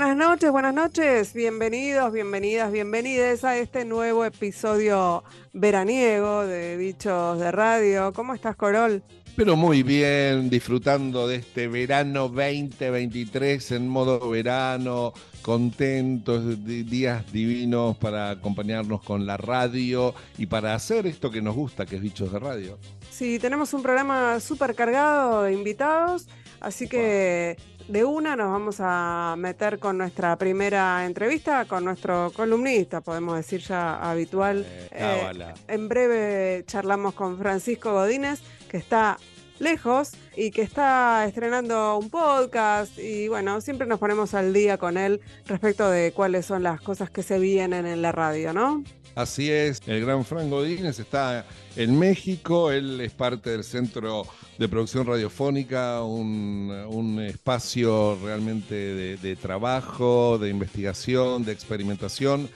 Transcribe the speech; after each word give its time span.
Buenas 0.00 0.16
noches, 0.16 0.52
buenas 0.52 0.74
noches. 0.74 1.34
Bienvenidos, 1.34 2.12
bienvenidas, 2.12 2.70
bienvenidas 2.70 3.42
a 3.42 3.58
este 3.58 3.84
nuevo 3.84 4.24
episodio 4.24 5.24
veraniego 5.52 6.46
de 6.46 6.76
Bichos 6.76 7.40
de 7.40 7.50
Radio. 7.50 8.12
¿Cómo 8.12 8.32
estás, 8.32 8.54
Corol? 8.54 9.02
Pero 9.34 9.56
muy 9.56 9.82
bien, 9.82 10.50
disfrutando 10.50 11.26
de 11.26 11.36
este 11.38 11.66
verano 11.66 12.28
2023 12.28 13.72
en 13.72 13.88
modo 13.88 14.30
verano, 14.30 15.14
contentos, 15.42 16.64
días 16.64 17.32
divinos 17.32 17.96
para 17.96 18.30
acompañarnos 18.30 19.02
con 19.02 19.26
la 19.26 19.36
radio 19.36 20.14
y 20.38 20.46
para 20.46 20.76
hacer 20.76 21.08
esto 21.08 21.28
que 21.28 21.42
nos 21.42 21.56
gusta, 21.56 21.86
que 21.86 21.96
es 21.96 22.02
Bichos 22.02 22.32
de 22.32 22.38
Radio. 22.38 22.78
Sí, 23.10 23.40
tenemos 23.40 23.74
un 23.74 23.82
programa 23.82 24.38
súper 24.38 24.76
cargado 24.76 25.42
de 25.42 25.54
invitados, 25.54 26.28
así 26.60 26.86
que 26.86 27.56
de 27.88 28.04
una 28.04 28.36
nos 28.36 28.50
vamos 28.52 28.76
a 28.80 29.34
meter 29.38 29.78
con 29.78 29.98
nuestra 29.98 30.36
primera 30.36 31.06
entrevista 31.06 31.64
con 31.64 31.84
nuestro 31.84 32.30
columnista, 32.34 33.00
podemos 33.00 33.36
decir 33.36 33.60
ya 33.60 34.10
habitual. 34.10 34.66
Eh, 34.90 35.32
en 35.68 35.88
breve 35.88 36.64
charlamos 36.66 37.14
con 37.14 37.38
Francisco 37.38 37.92
Godínez, 37.92 38.40
que 38.68 38.76
está 38.76 39.16
lejos 39.58 40.12
y 40.36 40.50
que 40.50 40.62
está 40.62 41.24
estrenando 41.26 41.98
un 41.98 42.10
podcast 42.10 42.96
y 42.98 43.28
bueno, 43.28 43.60
siempre 43.60 43.86
nos 43.86 43.98
ponemos 43.98 44.34
al 44.34 44.52
día 44.52 44.78
con 44.78 44.96
él 44.96 45.20
respecto 45.46 45.90
de 45.90 46.12
cuáles 46.12 46.46
son 46.46 46.62
las 46.62 46.80
cosas 46.80 47.10
que 47.10 47.22
se 47.22 47.38
vienen 47.38 47.86
en 47.86 48.02
la 48.02 48.12
radio, 48.12 48.52
¿no? 48.52 48.84
Así 49.18 49.50
es, 49.50 49.82
el 49.88 50.00
gran 50.02 50.24
Frank 50.24 50.48
Godínez 50.48 51.00
está 51.00 51.44
en 51.74 51.98
México, 51.98 52.70
él 52.70 53.00
es 53.00 53.10
parte 53.10 53.50
del 53.50 53.64
Centro 53.64 54.24
de 54.58 54.68
Producción 54.68 55.08
Radiofónica, 55.08 56.04
un, 56.04 57.20
espacio 57.28 58.16
realmente 58.22 59.16
de, 59.16 59.34
trabajo, 59.34 60.38
de 60.38 60.50
investigación, 60.50 61.44
de 61.44 61.50
experimentación 61.50 62.48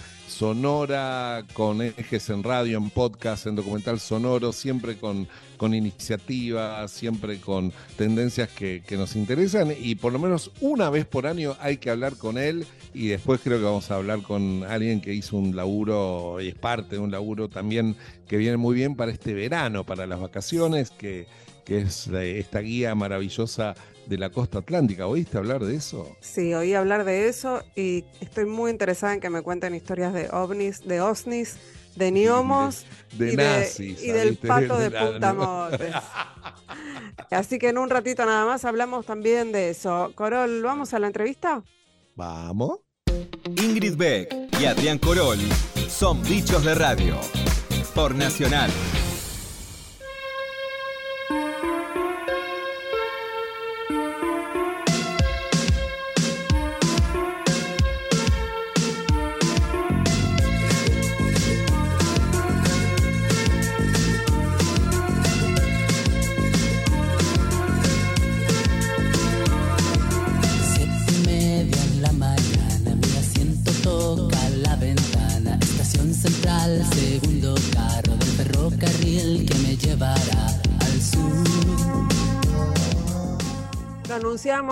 sonora, 0.43 1.45
con 1.53 1.81
ejes 1.83 2.29
en 2.29 2.43
radio, 2.43 2.77
en 2.77 2.91
podcast, 2.91 3.47
en 3.47 3.55
documental 3.55 4.01
sonoro, 4.01 4.53
siempre 4.53 4.97
con, 4.97 5.29
con 5.57 5.73
iniciativas, 5.73 6.91
siempre 6.91 7.39
con 7.39 7.73
tendencias 7.97 8.49
que, 8.49 8.83
que 8.85 8.97
nos 8.97 9.15
interesan. 9.15 9.73
Y 9.81 9.95
por 9.95 10.13
lo 10.13 10.19
menos 10.19 10.51
una 10.61 10.91
vez 10.91 11.07
por 11.07 11.29
año 11.29 11.55
hay 11.61 11.77
que 11.77 11.91
hablar 11.91 12.17
con 12.17 12.39
él. 12.39 12.67
Y 12.93 13.07
después 13.07 13.41
creo 13.41 13.59
que 13.59 13.65
vamos 13.67 13.93
a 13.93 13.95
hablar 13.95 14.23
con 14.23 14.65
alguien 14.65 15.01
que 15.01 15.15
hizo 15.15 15.37
un 15.37 15.55
laburo 15.55 16.41
y 16.41 16.49
es 16.49 16.57
parte 16.57 16.97
de 16.97 16.99
un 17.01 17.13
laburo 17.13 17.49
también 17.49 17.95
que 18.27 18.37
viene 18.37 18.57
muy 18.57 18.75
bien 18.75 18.97
para 18.97 19.13
este 19.13 19.35
verano, 19.35 19.85
para 19.85 20.09
las 20.09 20.19
vacaciones, 20.19 20.91
que, 20.91 21.29
que 21.65 21.83
es 21.83 22.09
esta 22.09 22.59
guía 22.59 22.97
maravillosa 22.97 23.77
de 24.07 24.19
la 24.19 24.31
costa 24.31 24.59
atlántica. 24.59 25.07
¿Oíste 25.07 25.39
hablar 25.39 25.65
de 25.65 25.77
eso? 25.77 26.17
Sí, 26.21 26.55
oí 26.55 26.75
hablar 26.75 27.05
de 27.05 27.29
eso 27.29 27.63
y 27.77 28.05
estoy 28.21 28.47
muy 28.47 28.71
interesada 28.71 29.15
en 29.15 29.21
que 29.21 29.31
me 29.31 29.43
cuenten 29.43 29.75
historias 29.75 30.13
de 30.13 30.29
ovnis, 30.31 30.87
de 30.87 31.01
osnis, 31.01 31.57
de 31.97 32.11
niomos 32.11 32.85
de, 33.19 33.33
y, 33.33 33.37
nazis, 33.37 34.03
y 34.03 34.09
del 34.09 34.37
pato 34.37 34.79
de, 34.79 34.91
Puntamotes. 35.13 35.95
Así 37.31 37.59
que 37.59 37.69
en 37.69 37.79
un 37.79 37.91
ratito 37.91 38.25
nada 38.25 38.45
más 38.45 38.65
hablamos 38.65 39.07
también 39.07 39.53
de 39.53 39.71
eso. 39.71 40.13
Corol, 40.15 40.63
¿vamos 40.63 40.95
a 40.95 40.99
la 40.99 41.07
entrevista? 41.07 41.63
Vamos. 42.15 42.81
Ingrid 43.63 43.97
Beck 43.97 44.35
y 44.61 44.67
Adrián 44.67 44.99
Corol 44.99 45.39
son 45.89 46.23
bichos 46.23 46.65
de 46.65 46.75
radio. 46.75 47.19
Por 47.95 48.15
Nacional 48.15 48.71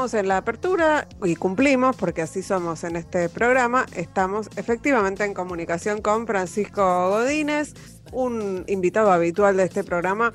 en 0.01 0.29
la 0.29 0.39
apertura 0.39 1.07
y 1.23 1.37
cumplimos, 1.37 1.95
porque 1.95 2.23
así 2.23 2.43
somos 2.43 2.85
en 2.85 2.97
este 2.97 3.29
programa, 3.29 3.85
estamos 3.95 4.49
efectivamente 4.57 5.25
en 5.25 5.35
comunicación 5.35 6.01
con 6.01 6.27
Francisco 6.27 7.11
Godínez, 7.11 7.75
un 8.11 8.65
invitado 8.67 9.13
habitual 9.13 9.59
de 9.59 9.65
este 9.65 9.85
programa, 9.85 10.33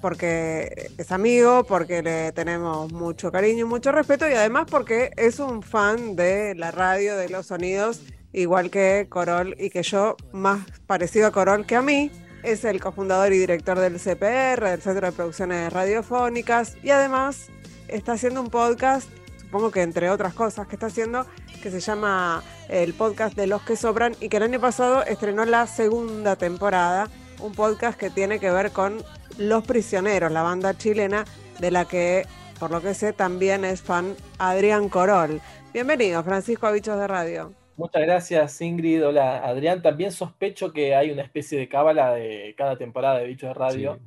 porque 0.00 0.90
es 0.98 1.12
amigo, 1.12 1.62
porque 1.62 2.02
le 2.02 2.32
tenemos 2.32 2.92
mucho 2.92 3.30
cariño 3.30 3.60
y 3.60 3.68
mucho 3.68 3.92
respeto, 3.92 4.28
y 4.28 4.32
además 4.32 4.66
porque 4.68 5.12
es 5.16 5.38
un 5.38 5.62
fan 5.62 6.16
de 6.16 6.56
la 6.56 6.72
radio, 6.72 7.16
de 7.16 7.28
los 7.28 7.46
sonidos, 7.46 8.02
igual 8.32 8.68
que 8.68 9.06
Corol, 9.08 9.54
y 9.60 9.70
que 9.70 9.84
yo, 9.84 10.16
más 10.32 10.66
parecido 10.88 11.28
a 11.28 11.30
Corol 11.30 11.66
que 11.66 11.76
a 11.76 11.82
mí, 11.82 12.10
es 12.42 12.64
el 12.64 12.80
cofundador 12.80 13.32
y 13.32 13.38
director 13.38 13.78
del 13.78 14.00
CPR, 14.00 14.64
del 14.70 14.82
Centro 14.82 15.06
de 15.06 15.12
Producciones 15.12 15.72
Radiofónicas, 15.72 16.76
y 16.82 16.90
además 16.90 17.48
está 17.88 18.12
haciendo 18.12 18.40
un 18.40 18.48
podcast, 18.48 19.08
supongo 19.40 19.70
que 19.70 19.82
entre 19.82 20.10
otras 20.10 20.34
cosas 20.34 20.66
que 20.66 20.76
está 20.76 20.86
haciendo, 20.86 21.26
que 21.62 21.70
se 21.70 21.80
llama 21.80 22.42
el 22.68 22.92
podcast 22.94 23.36
de 23.36 23.46
los 23.46 23.62
que 23.62 23.76
sobran 23.76 24.14
y 24.20 24.28
que 24.28 24.36
el 24.36 24.42
año 24.42 24.60
pasado 24.60 25.04
estrenó 25.04 25.44
la 25.44 25.66
segunda 25.66 26.36
temporada, 26.36 27.08
un 27.40 27.52
podcast 27.52 27.98
que 27.98 28.10
tiene 28.10 28.38
que 28.38 28.50
ver 28.50 28.70
con 28.70 28.98
Los 29.38 29.64
Prisioneros, 29.66 30.30
la 30.30 30.42
banda 30.42 30.76
chilena 30.76 31.24
de 31.60 31.70
la 31.70 31.86
que, 31.86 32.26
por 32.58 32.70
lo 32.70 32.80
que 32.80 32.94
sé, 32.94 33.12
también 33.12 33.64
es 33.64 33.82
fan 33.82 34.14
Adrián 34.38 34.88
Corol. 34.88 35.40
Bienvenido, 35.72 36.22
Francisco 36.22 36.70
Bichos 36.70 36.98
de 36.98 37.06
Radio. 37.06 37.52
Muchas 37.76 38.02
gracias, 38.02 38.60
Ingrid. 38.60 39.04
Hola, 39.06 39.44
Adrián. 39.44 39.82
También 39.82 40.12
sospecho 40.12 40.72
que 40.72 40.94
hay 40.94 41.10
una 41.10 41.22
especie 41.22 41.58
de 41.58 41.68
cábala 41.68 42.12
de 42.12 42.54
cada 42.56 42.76
temporada 42.76 43.18
de 43.18 43.26
Bichos 43.26 43.48
de 43.48 43.54
Radio. 43.54 43.98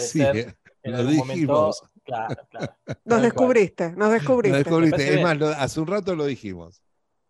Sí, 0.00 0.20
lo, 0.82 1.02
lo 1.02 1.04
dijimos. 1.04 1.82
Claro, 2.06 2.36
claro. 2.48 2.72
Nos 3.04 3.20
descubriste, 3.20 3.90
nos 3.92 4.12
descubriste. 4.12 4.58
descubriste. 4.58 5.14
Es 5.14 5.22
más, 5.22 5.42
hace 5.58 5.80
un 5.80 5.88
rato 5.88 6.14
lo 6.14 6.24
dijimos. 6.24 6.80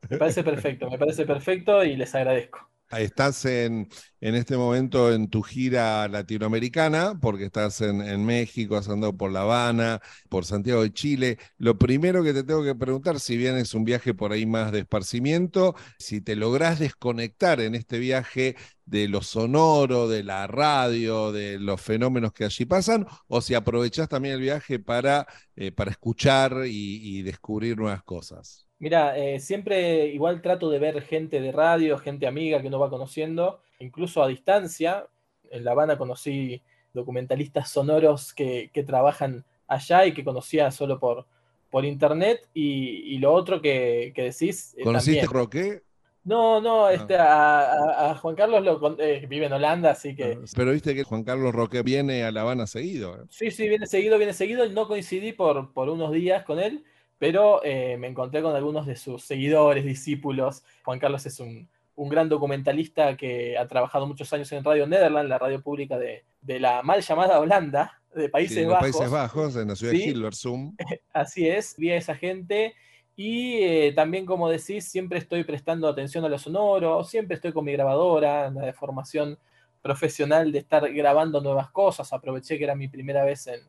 Me 0.08 0.18
parece 0.18 0.44
perfecto, 0.44 0.90
me 0.90 0.98
parece 0.98 1.24
perfecto 1.24 1.82
y 1.82 1.96
les 1.96 2.14
agradezco. 2.14 2.68
Estás 2.90 3.44
en, 3.44 3.88
en 4.20 4.34
este 4.36 4.56
momento 4.56 5.12
en 5.12 5.28
tu 5.28 5.42
gira 5.42 6.06
latinoamericana, 6.06 7.18
porque 7.20 7.44
estás 7.46 7.80
en, 7.80 8.00
en, 8.00 8.24
México, 8.24 8.76
has 8.76 8.88
andado 8.88 9.16
por 9.16 9.32
La 9.32 9.40
Habana, 9.42 10.00
por 10.28 10.44
Santiago 10.44 10.82
de 10.82 10.92
Chile. 10.92 11.38
Lo 11.58 11.76
primero 11.78 12.22
que 12.22 12.32
te 12.32 12.44
tengo 12.44 12.62
que 12.62 12.76
preguntar, 12.76 13.18
si 13.18 13.36
bien 13.36 13.56
es 13.56 13.74
un 13.74 13.84
viaje 13.84 14.14
por 14.14 14.30
ahí 14.32 14.46
más 14.46 14.70
de 14.70 14.80
esparcimiento, 14.80 15.74
si 15.98 16.20
te 16.20 16.36
lográs 16.36 16.78
desconectar 16.78 17.60
en 17.60 17.74
este 17.74 17.98
viaje 17.98 18.56
de 18.84 19.08
lo 19.08 19.20
sonoro, 19.20 20.08
de 20.08 20.22
la 20.22 20.46
radio, 20.46 21.32
de 21.32 21.58
los 21.58 21.80
fenómenos 21.80 22.32
que 22.32 22.44
allí 22.44 22.66
pasan, 22.66 23.06
o 23.26 23.40
si 23.40 23.54
aprovechás 23.54 24.08
también 24.08 24.36
el 24.36 24.40
viaje 24.40 24.78
para, 24.78 25.26
eh, 25.56 25.72
para 25.72 25.90
escuchar 25.90 26.62
y, 26.66 27.18
y 27.18 27.22
descubrir 27.22 27.76
nuevas 27.76 28.04
cosas. 28.04 28.65
Mira, 28.78 29.16
eh, 29.16 29.40
siempre 29.40 30.06
igual 30.06 30.42
trato 30.42 30.68
de 30.68 30.78
ver 30.78 31.00
gente 31.02 31.40
de 31.40 31.52
radio, 31.52 31.98
gente 31.98 32.26
amiga 32.26 32.60
que 32.60 32.68
uno 32.68 32.78
va 32.78 32.90
conociendo, 32.90 33.60
incluso 33.78 34.22
a 34.22 34.28
distancia. 34.28 35.06
En 35.50 35.64
La 35.64 35.72
Habana 35.72 35.96
conocí 35.96 36.62
documentalistas 36.92 37.70
sonoros 37.70 38.34
que, 38.34 38.70
trabajan 38.86 39.44
allá 39.66 40.04
y 40.06 40.12
que 40.12 40.24
conocía 40.24 40.70
solo 40.70 40.98
por, 40.98 41.26
por 41.70 41.84
internet. 41.86 42.48
Y, 42.52 43.16
lo 43.18 43.32
otro 43.32 43.62
que, 43.62 44.12
decís. 44.14 44.74
Eh, 44.76 44.82
¿Conociste 44.82 45.26
Roque? 45.26 45.82
No, 46.24 46.60
no, 46.60 46.86
ah. 46.86 46.92
este, 46.92 47.16
a, 47.16 48.18
Juan 48.20 48.34
Carlos 48.34 48.62
lo, 48.62 48.98
eh, 48.98 49.24
vive 49.28 49.46
en 49.46 49.54
Holanda, 49.54 49.92
así 49.92 50.14
que. 50.14 50.38
Ah, 50.38 50.44
pero 50.54 50.72
viste 50.72 50.94
que 50.94 51.04
Juan 51.04 51.22
Carlos 51.22 51.54
Roque 51.54 51.82
viene 51.82 52.24
a 52.24 52.32
La 52.32 52.42
Habana 52.42 52.66
seguido. 52.66 53.26
Sí, 53.30 53.50
sí, 53.50 53.68
viene 53.68 53.86
seguido, 53.86 54.18
viene 54.18 54.34
seguido. 54.34 54.68
No 54.68 54.86
coincidí 54.86 55.32
por, 55.32 55.72
por 55.72 55.88
unos 55.88 56.12
días 56.12 56.44
con 56.44 56.58
él 56.58 56.84
pero 57.18 57.64
eh, 57.64 57.96
me 57.98 58.08
encontré 58.08 58.42
con 58.42 58.54
algunos 58.54 58.86
de 58.86 58.96
sus 58.96 59.22
seguidores, 59.24 59.84
discípulos. 59.84 60.62
Juan 60.84 60.98
Carlos 60.98 61.24
es 61.26 61.40
un, 61.40 61.68
gran 61.96 62.28
documentalista 62.28 63.16
que 63.16 63.56
ha 63.56 63.66
trabajado 63.66 64.06
muchos 64.06 64.30
años 64.32 64.52
en 64.52 64.62
Radio 64.62 64.86
Nederland, 64.86 65.28
la 65.28 65.38
radio 65.38 65.62
pública 65.62 65.98
de, 65.98 66.24
la 66.42 66.82
mal 66.82 67.00
llamada 67.00 67.40
Holanda, 67.40 68.00
de 68.14 68.28
Países 68.28 68.66
Bajos. 68.66 68.80
Países 68.80 69.10
Bajos, 69.10 69.56
en 69.56 69.68
la 69.68 69.76
ciudad 69.76 69.92
de 69.92 69.98
Hilversum. 69.98 70.76
Así 71.12 71.48
es, 71.48 71.74
vi 71.78 71.90
a 71.90 71.96
esa 71.96 72.14
gente. 72.14 72.74
Y 73.16 73.62
eh, 73.62 73.92
también, 73.96 74.26
como 74.26 74.50
decís, 74.50 74.84
siempre 74.84 75.18
estoy 75.18 75.42
prestando 75.44 75.88
atención 75.88 76.22
a 76.26 76.28
lo 76.28 76.38
sonoro, 76.38 77.02
siempre 77.02 77.36
estoy 77.36 77.52
con 77.52 77.64
mi 77.64 77.72
grabadora, 77.72 78.50
la 78.50 78.66
de 78.66 78.72
formación 78.74 79.38
profesional 79.80 80.52
de 80.52 80.58
estar 80.58 80.92
grabando 80.92 81.40
nuevas 81.40 81.70
cosas. 81.70 82.12
Aproveché 82.12 82.58
que 82.58 82.64
era 82.64 82.74
mi 82.74 82.88
primera 82.88 83.24
vez 83.24 83.46
en, 83.46 83.60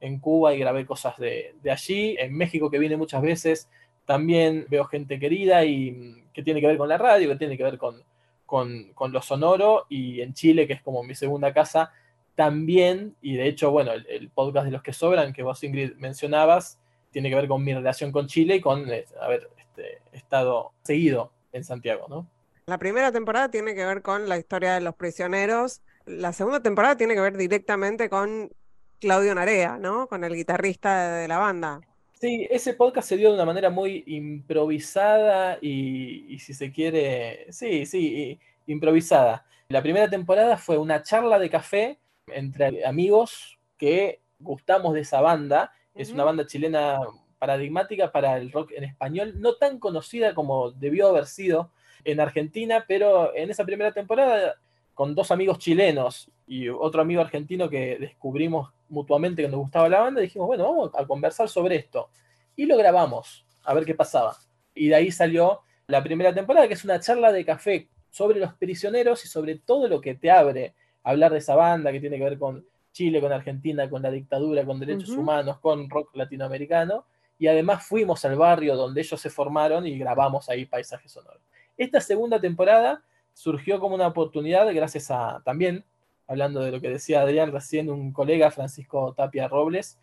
en 0.00 0.18
Cuba 0.18 0.54
y 0.54 0.58
grabé 0.58 0.86
cosas 0.86 1.16
de, 1.18 1.54
allí, 1.70 2.16
en 2.18 2.34
México 2.34 2.70
que 2.70 2.78
vine 2.78 2.96
muchas 2.96 3.22
veces, 3.22 3.68
también 4.04 4.66
veo 4.68 4.84
gente 4.84 5.18
querida 5.18 5.64
y 5.64 5.90
mm, 5.92 6.32
que 6.32 6.42
tiene 6.42 6.60
que 6.60 6.66
ver 6.66 6.78
con 6.78 6.88
la 6.88 6.98
radio, 6.98 7.28
que 7.28 7.36
tiene 7.36 7.56
que 7.56 7.64
ver 7.64 7.78
con, 7.78 8.02
con, 8.46 9.12
lo 9.12 9.20
sonoro, 9.20 9.86
y 9.88 10.20
en 10.20 10.32
Chile, 10.32 10.66
que 10.66 10.72
es 10.74 10.82
como 10.82 11.02
mi 11.02 11.14
segunda 11.14 11.52
casa, 11.52 11.92
también, 12.34 13.16
y 13.20 13.36
de 13.36 13.48
hecho, 13.48 13.70
bueno, 13.70 13.92
el, 13.92 14.30
podcast 14.30 14.66
de 14.66 14.72
los 14.72 14.82
que 14.82 14.92
sobran, 14.92 15.32
que 15.32 15.42
vos 15.42 15.62
Ingrid 15.62 15.94
mencionabas, 15.96 16.78
tiene 17.10 17.28
que 17.28 17.34
ver 17.34 17.48
con 17.48 17.64
mi 17.64 17.74
relación 17.74 18.12
con 18.12 18.26
Chile 18.26 18.56
y 18.56 18.60
con 18.60 18.88
eh, 18.90 19.04
haber 19.20 19.50
este, 19.58 19.98
estado 20.12 20.72
seguido 20.82 21.32
en 21.52 21.64
Santiago, 21.64 22.06
¿no? 22.08 22.28
La 22.66 22.78
primera 22.78 23.10
temporada 23.10 23.50
tiene 23.50 23.74
que 23.74 23.84
ver 23.84 24.02
con 24.02 24.28
la 24.28 24.36
historia 24.36 24.74
de 24.74 24.82
los 24.82 24.94
prisioneros. 24.94 25.80
La 26.04 26.34
segunda 26.34 26.62
temporada 26.62 26.96
tiene 26.98 27.14
que 27.14 27.20
ver 27.22 27.36
directamente 27.36 28.10
con 28.10 28.50
Claudio 29.00 29.34
Narea, 29.34 29.78
¿no? 29.78 30.08
Con 30.08 30.24
el 30.24 30.34
guitarrista 30.34 31.16
de 31.18 31.28
la 31.28 31.38
banda. 31.38 31.80
Sí, 32.20 32.48
ese 32.50 32.74
podcast 32.74 33.08
se 33.08 33.16
dio 33.16 33.28
de 33.28 33.36
una 33.36 33.44
manera 33.44 33.70
muy 33.70 34.02
improvisada 34.06 35.58
y, 35.60 36.36
si 36.40 36.52
se 36.52 36.72
quiere, 36.72 37.46
sí, 37.52 37.86
sí, 37.86 38.38
improvisada. 38.66 39.46
La 39.68 39.82
primera 39.82 40.10
temporada 40.10 40.56
fue 40.56 40.78
una 40.78 41.02
charla 41.02 41.38
de 41.38 41.48
café 41.48 41.98
entre 42.26 42.84
amigos 42.84 43.58
que 43.76 44.20
gustamos 44.40 44.94
de 44.94 45.02
esa 45.02 45.20
banda. 45.20 45.72
Es 45.94 46.10
una 46.10 46.24
banda 46.24 46.46
chilena 46.46 46.98
paradigmática 47.38 48.10
para 48.10 48.36
el 48.36 48.50
rock 48.50 48.72
en 48.72 48.84
español, 48.84 49.40
no 49.40 49.54
tan 49.54 49.78
conocida 49.78 50.34
como 50.34 50.72
debió 50.72 51.08
haber 51.08 51.26
sido 51.26 51.70
en 52.04 52.18
Argentina, 52.18 52.84
pero 52.88 53.34
en 53.34 53.50
esa 53.50 53.64
primera 53.64 53.92
temporada, 53.92 54.56
con 54.94 55.14
dos 55.14 55.30
amigos 55.30 55.58
chilenos 55.58 56.30
y 56.48 56.68
otro 56.68 57.02
amigo 57.02 57.20
argentino 57.20 57.68
que 57.68 57.98
descubrimos 57.98 58.72
mutuamente 58.88 59.42
que 59.42 59.48
nos 59.48 59.60
gustaba 59.60 59.88
la 59.88 60.00
banda, 60.00 60.20
dijimos, 60.22 60.48
bueno, 60.48 60.64
vamos 60.64 60.90
a 60.94 61.06
conversar 61.06 61.48
sobre 61.48 61.76
esto. 61.76 62.08
Y 62.56 62.64
lo 62.64 62.76
grabamos, 62.76 63.44
a 63.64 63.74
ver 63.74 63.84
qué 63.84 63.94
pasaba. 63.94 64.36
Y 64.74 64.88
de 64.88 64.94
ahí 64.94 65.10
salió 65.10 65.60
la 65.86 66.02
primera 66.02 66.34
temporada, 66.34 66.66
que 66.66 66.74
es 66.74 66.84
una 66.84 66.98
charla 67.00 67.32
de 67.32 67.44
café 67.44 67.88
sobre 68.10 68.40
los 68.40 68.54
prisioneros 68.54 69.24
y 69.24 69.28
sobre 69.28 69.56
todo 69.56 69.88
lo 69.88 70.00
que 70.00 70.14
te 70.14 70.30
abre 70.30 70.74
hablar 71.02 71.32
de 71.32 71.38
esa 71.38 71.54
banda 71.54 71.92
que 71.92 72.00
tiene 72.00 72.16
que 72.16 72.24
ver 72.24 72.38
con 72.38 72.64
Chile, 72.92 73.20
con 73.20 73.32
Argentina, 73.32 73.88
con 73.88 74.02
la 74.02 74.10
dictadura, 74.10 74.64
con 74.64 74.80
derechos 74.80 75.10
humanos, 75.10 75.58
con 75.58 75.88
rock 75.90 76.16
latinoamericano. 76.16 77.04
Y 77.38 77.46
además 77.46 77.86
fuimos 77.86 78.24
al 78.24 78.36
barrio 78.36 78.74
donde 78.74 79.02
ellos 79.02 79.20
se 79.20 79.30
formaron 79.30 79.86
y 79.86 79.98
grabamos 79.98 80.48
ahí 80.48 80.64
paisajes 80.64 81.12
sonoros. 81.12 81.42
Esta 81.76 82.00
segunda 82.00 82.40
temporada 82.40 83.02
surgió 83.34 83.78
como 83.78 83.94
una 83.94 84.08
oportunidad 84.08 84.66
gracias 84.74 85.10
a 85.10 85.40
también 85.44 85.84
hablando 86.28 86.60
de 86.60 86.70
lo 86.70 86.80
que 86.80 86.90
decía 86.90 87.22
Adrián 87.22 87.50
recién, 87.50 87.90
un 87.90 88.12
colega, 88.12 88.50
Francisco 88.50 89.14
Tapia 89.16 89.48
Robles, 89.48 89.98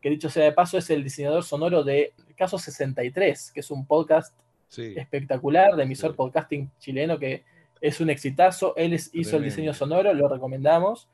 que 0.00 0.10
dicho 0.10 0.30
sea 0.30 0.44
de 0.44 0.52
paso 0.52 0.78
es 0.78 0.88
el 0.90 1.02
diseñador 1.02 1.42
sonoro 1.42 1.82
de 1.82 2.12
Caso 2.36 2.58
63, 2.58 3.50
que 3.52 3.60
es 3.60 3.70
un 3.70 3.86
podcast 3.86 4.34
espectacular 4.76 5.74
de 5.74 5.82
emisor 5.82 6.14
podcasting 6.14 6.70
chileno 6.78 7.18
que 7.18 7.44
es 7.80 8.00
un 8.00 8.10
exitazo. 8.10 8.74
Él 8.76 8.94
hizo 8.94 9.36
el 9.36 9.42
diseño 9.42 9.74
sonoro, 9.74 10.14
lo 10.14 10.28
recomendamos. 10.28 11.08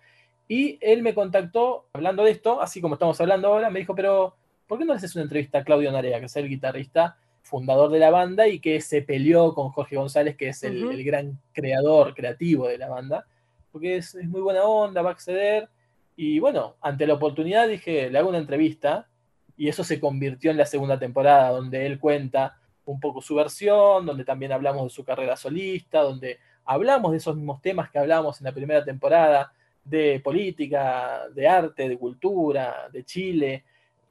Y 0.48 0.78
él 0.80 1.02
me 1.02 1.14
contactó 1.14 1.86
hablando 1.92 2.22
de 2.22 2.30
esto, 2.30 2.60
así 2.60 2.80
como 2.80 2.94
estamos 2.94 3.20
hablando 3.20 3.48
ahora, 3.48 3.70
me 3.70 3.80
dijo, 3.80 3.94
pero 3.94 4.36
¿por 4.66 4.78
qué 4.78 4.84
no 4.84 4.92
le 4.92 4.98
haces 4.98 5.16
una 5.16 5.24
entrevista 5.24 5.58
a 5.58 5.64
Claudio 5.64 5.90
Narea, 5.90 6.20
que 6.20 6.26
es 6.26 6.36
el 6.36 6.48
guitarrista 6.48 7.16
fundador 7.42 7.90
de 7.90 7.98
la 7.98 8.10
banda 8.10 8.46
y 8.46 8.60
que 8.60 8.80
se 8.80 9.02
peleó 9.02 9.54
con 9.54 9.70
Jorge 9.70 9.96
González, 9.96 10.36
que 10.36 10.48
es 10.48 10.62
el 10.62 11.02
gran 11.04 11.40
creador 11.52 12.14
creativo 12.14 12.68
de 12.68 12.78
la 12.78 12.88
banda? 12.88 13.26
Porque 13.76 13.96
es, 13.96 14.14
muy 14.14 14.40
buena 14.40 14.64
onda, 14.64 15.02
va 15.02 15.10
a 15.10 15.12
acceder. 15.12 15.68
Y 16.16 16.38
bueno, 16.38 16.76
ante 16.80 17.06
la 17.06 17.12
oportunidad 17.12 17.68
dije, 17.68 18.08
le 18.08 18.18
hago 18.18 18.30
una 18.30 18.38
entrevista 18.38 19.06
y 19.54 19.68
eso 19.68 19.84
se 19.84 20.00
convirtió 20.00 20.50
en 20.50 20.56
la 20.56 20.64
segunda 20.64 20.98
temporada, 20.98 21.50
donde 21.50 21.84
él 21.84 22.00
cuenta 22.00 22.58
un 22.86 22.98
poco 22.98 23.20
su 23.20 23.34
versión, 23.34 24.06
donde 24.06 24.24
también 24.24 24.52
hablamos 24.52 24.84
de 24.84 24.88
su 24.88 25.04
carrera 25.04 25.36
solista, 25.36 26.00
donde 26.00 26.38
hablamos 26.64 27.10
de 27.10 27.18
esos 27.18 27.36
mismos 27.36 27.60
temas 27.60 27.90
que 27.90 27.98
hablamos 27.98 28.40
en 28.40 28.46
la 28.46 28.52
primera 28.52 28.82
temporada, 28.82 29.52
de 29.84 30.20
política, 30.20 31.28
de 31.34 31.46
arte, 31.46 31.86
de 31.86 31.98
cultura, 31.98 32.88
de 32.90 33.04
Chile. 33.04 33.64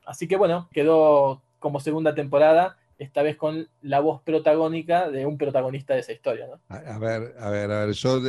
Así 0.06 0.28
que 0.28 0.36
bueno, 0.36 0.70
quedó 0.72 1.42
como 1.58 1.80
segunda 1.80 2.14
temporada 2.14 2.78
esta 2.98 3.24
vez 3.24 3.36
con 3.36 3.68
la 3.82 4.00
voz 4.00 4.22
protagónica 4.24 5.10
de 5.10 5.26
un 5.26 5.38
protagonista 5.38 5.94
de 5.94 6.00
esa 6.02 6.14
historia. 6.14 6.48
¿no? 6.48 6.62
A, 6.70 6.98
ver, 6.98 7.36
a 7.40 7.50
ver, 7.50 7.72
a 7.72 7.86
ver, 7.86 7.94
yo 7.94 8.22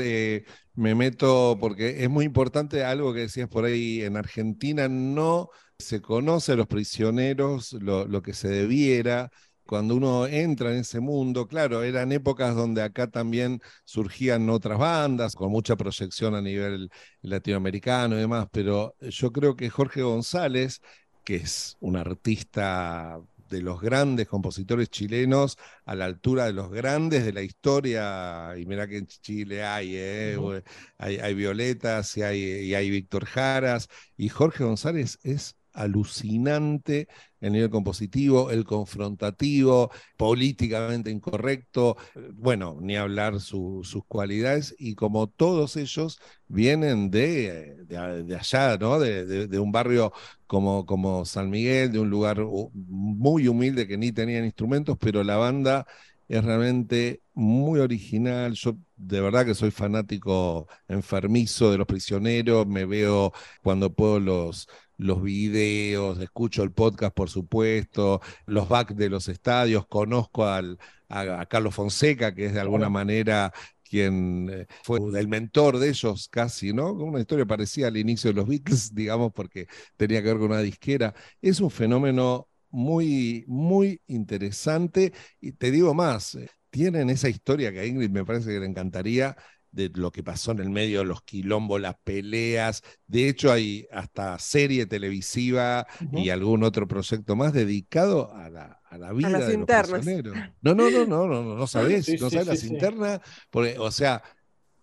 me 0.75 0.95
meto 0.95 1.57
porque 1.61 2.03
es 2.03 2.11
muy 2.11 2.25
importante 2.25 2.85
algo 2.85 3.15
que 3.15 3.21
decías 3.21 3.49
por 3.49 3.65
ahí, 3.65 4.03
en 4.03 4.17
Argentina 4.17 4.89
no 4.89 5.51
se 5.79 6.01
conoce 6.01 6.53
a 6.53 6.57
los 6.57 6.67
prisioneros 6.67 7.73
lo, 7.75 8.23
que 8.23 8.33
se 8.33 8.49
debiera. 8.49 9.31
Cuando 9.67 9.97
uno 9.97 10.27
entra 10.29 10.71
en 10.71 10.79
ese 10.79 11.01
mundo, 11.01 11.49
claro, 11.49 11.83
eran 11.83 12.13
épocas 12.13 12.55
donde 12.55 12.83
acá 12.83 13.09
también 13.09 13.61
surgían 13.85 14.49
otras 14.49 14.79
bandas 14.79 15.35
con 15.35 15.51
mucha 15.51 15.75
proyección 15.77 16.37
a 16.37 16.43
nivel 16.43 16.89
latinoamericano 17.23 18.17
y 18.17 18.21
demás, 18.21 18.47
pero 18.53 18.95
yo 19.01 19.33
creo 19.33 19.57
que 19.57 19.69
Jorge 19.69 20.03
González, 20.03 20.81
que 21.25 21.37
es 21.37 21.77
un 21.81 21.97
artista 21.97 23.21
de 23.49 23.63
los 23.63 23.81
grandes 23.81 24.29
compositores 24.29 24.91
chilenos 24.91 25.59
a 25.85 25.95
la 25.95 26.05
altura 26.07 26.47
de 26.47 26.53
los 26.53 26.71
grandes 26.71 27.25
de 27.25 27.33
la 27.33 27.43
historia. 27.43 28.55
Y 28.59 28.67
mira 28.67 28.87
que 28.87 28.99
en 28.99 29.07
Chile 29.07 29.65
hay, 29.65 29.93
¿eh? 29.97 30.63
hay, 30.99 31.19
hay, 31.19 31.35
Violetas 31.35 32.17
y 32.17 32.23
hay, 32.23 32.41
y 32.41 32.75
hay 32.75 32.91
Víctor 32.91 33.27
Jaras. 33.27 33.89
Y 34.17 34.29
Jorge 34.29 34.65
González 34.65 35.19
es 35.23 35.57
alucinante 35.77 37.09
el 37.41 37.53
nivel 37.53 37.71
compositivo, 37.71 38.51
el 38.51 38.65
confrontativo, 38.65 39.91
políticamente 40.17 41.11
incorrecto, 41.11 41.97
bueno, 42.33 42.79
ni 42.81 42.97
hablar 42.97 43.41
sus 43.41 43.87
cualidades, 44.09 44.75
y 44.79 44.95
como 44.95 45.29
todos 45.29 45.77
ellos 45.77 46.19
vienen 46.49 47.11
de, 47.11 47.77
de, 47.85 48.37
allá, 48.37 48.77
¿no? 48.79 48.99
De, 48.99 49.59
un 49.59 49.71
barrio 49.71 50.13
como, 50.47 50.87
como 50.87 51.25
San 51.25 51.51
Miguel, 51.51 51.93
de 51.93 52.01
un 52.01 52.11
lugar 52.11 52.39
muy 52.75 53.49
humilde 53.49 53.87
que 53.87 53.99
ni 53.99 54.13
tenían 54.13 54.45
instrumentos, 54.45 54.97
pero 54.99 55.23
la 55.23 55.37
banda 55.37 55.87
es 56.29 56.45
realmente 56.45 57.23
muy 57.35 57.81
original. 57.81 58.55
Yo 58.55 58.77
de 58.97 59.21
verdad 59.21 59.47
que 59.47 59.55
soy 59.55 59.71
fanático 59.71 60.69
enfermizo 60.89 61.71
de 61.71 61.79
los 61.79 61.87
prisioneros, 61.87 62.67
me 62.67 62.85
veo 62.87 63.33
cuando 63.63 63.93
puedo 63.95 64.21
los, 64.21 64.69
los 64.97 65.23
videos, 65.23 66.19
escucho 66.19 66.63
el 66.63 66.73
podcast, 66.73 67.15
por 67.15 67.31
supuesto, 67.31 68.21
los 68.47 68.69
back 68.69 68.95
de 68.95 69.11
los 69.11 69.29
estadios, 69.29 69.87
conozco 69.87 70.47
al, 70.47 70.79
a, 71.09 71.47
Carlos 71.47 71.75
Fonseca, 71.75 72.35
que 72.35 72.47
es 72.47 72.55
de 72.55 72.61
alguna 72.61 72.89
manera 72.89 73.53
quien 73.89 74.49
eh, 74.51 74.67
fue 74.83 74.99
el 75.19 75.29
mentor 75.29 75.79
de 75.79 75.89
ellos 75.91 76.29
casi, 76.29 76.73
¿no? 76.73 76.93
Una 76.93 77.21
historia 77.21 77.47
parecida 77.47 77.89
al 77.89 77.97
inicio 77.97 78.31
de 78.31 78.35
los 78.35 78.49
Beatles, 78.49 78.95
digamos, 78.95 79.33
porque 79.33 79.67
tenía 79.97 80.23
que 80.23 80.29
ver 80.29 80.39
con 80.39 80.51
una 80.51 80.61
disquera. 80.61 81.15
Es 81.41 81.61
un 81.61 81.71
fenómeno 81.71 82.49
muy, 82.77 83.43
muy 83.49 84.03
interesante 84.07 85.15
y 85.41 85.53
te 85.53 85.71
digo 85.71 85.95
más, 85.95 86.35
eh, 86.35 86.51
tienen 86.69 87.09
esa 87.09 87.31
historia 87.31 87.73
que 87.73 87.81
a 87.81 87.87
Ingrid 87.87 88.11
me 88.11 88.23
parece 88.23 88.51
que 88.51 88.61
le 88.61 88.67
encantaría, 88.67 89.35
de 89.71 89.91
lo 89.95 90.11
que 90.11 90.23
pasó 90.23 90.53
en 90.53 90.61
el 90.61 90.71
medio, 90.71 91.05
los 91.05 91.23
quilombos, 91.23 91.81
las 91.81 91.97
peleas. 92.03 92.83
De 93.07 93.29
hecho, 93.29 93.53
hay 93.53 93.87
hasta 93.93 94.39
serie 94.39 94.87
televisiva 94.87 95.87
y 96.13 96.31
algún 96.31 96.65
otro 96.65 96.87
proyecto 96.87 97.37
más 97.37 97.53
dedicado 97.53 98.35
a 98.35 98.49
la, 98.49 98.81
a 98.85 98.99
la 98.99 99.13
vida 99.13 99.47
de 99.47 99.57
los 99.59 99.71
prisioneros. 99.71 100.35
No, 100.61 100.75
no, 100.75 100.91
no, 100.91 101.07
no, 101.07 101.27
no, 101.27 101.57
no, 101.57 101.67
sabés, 101.67 102.15
no 102.21 102.31
sabés 102.31 102.47
las 102.47 102.65
internas, 102.65 103.21
porque, 103.51 103.79
o 103.79 103.91
sea, 103.91 104.23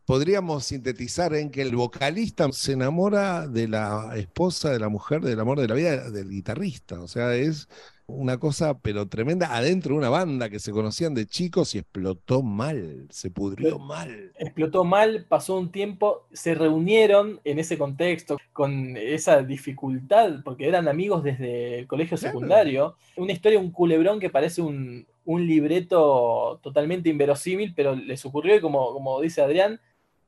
podríamos 0.05 0.65
sintetizar 0.65 1.33
en 1.33 1.49
que 1.49 1.61
el 1.61 1.75
vocalista 1.75 2.51
se 2.51 2.73
enamora 2.73 3.47
de 3.47 3.67
la 3.67 4.11
esposa, 4.15 4.71
de 4.71 4.79
la 4.79 4.89
mujer, 4.89 5.21
del 5.21 5.39
amor 5.39 5.59
de 5.59 5.67
la 5.67 5.75
vida 5.75 6.09
del 6.09 6.29
guitarrista. 6.29 7.01
O 7.01 7.07
sea, 7.07 7.35
es 7.35 7.67
una 8.05 8.37
cosa 8.37 8.79
pero 8.79 9.07
tremenda 9.07 9.55
adentro 9.55 9.93
de 9.93 9.99
una 9.99 10.09
banda 10.09 10.49
que 10.49 10.59
se 10.59 10.71
conocían 10.71 11.13
de 11.13 11.25
chicos 11.25 11.73
y 11.73 11.79
explotó 11.79 12.43
mal, 12.43 13.07
se 13.09 13.31
pudrió 13.31 13.79
mal. 13.79 14.33
Explotó 14.37 14.83
mal, 14.83 15.25
pasó 15.27 15.57
un 15.57 15.71
tiempo, 15.71 16.27
se 16.33 16.53
reunieron 16.53 17.39
en 17.45 17.59
ese 17.59 17.77
contexto 17.77 18.37
con 18.51 18.97
esa 18.97 19.41
dificultad, 19.43 20.43
porque 20.43 20.67
eran 20.67 20.87
amigos 20.87 21.23
desde 21.23 21.79
el 21.79 21.87
colegio 21.87 22.17
secundario. 22.17 22.95
Una 23.15 23.31
historia, 23.31 23.59
un 23.59 23.71
culebrón 23.71 24.19
que 24.19 24.29
parece 24.29 24.61
un, 24.61 25.05
libreto 25.25 26.59
totalmente 26.61 27.09
inverosímil, 27.09 27.73
pero 27.73 27.95
les 27.95 28.25
ocurrió 28.25 28.57
y 28.57 28.59
como, 28.59 28.91
como 28.93 29.21
dice 29.21 29.41
Adrián, 29.41 29.79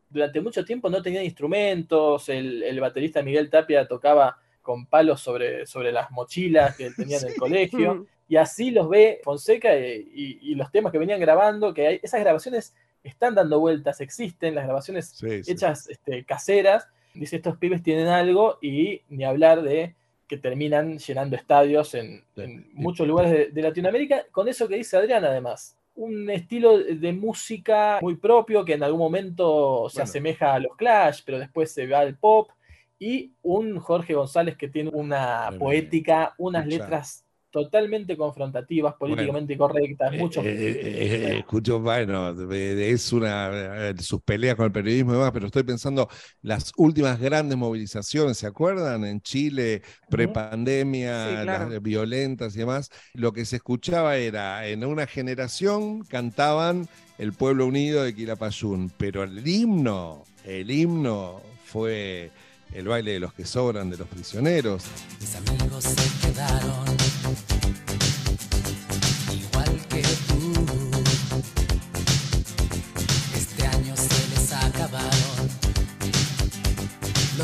durante 0.09 0.41
mucho 0.41 0.63
tiempo 0.63 0.89
no 0.89 1.01
tenían 1.01 1.23
instrumentos, 1.23 2.29
el, 2.29 2.63
el 2.63 2.79
baterista 2.79 3.21
Miguel 3.21 3.49
Tapia 3.49 3.87
tocaba 3.87 4.37
con 4.65 4.87
palos 4.87 5.21
sobre, 5.21 5.65
sobre 5.67 5.93
las 5.93 6.11
mochilas 6.11 6.75
que 6.75 6.89
tenía 6.97 7.19
en 7.19 7.27
el 7.27 7.35
colegio. 7.35 8.07
Y 8.27 8.35
así 8.37 8.71
los 8.71 8.89
ve 8.89 9.21
Fonseca 9.23 9.77
y, 9.77 10.55
los 10.55 10.71
temas 10.71 10.91
que 10.91 10.97
venían 10.97 11.19
grabando, 11.19 11.73
que 11.73 11.87
hay, 11.87 11.99
esas 12.01 12.19
grabaciones 12.19 12.75
están 13.03 13.35
dando 13.35 13.59
vueltas, 13.59 14.01
existen, 14.01 14.55
las 14.55 14.65
grabaciones 14.65 15.23
hechas 15.23 15.87
este, 15.87 16.25
caseras. 16.25 16.87
Dice, 17.13 17.37
estos 17.37 17.57
pibes 17.57 17.83
tienen 17.83 18.07
algo 18.07 18.57
y 18.61 19.03
ni 19.09 19.23
hablar 19.23 19.61
de 19.61 19.93
que 20.27 20.37
terminan 20.37 20.97
llenando 20.97 21.35
estadios 21.35 21.93
en, 21.93 22.25
muchos 22.73 23.07
lugares 23.07 23.53
de, 23.53 23.61
Latinoamérica, 23.61 24.25
con 24.31 24.47
eso 24.47 24.67
que 24.67 24.77
dice 24.77 24.97
Adrián 24.97 25.23
además. 25.23 25.77
Un 25.95 26.29
estilo 26.29 26.77
de 26.77 27.13
música 27.13 27.99
muy 28.01 28.15
propio 28.15 28.63
que 28.63 28.73
en 28.73 28.83
algún 28.83 28.99
momento 28.99 29.87
se 29.89 30.01
asemeja 30.01 30.53
a 30.53 30.59
los 30.59 30.75
Clash, 30.75 31.21
pero 31.25 31.39
después 31.39 31.71
se 31.71 31.87
va 31.87 31.99
al 31.99 32.17
pop. 32.17 32.51
Y 32.99 33.33
un 33.41 33.79
Jorge 33.79 34.13
González 34.13 34.55
que 34.57 34.67
tiene 34.67 34.89
una 34.93 35.49
poética, 35.57 36.33
unas 36.37 36.65
letras 36.65 37.24
totalmente 37.55 38.17
confrontativas, 38.17 38.95
políticamente 38.95 39.55
correctas, 39.55 40.13
eh, 40.13 40.17
muchos... 40.17 40.45
Eh, 40.45 40.49
eh, 40.57 41.37
escucho, 41.37 41.79
bueno, 41.79 42.35
es 42.51 43.13
una 43.13 43.93
sus 43.97 44.21
peleas 44.23 44.55
con 44.55 44.65
el 44.65 44.73
periodismo 44.73 45.11
y 45.11 45.15
demás, 45.15 45.31
pero 45.31 45.45
estoy 45.45 45.63
pensando 45.63 46.09
las 46.41 46.73
últimas 46.75 47.17
grandes 47.17 47.57
movilizaciones, 47.57 48.39
¿se 48.39 48.45
acuerdan? 48.45 49.05
En 49.05 49.21
Chile, 49.21 49.83
prepandemia, 50.09 51.45
las 51.45 51.81
violentas 51.81 52.53
y 52.57 52.59
demás, 52.59 52.89
lo 53.13 53.31
que 53.31 53.45
se 53.45 53.55
escuchaba 53.55 54.17
era, 54.17 54.67
en 54.67 54.83
una 54.83 55.07
generación 55.07 56.01
cantaban 56.01 56.89
el 57.17 57.31
pueblo 57.31 57.67
unido 57.67 58.03
de 58.03 58.13
Quilapayún, 58.13 58.91
pero 58.97 59.23
el 59.23 59.47
himno, 59.47 60.25
el 60.43 60.69
himno 60.69 61.39
fue 61.63 62.31
el 62.73 62.85
baile 62.89 63.13
de 63.13 63.19
los 63.21 63.33
que 63.33 63.45
sobran, 63.45 63.89
de 63.89 63.95
los 63.95 64.09
prisioneros. 64.09 64.83
Mis 65.21 65.35
amigos 65.37 65.85
se 65.85 66.27
quedaron 66.27 67.04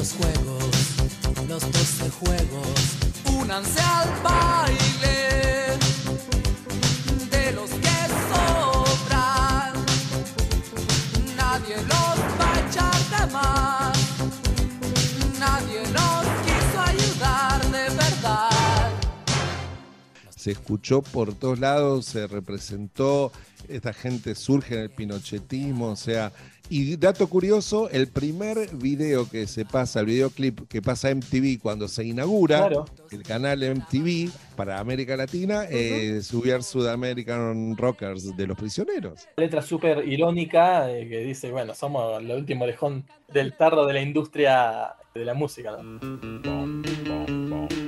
los 0.02 0.14
juegos, 0.14 0.64
los 1.48 1.62
doce 1.72 2.10
juegos. 2.10 2.80
Únanse 3.40 3.80
al 3.82 4.10
baile 4.24 5.78
de 7.30 7.52
los 7.52 7.70
que 7.70 7.98
sobran. 8.32 9.74
Nadie 11.38 11.76
los 11.78 12.16
va 12.40 12.52
a 12.52 12.68
echar 12.68 13.00
de 13.14 13.32
más. 13.32 13.98
Nadie 15.40 15.82
nos 15.94 16.26
quiso 16.46 16.82
ayudar 16.82 17.62
de 17.66 17.96
verdad. 17.96 18.90
Se 20.36 20.50
escuchó 20.50 21.04
por 21.04 21.36
todos 21.36 21.60
lados, 21.60 22.08
se 22.08 22.26
representó, 22.26 23.32
esta 23.68 23.94
gente 23.94 24.34
surge 24.34 24.74
en 24.74 24.82
el 24.82 24.90
pinochetismo, 24.90 25.90
o 25.90 25.96
sea, 25.96 26.32
y 26.74 26.96
dato 26.96 27.28
curioso, 27.28 27.90
el 27.90 28.08
primer 28.08 28.74
video 28.78 29.30
que 29.30 29.46
se 29.46 29.66
pasa, 29.66 30.00
el 30.00 30.06
videoclip 30.06 30.70
que 30.70 30.82
pasa 30.82 31.14
MTV 31.14 31.60
cuando 31.62 31.90
se 31.90 32.06
inaugura, 32.06 32.70
el 33.12 33.24
canal 33.24 33.60
MTV 33.60 34.32
para 34.56 34.80
América 34.80 35.18
Latina, 35.18 35.66
es 35.66 36.34
We 36.34 36.54
Are 36.54 36.64
American 36.90 37.76
Rockers 37.76 38.38
de 38.38 38.48
los 38.48 38.58
prisioneros. 38.58 39.28
Letra 39.36 39.62
súper 39.62 40.08
irónica 40.08 40.90
eh, 40.90 41.10
que 41.10 41.20
dice, 41.20 41.52
bueno, 41.52 41.76
somos 41.76 42.22
el 42.22 42.32
último 42.32 42.64
orejón 42.64 43.04
del 43.28 43.58
tarro 43.58 43.86
de 43.86 43.94
la 43.94 44.02
industria 44.02 44.94
de 45.14 45.26
la 45.26 45.34
música. 45.34 45.78
que 45.78 47.81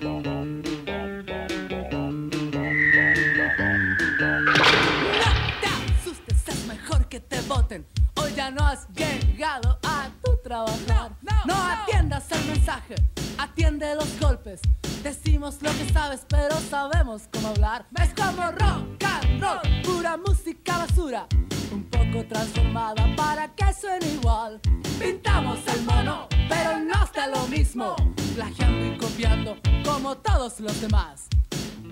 ya 8.35 8.49
no 8.49 8.65
has 8.65 8.87
llegado 8.89 9.79
a 9.83 10.09
tu 10.23 10.37
trabajar. 10.43 11.11
No, 11.45 11.53
atiendas 11.55 12.31
el 12.31 12.45
mensaje, 12.45 12.95
atiende 13.37 13.95
los 13.95 14.19
golpes. 14.19 14.61
Decimos 15.03 15.61
lo 15.61 15.71
que 15.71 15.89
sabes, 15.91 16.25
pero 16.27 16.55
sabemos 16.69 17.23
cómo 17.31 17.49
hablar. 17.49 17.85
Es 18.01 18.13
como 18.13 18.51
rock 18.51 19.03
and 19.03 19.41
roll, 19.41 19.81
pura 19.83 20.17
música 20.17 20.79
basura. 20.79 21.27
Un 21.71 21.83
poco 21.83 22.25
transformada 22.27 23.05
para 23.15 23.47
que 23.53 23.73
suene 23.73 24.07
igual. 24.07 24.59
Pintamos 24.99 25.59
el 25.67 25.83
mono, 25.83 26.27
pero 26.49 26.79
no 26.79 27.03
está 27.03 27.27
lo 27.27 27.47
mismo. 27.47 27.95
Plagiando 28.35 28.85
y 28.85 28.97
copiando 28.97 29.57
como 29.83 30.17
todos 30.17 30.59
los 30.59 30.79
demás. 30.81 31.27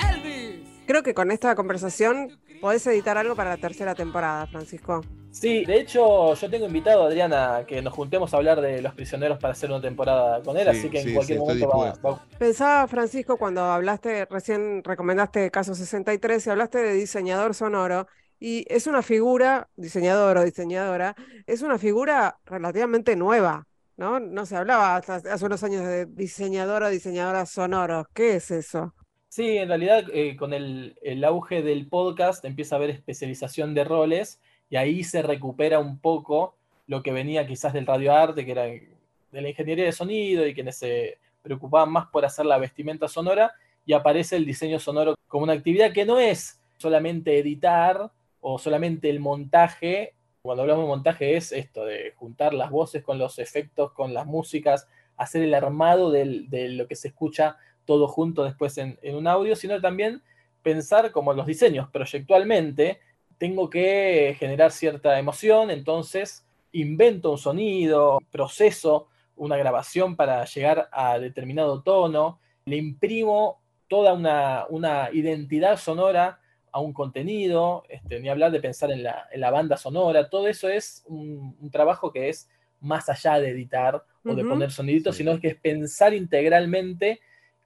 Elvis. 0.10 0.80
Creo 0.91 1.03
que 1.03 1.13
con 1.13 1.31
esta 1.31 1.55
conversación 1.55 2.38
podés 2.60 2.86
editar 2.86 3.17
algo 3.17 3.33
para 3.33 3.51
la 3.51 3.55
tercera 3.55 3.95
temporada, 3.95 4.45
Francisco. 4.48 5.00
Sí, 5.31 5.63
de 5.63 5.79
hecho 5.79 6.33
yo 6.33 6.50
tengo 6.50 6.65
invitado 6.65 7.03
a 7.03 7.05
Adriana 7.05 7.63
que 7.65 7.81
nos 7.81 7.93
juntemos 7.93 8.33
a 8.33 8.38
hablar 8.38 8.60
de 8.60 8.81
los 8.81 8.93
prisioneros 8.93 9.39
para 9.39 9.53
hacer 9.53 9.71
una 9.71 9.79
temporada 9.79 10.43
con 10.43 10.57
él, 10.57 10.67
así 10.67 10.89
que 10.89 11.00
en 11.00 11.13
cualquier 11.13 11.39
momento 11.39 11.69
va, 11.69 12.27
Pensaba, 12.38 12.86
Francisco, 12.89 13.38
cuando 13.38 13.62
hablaste, 13.62 14.25
recién 14.25 14.83
recomendaste 14.83 15.50
Caso 15.50 15.75
63 15.75 16.45
y 16.45 16.50
hablaste 16.50 16.79
de 16.79 16.91
diseñador 16.91 17.53
sonoro, 17.53 18.07
y 18.38 18.65
es 18.67 18.86
una 18.86 19.01
figura, 19.01 19.69
diseñador 19.77 20.39
o 20.39 20.43
diseñadora, 20.43 21.15
es 21.48 21.62
una 21.62 21.77
figura 21.77 22.38
relativamente 22.43 23.15
nueva, 23.15 23.65
¿no? 23.95 24.19
No 24.19 24.45
se 24.45 24.57
hablaba 24.57 24.98
hasta 24.98 25.15
hace 25.15 25.45
unos 25.45 25.63
años 25.63 25.86
de 25.86 26.05
diseñador 26.05 26.83
o 26.83 26.89
diseñadora 26.89 27.45
sonoro. 27.45 28.07
¿Qué 28.13 28.36
es 28.36 28.51
eso? 28.51 28.93
Sí, 29.31 29.57
en 29.57 29.69
realidad 29.69 30.03
eh, 30.13 30.35
con 30.35 30.51
el, 30.51 30.93
auge 31.23 31.61
del 31.61 31.88
podcast 31.88 32.43
empieza 32.43 32.75
a 32.75 32.79
haber 32.79 32.89
especialización 32.89 33.73
de 33.73 33.85
roles 33.85 34.41
y 34.69 34.75
ahí 34.75 35.05
se 35.05 35.21
recupera 35.21 35.79
un 35.79 36.00
poco 36.00 36.57
lo 36.85 37.01
que 37.01 37.13
venía 37.13 37.47
quizás 37.47 37.71
del 37.71 37.85
radioarte, 37.85 38.45
que 38.45 38.51
era 38.51 38.63
de 38.63 38.91
la 39.31 39.47
ingeniería 39.47 39.85
de 39.85 39.93
sonido 39.93 40.45
y 40.45 40.53
quienes 40.53 40.75
se 40.75 41.17
preocupaban 41.43 41.93
más 41.93 42.07
por 42.07 42.25
hacer 42.25 42.45
la 42.45 42.57
vestimenta 42.57 43.07
sonora 43.07 43.53
y 43.85 43.93
aparece 43.93 44.35
el 44.35 44.45
diseño 44.45 44.79
sonoro 44.79 45.15
como 45.29 45.45
una 45.45 45.53
actividad 45.53 45.93
que 45.93 46.03
no 46.03 46.19
es 46.19 46.59
solamente 46.75 47.39
editar 47.39 48.11
o 48.41 48.59
solamente 48.59 49.09
el 49.09 49.21
montaje. 49.21 50.13
Cuando 50.41 50.63
hablamos 50.63 50.83
de 50.83 50.89
montaje 50.89 51.38
es 51.38 51.53
esto, 51.53 51.85
de 51.85 52.11
juntar 52.17 52.53
las 52.53 52.69
voces 52.69 53.01
con 53.01 53.17
los 53.17 53.39
efectos, 53.39 53.93
con 53.93 54.13
las 54.13 54.25
músicas, 54.25 54.89
hacer 55.15 55.41
el 55.41 55.53
armado 55.53 56.11
de 56.11 56.67
lo 56.71 56.85
que 56.85 56.97
se 56.97 57.07
escucha 57.07 57.55
todo 57.85 58.07
junto 58.07 58.43
después 58.43 58.77
en, 58.77 58.97
un 59.03 59.27
audio, 59.27 59.55
sino 59.55 59.79
también 59.81 60.21
pensar 60.61 61.11
como 61.11 61.33
los 61.33 61.45
diseños. 61.45 61.89
Proyectualmente, 61.91 63.00
tengo 63.38 63.69
que 63.69 64.35
generar 64.39 64.71
cierta 64.71 65.17
emoción, 65.17 65.71
entonces 65.71 66.45
invento 66.71 67.31
un 67.31 67.38
sonido, 67.38 68.19
proceso 68.31 69.07
una 69.35 69.57
grabación 69.57 70.15
para 70.15 70.45
llegar 70.45 70.88
a 70.91 71.17
determinado 71.17 71.81
tono, 71.81 72.39
le 72.65 72.77
imprimo 72.77 73.59
toda 73.88 74.13
una, 74.13 75.09
identidad 75.11 75.77
sonora 75.77 76.39
a 76.71 76.79
un 76.79 76.93
contenido, 76.93 77.83
este, 77.89 78.19
ni 78.19 78.29
hablar 78.29 78.51
de 78.51 78.61
pensar 78.61 78.91
en 78.91 79.03
la, 79.03 79.51
banda 79.51 79.77
sonora, 79.77 80.29
todo 80.29 80.47
eso 80.47 80.69
es 80.69 81.03
un, 81.07 81.69
trabajo 81.71 82.11
que 82.11 82.29
es 82.29 82.50
más 82.79 83.09
allá 83.09 83.39
de 83.39 83.50
editar 83.50 84.03
o 84.23 84.35
de 84.35 84.45
poner 84.45 84.71
soniditos, 84.71 85.15
sino 85.15 85.39
que 85.39 85.50
es 85.50 85.55
pensar 85.55 86.13
integralmente 86.13 87.19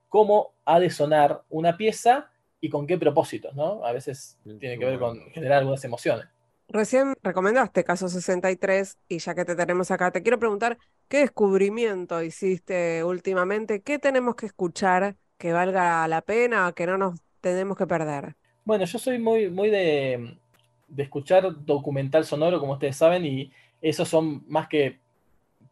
cómo 0.08 0.52
ha 0.64 0.80
de 0.80 0.90
sonar 0.90 1.42
una 1.48 1.76
pieza 1.76 2.30
y 2.60 2.68
con 2.68 2.86
qué 2.86 2.98
propósitos, 2.98 3.54
¿no? 3.54 3.84
A 3.84 3.92
veces 3.92 4.38
tiene 4.58 4.78
que 4.78 4.84
ver 4.84 4.98
con 4.98 5.18
generar 5.32 5.58
algunas 5.58 5.84
emociones. 5.84 6.26
Recién 6.68 7.14
recomendaste 7.22 7.84
Caso 7.84 8.08
63 8.08 8.98
y 9.08 9.18
ya 9.18 9.34
que 9.34 9.44
te 9.44 9.54
tenemos 9.54 9.90
acá, 9.90 10.10
te 10.10 10.22
quiero 10.22 10.38
preguntar, 10.38 10.78
¿qué 11.08 11.18
descubrimiento 11.18 12.22
hiciste 12.22 13.04
últimamente? 13.04 13.82
¿Qué 13.82 13.98
tenemos 13.98 14.34
que 14.34 14.46
escuchar 14.46 15.16
que 15.38 15.52
valga 15.52 16.08
la 16.08 16.22
pena, 16.22 16.72
que 16.74 16.86
no 16.86 16.98
nos 16.98 17.20
tenemos 17.40 17.76
que 17.76 17.86
perder? 17.86 18.34
Bueno, 18.64 18.84
yo 18.84 18.98
soy 18.98 19.18
muy, 19.20 19.48
muy 19.48 19.70
de, 19.70 20.38
de 20.88 21.02
escuchar 21.02 21.64
documental 21.64 22.24
sonoro, 22.24 22.58
como 22.58 22.72
ustedes 22.72 22.96
saben, 22.96 23.24
y 23.24 23.52
esos 23.80 24.08
son 24.08 24.42
más 24.48 24.66
que 24.66 24.98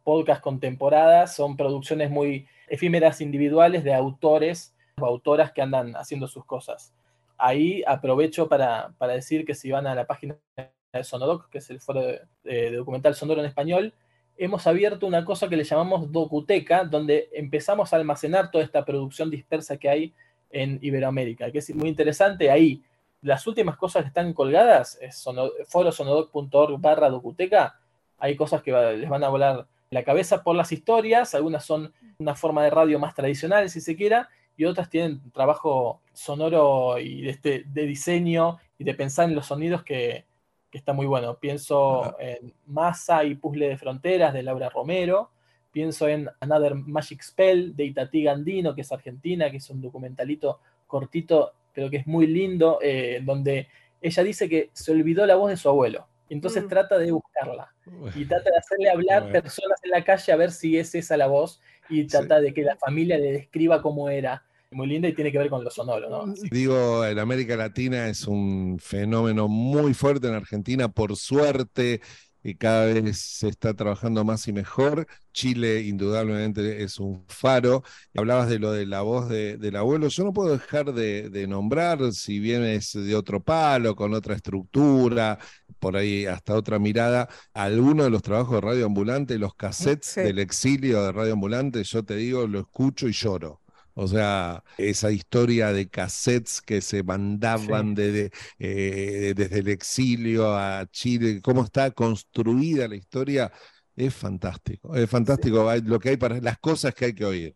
podcast 0.03 0.41
con 0.41 0.59
temporadas, 0.61 1.35
son 1.35 1.57
producciones 1.57 2.09
muy 2.09 2.47
efímeras 2.67 3.21
individuales 3.21 3.83
de 3.83 3.93
autores 3.93 4.75
o 4.99 5.05
autoras 5.05 5.51
que 5.51 5.61
andan 5.61 5.95
haciendo 5.95 6.27
sus 6.27 6.45
cosas. 6.45 6.93
Ahí 7.37 7.83
aprovecho 7.85 8.47
para, 8.47 8.93
decir 9.13 9.45
que 9.45 9.55
si 9.55 9.71
van 9.71 9.87
a 9.87 9.95
la 9.95 10.05
página 10.05 10.37
de 10.55 11.03
Sonodoc, 11.03 11.49
que 11.49 11.57
es 11.57 11.69
el 11.69 11.81
foro 11.81 12.01
de, 12.43 12.71
documental 12.71 13.15
sonoro 13.15 13.41
en 13.41 13.47
español, 13.47 13.93
hemos 14.37 14.65
abierto 14.67 15.05
una 15.05 15.25
cosa 15.25 15.49
que 15.49 15.57
le 15.57 15.63
llamamos 15.63 16.11
Docuteca, 16.11 16.85
donde 16.85 17.29
empezamos 17.33 17.91
a 17.91 17.97
almacenar 17.97 18.51
toda 18.51 18.63
esta 18.63 18.85
producción 18.85 19.29
dispersa 19.29 19.77
que 19.77 19.89
hay 19.89 20.13
en 20.49 20.79
Iberoamérica, 20.81 21.51
que 21.51 21.59
es 21.59 21.75
muy 21.75 21.89
interesante. 21.89 22.49
Ahí, 22.49 22.81
las 23.21 23.45
últimas 23.47 23.75
cosas 23.75 24.03
que 24.03 24.07
están 24.09 24.33
colgadas 24.33 24.97
es 25.01 25.25
forosonodoc.org 25.67 26.79
barra 26.79 27.09
docuteca. 27.09 27.79
Hay 28.17 28.37
cosas 28.37 28.61
que 28.61 28.71
les 28.71 29.09
van 29.09 29.23
a 29.23 29.29
volar 29.29 29.67
la 29.95 30.03
cabeza 30.03 30.43
por 30.43 30.55
las 30.55 30.71
historias, 30.71 31.33
algunas 31.33 31.65
son 31.65 31.93
una 32.19 32.35
forma 32.35 32.63
de 32.63 32.69
radio 32.69 32.99
más 32.99 33.15
tradicional, 33.15 33.69
si 33.69 33.81
se 33.81 33.95
quiera, 33.95 34.29
y 34.57 34.65
otras 34.65 34.89
tienen 34.89 35.31
trabajo 35.31 36.01
sonoro 36.13 36.99
y 36.99 37.21
de, 37.21 37.29
este, 37.29 37.63
de 37.65 37.85
diseño 37.85 38.57
y 38.77 38.83
de 38.83 38.93
pensar 38.93 39.29
en 39.29 39.35
los 39.35 39.47
sonidos 39.47 39.83
que, 39.83 40.25
está 40.71 40.91
muy 40.91 41.05
bueno. 41.05 41.39
Pienso 41.39 42.19
en 42.19 42.53
Masa 42.65 43.23
y 43.23 43.35
Puzzle 43.35 43.69
de 43.69 43.77
Fronteras 43.77 44.33
de 44.33 44.43
Laura 44.43 44.67
Romero, 44.67 45.31
Pienso 45.71 46.07
en 46.07 46.29
Another 46.39 46.73
Magic 46.73 47.21
Spell 47.21 47.75
de 47.75 47.83
Itatí 47.85 48.23
Gandino, 48.23 48.73
que 48.75 48.81
es 48.81 48.91
argentina, 48.93 49.51
que 49.51 49.57
es 49.57 49.69
un 49.69 49.81
documentalito 49.81 50.59
cortito, 50.87 51.51
pero 51.73 51.89
que 51.89 51.97
es 51.97 52.07
muy 52.07 52.27
lindo, 52.27 52.79
eh, 52.81 53.21
donde 53.23 53.67
ella 54.01 54.23
dice 54.23 54.47
que 54.47 54.69
se 54.71 54.93
olvidó 54.93 55.25
la 55.25 55.35
voz 55.35 55.49
de 55.49 55.57
su 55.57 55.67
abuelo. 55.67 56.07
Y 56.29 56.33
entonces 56.33 56.63
Mm. 56.63 56.67
trata 56.69 56.97
de 56.97 57.11
buscarla. 57.11 57.73
Y 58.15 58.25
trata 58.25 58.49
de 58.49 58.57
hacerle 58.57 58.89
hablar 58.89 59.23
Bueno. 59.23 59.41
personas 59.41 59.79
en 59.83 59.91
la 59.91 60.03
calle 60.03 60.31
a 60.31 60.35
ver 60.35 60.51
si 60.51 60.77
es 60.77 60.95
esa 60.95 61.17
la 61.17 61.27
voz. 61.27 61.59
Y 61.89 62.05
trata 62.07 62.41
de 62.41 62.53
que 62.53 62.63
la 62.63 62.75
familia 62.77 63.17
le 63.17 63.31
describa 63.31 63.81
cómo 63.81 64.09
era. 64.09 64.43
Muy 64.71 64.87
linda 64.87 65.07
y 65.07 65.13
tiene 65.13 65.31
que 65.31 65.37
ver 65.37 65.49
con 65.49 65.63
lo 65.63 65.69
sonoro, 65.69 66.09
¿no? 66.09 66.31
Así 66.33 66.49
que- 66.49 66.55
Digo, 66.55 67.05
en 67.05 67.19
América 67.19 67.55
Latina 67.55 68.09
es 68.09 68.27
un 68.27 68.77
fenómeno 68.81 69.47
muy 69.47 69.93
fuerte 69.93 70.27
en 70.27 70.33
Argentina, 70.33 70.89
por 70.89 71.15
suerte, 71.15 72.01
y 72.47 72.55
cada 72.55 72.85
vez 72.85 73.17
se 73.19 73.47
está 73.47 73.73
trabajando 73.73 74.23
más 74.23 74.47
y 74.47 74.53
mejor. 74.53 75.07
Chile, 75.33 75.81
indudablemente, 75.81 76.83
es 76.83 76.99
un 76.99 77.25
faro. 77.27 77.83
Hablabas 78.15 78.47
de 78.49 78.59
lo 78.59 78.71
de 78.71 78.85
la 78.85 79.01
voz 79.01 79.27
de- 79.29 79.57
del 79.57 79.75
abuelo. 79.75 80.07
Yo 80.09 80.23
no 80.23 80.31
puedo 80.31 80.53
dejar 80.53 80.93
de, 80.93 81.29
de 81.31 81.47
nombrar, 81.47 82.13
si 82.13 82.39
bien 82.39 82.63
es 82.63 82.93
de 82.93 83.15
otro 83.15 83.41
palo, 83.43 83.95
con 83.95 84.13
otra 84.13 84.35
estructura, 84.35 85.39
por 85.79 85.97
ahí 85.97 86.25
hasta 86.27 86.53
otra 86.53 86.77
mirada, 86.79 87.27
algunos 87.53 88.05
de 88.05 88.11
los 88.11 88.21
trabajos 88.21 88.55
de 88.55 88.61
Radio 88.61 88.85
Ambulante, 88.85 89.39
los 89.39 89.55
cassettes 89.55 90.07
Sí. 90.11 90.21
del 90.21 90.37
exilio 90.39 91.03
de 91.03 91.11
Radio 91.11 91.33
Ambulante, 91.33 91.83
yo 91.83 92.03
te 92.05 92.15
digo, 92.15 92.45
lo 92.47 92.59
escucho 92.59 93.07
y 93.07 93.11
lloro. 93.13 93.61
O 93.97 94.07
sea, 94.07 94.63
esa 94.77 95.11
historia 95.11 95.71
de 95.73 95.89
cassettes 95.89 96.61
que 96.61 96.81
se 96.81 97.01
mandaban 97.03 97.95
desde, 97.95 98.31
eh, 98.59 99.33
desde 99.35 99.59
el 99.59 99.69
exilio 99.69 100.53
a 100.55 100.85
Chile, 100.91 101.41
cómo 101.41 101.63
está 101.63 101.91
construida 101.91 102.87
la 102.89 102.95
historia, 102.97 103.51
es 103.95 104.13
fantástico. 104.13 104.95
Es 104.95 105.09
fantástico 105.09 105.69
hay- 105.69 105.81
lo 105.81 105.99
que 105.99 106.09
hay 106.09 106.17
para 106.17 106.39
las 106.41 106.57
cosas 106.59 106.93
que 106.93 107.05
hay 107.05 107.13
que 107.15 107.25
oír. 107.25 107.55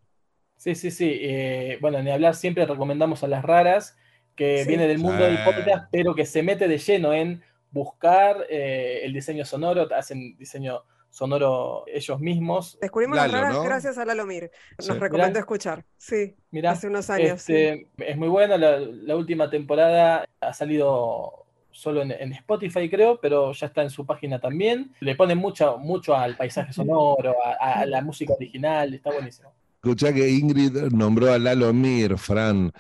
Sí, 0.58 0.76
sí, 0.76 0.92
sí. 0.92 1.10
eh, 1.22 1.78
bueno, 1.82 2.02
ni 2.04 2.12
hablar, 2.12 2.36
siempre 2.36 2.66
recomendamos 2.66 3.24
a 3.24 3.28
las 3.28 3.44
raras, 3.44 3.96
que 4.36 4.64
Sí. 4.64 4.68
viene 4.70 4.88
del 4.88 5.00
mundo 5.00 5.24
del 5.24 5.38
Sí. 5.38 5.44
podcast, 5.46 5.88
pero 5.92 6.16
que 6.16 6.26
se 6.26 6.44
mete 6.44 6.68
de 6.68 6.78
lleno 6.78 7.14
en 7.14 7.42
buscar 7.72 8.46
eh, 8.50 9.02
el 9.04 9.14
diseño 9.14 9.46
sonoro, 9.46 9.88
hacen 9.96 10.36
diseño 10.38 10.84
sonoro 11.10 11.84
ellos 11.88 12.20
mismos. 12.20 12.78
Descubrimos 12.82 13.18
Lalo, 13.18 13.32
las 13.34 13.42
raras 13.42 13.56
¿no? 13.58 13.64
gracias 13.64 13.98
a 13.98 14.06
Lalomir. 14.06 14.52
Nos 14.78 14.88
Sí. 14.88 14.94
recomendó 14.94 15.28
Mirá. 15.30 15.40
escuchar. 15.40 15.86
Sí, 15.98 16.36
Mirá, 16.52 16.72
hace 16.72 16.88
unos 16.88 17.10
años. 17.10 17.42
sí. 17.42 17.54
Este, 17.56 17.88
Es 17.98 18.18
muy 18.18 18.28
buena, 18.28 18.58
la, 18.58 18.80
la 18.80 19.16
última 19.16 19.50
temporada 19.50 20.26
ha 20.40 20.54
salido 20.54 21.46
solo 21.72 22.02
en, 22.02 22.12
en 22.12 22.34
Spotify 22.34 22.90
creo, 22.90 23.20
pero 23.22 23.54
ya 23.54 23.68
está 23.68 23.82
en 23.84 23.90
su 23.90 24.06
página 24.06 24.40
también. 24.40 24.94
Le 25.00 25.16
ponen 25.16 25.38
mucho, 25.38 25.78
mucho 25.78 26.16
al 26.16 26.36
paisaje 26.36 26.74
sonoro, 26.74 27.36
a, 27.44 27.80
a 27.82 27.86
la 27.86 28.02
música 28.02 28.34
original, 28.34 28.94
está 28.94 29.12
buenísimo. 29.12 29.52
Escuchá 29.82 30.12
que 30.14 30.30
Ingrid 30.30 30.76
nombró 30.92 31.32
a 31.32 31.40
Lalo 31.40 31.72
Mir, 31.74 32.18
Fran. 32.18 32.72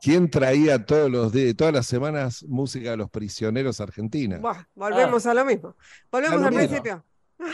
¿Quién 0.00 0.30
traía 0.30 0.84
todos 0.84 1.10
los 1.10 1.32
di- 1.32 1.54
todas 1.54 1.72
las 1.72 1.86
semanas 1.86 2.42
música 2.44 2.90
de 2.90 2.96
los 2.98 3.10
prisioneros 3.10 3.80
argentinos? 3.80 4.40
Buah, 4.40 4.64
volvemos 4.74 5.24
a 5.26 5.34
lo 5.34 5.44
mismo. 5.44 5.74
Volvemos 6.10 6.36
A 6.36 6.40
lo 6.40 6.46
al 6.46 6.50
mismo. 6.54 6.66
principio. 6.68 7.04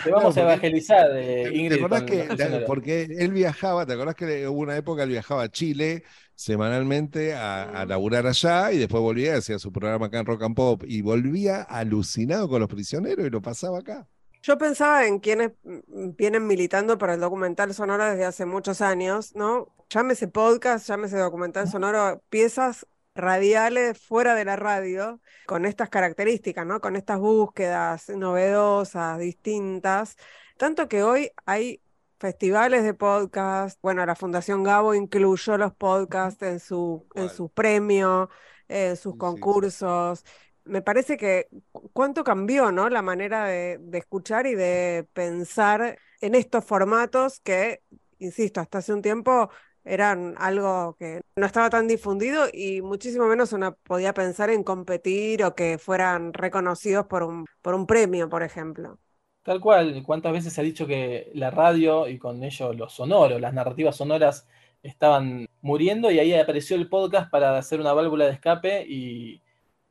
Te 0.03 0.11
vamos 0.11 0.35
Claro, 0.35 0.37
a 0.37 0.43
evangelizar, 0.43 1.11
eh, 1.17 1.51
¿Te- 1.51 1.57
Ingrid. 1.57 1.69
¿Te 1.69 1.75
acordás 1.75 2.03
que, 2.05 2.31
la- 2.37 2.65
porque 2.65 3.03
él 3.19 3.33
viajaba, 3.33 3.87
¿te 3.87 3.93
acordás 3.93 4.15
que 4.17 4.47
hubo 4.49 4.61
una 4.61 4.77
época 4.77 5.03
él 5.05 5.11
viajaba 5.11 5.43
a 5.45 5.49
Chile 5.51 6.05
semanalmente 6.35 7.35
a, 7.35 7.65
a 7.83 7.87
laburar 7.87 8.27
allá 8.27 8.73
y 8.73 8.79
después 8.79 9.01
volvía, 9.03 9.37
hacía 9.37 9.59
su 9.59 9.73
programa 9.73 10.07
acá 10.07 10.19
en 10.21 10.27
Rock 10.27 10.43
and 10.43 10.57
Pop 10.57 10.83
y 10.87 11.03
volvía 11.03 11.63
alucinado 11.63 12.49
con 12.49 12.61
los 12.61 12.69
prisioneros 12.69 13.27
y 13.27 13.31
lo 13.31 13.41
pasaba 13.43 13.79
acá. 13.79 14.09
Yo 14.43 14.59
pensaba 14.59 15.07
en 15.07 15.21
quienes 15.21 15.53
mm, 15.63 16.17
vienen 16.17 16.47
militando 16.47 16.99
para 16.99 17.15
el 17.15 17.21
documental 17.21 17.73
sonoro 17.75 18.05
desde 18.05 18.25
hace 18.25 18.45
muchos 18.47 18.81
años, 18.81 19.35
¿no? 19.37 19.69
Llámese 19.91 20.27
podcast, 20.29 20.89
llámese 20.89 21.19
documental 21.19 21.69
sonoro, 21.69 22.23
piezas 22.29 22.87
radiales 23.15 23.99
fuera 24.01 24.35
de 24.35 24.45
la 24.45 24.57
radio, 24.57 25.21
con 25.47 25.65
estas 25.67 25.89
características, 25.91 26.67
¿no? 26.67 26.81
Con 26.81 26.97
estas 26.97 27.19
búsquedas 27.19 28.09
novedosas, 28.11 29.19
distintas. 29.19 30.17
Tanto 30.57 30.89
que 30.89 31.03
hoy 31.03 31.31
hay 31.47 31.83
festivales 32.19 32.85
de 32.85 32.95
podcast, 32.95 33.79
bueno, 33.83 34.07
la 34.07 34.15
Fundación 34.15 34.63
Gabo 34.63 34.95
incluyó 34.95 35.59
los 35.59 35.75
podcasts 35.75 36.43
en 36.43 36.61
su, 36.61 37.07
en 37.15 37.29
su 37.29 37.49
premio, 37.51 38.31
en 38.69 38.97
sus 38.97 39.17
Sí, 39.17 39.19
sí. 39.25 39.53
concursos. 39.57 40.25
Me 40.65 40.83
parece 40.83 41.17
que 41.17 41.49
cu- 41.73 41.91
cuánto 41.93 42.23
cambió, 42.25 42.71
¿no? 42.73 42.89
La 42.89 43.03
manera 43.03 43.45
de, 43.47 43.79
de 43.81 43.99
escuchar 43.99 44.47
y 44.47 44.55
de 44.55 45.09
pensar 45.13 45.99
en 46.21 46.35
estos 46.37 46.65
formatos 46.65 47.41
que, 47.41 47.83
insisto, 48.19 48.61
hasta 48.61 48.79
hace 48.79 48.93
un 48.93 49.03
tiempo 49.03 49.51
eran 49.85 50.35
algo 50.39 50.97
que 50.99 51.21
no 51.37 51.47
estaba 51.47 51.71
tan 51.71 51.89
difundido 51.89 52.47
y 52.53 52.83
muchísimo 52.83 53.27
menos 53.27 53.53
uno 53.53 53.77
podía 53.83 54.15
pensar 54.15 54.51
en 54.51 54.63
competir 54.63 55.45
o 55.45 55.55
que 55.55 55.79
fueran 55.79 56.33
reconocidos 56.33 57.07
por 57.07 57.23
un, 57.23 57.47
por 57.61 57.75
un 57.75 57.87
premio, 57.87 58.29
por 58.29 58.43
ejemplo. 58.43 58.99
Tal 59.43 59.61
cual, 59.61 60.03
¿cuántas 60.05 60.33
veces 60.33 60.53
se 60.53 60.61
ha 60.61 60.65
dicho 60.65 60.87
que 60.87 61.31
la 61.35 61.51
radio 61.51 62.07
y 62.07 62.19
con 62.19 62.43
ello 62.45 62.73
lo 62.73 62.89
sonoro, 62.89 63.39
las 63.41 63.53
narrativas 63.53 63.97
sonoras 63.97 64.47
estaban 64.83 65.47
muriendo 65.61 66.11
y 66.11 66.19
ahí 66.19 66.33
apareció 66.35 66.77
el 66.77 66.89
podcast 66.89 67.31
para 67.31 67.57
hacer 67.59 67.81
una 67.81 67.93
válvula 67.93 68.27
de 68.27 68.33
escape 68.33 68.85
y 68.87 69.43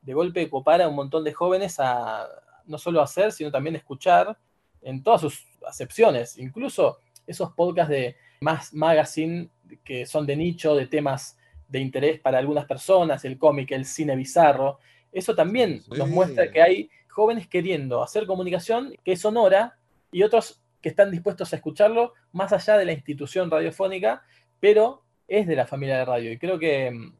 de 0.02 0.14
golpe 0.14 0.50
copar 0.50 0.82
a 0.82 0.88
un 0.88 0.96
montón 0.96 1.24
de 1.24 1.34
jóvenes 1.34 1.80
a 1.80 2.28
no 2.66 2.78
solo 2.78 3.02
hacer, 3.02 3.32
sino 3.32 3.52
también 3.52 3.76
escuchar 3.76 4.38
en 4.82 5.04
todas 5.04 5.22
sus 5.22 5.46
acepciones, 5.68 6.38
incluso 6.38 7.00
esos 7.28 7.52
podcasts 7.52 7.92
de 7.92 8.16
más 8.42 8.74
magazine 8.74 9.50
que 9.84 10.06
son 10.06 10.26
de 10.26 10.36
nicho, 10.36 10.76
de 10.76 10.88
temas 10.88 11.38
de 11.70 11.80
interés 11.80 12.20
para 12.20 12.40
algunas 12.40 12.66
personas, 12.66 13.24
el 13.24 13.38
cómic, 13.38 13.72
el 13.72 13.86
cine 13.86 14.16
bizarro, 14.16 14.80
eso 15.12 15.36
también 15.36 15.84
nos 15.96 16.10
muestra 16.10 16.52
que 16.52 16.62
hay 16.62 16.90
jóvenes 17.08 17.48
queriendo 17.48 18.02
hacer 18.02 18.26
comunicación 18.26 18.94
que 19.04 19.14
es 19.14 19.22
sonora 19.22 19.78
y 20.12 20.24
otros 20.24 20.62
que 20.82 20.90
están 20.90 21.12
dispuestos 21.12 21.54
a 21.54 21.56
escucharlo 21.58 22.14
más 22.32 22.52
allá 22.52 22.78
de 22.78 22.86
la 22.86 22.94
institución 22.94 23.52
radiofónica, 23.52 24.24
pero 24.60 25.04
es 25.28 25.46
de 25.48 25.56
la 25.56 25.68
familia 25.68 26.00
de 26.00 26.06
radio. 26.06 26.32
Y 26.32 26.40
creo 26.40 26.58
que 26.58 26.92
mm, 26.92 27.14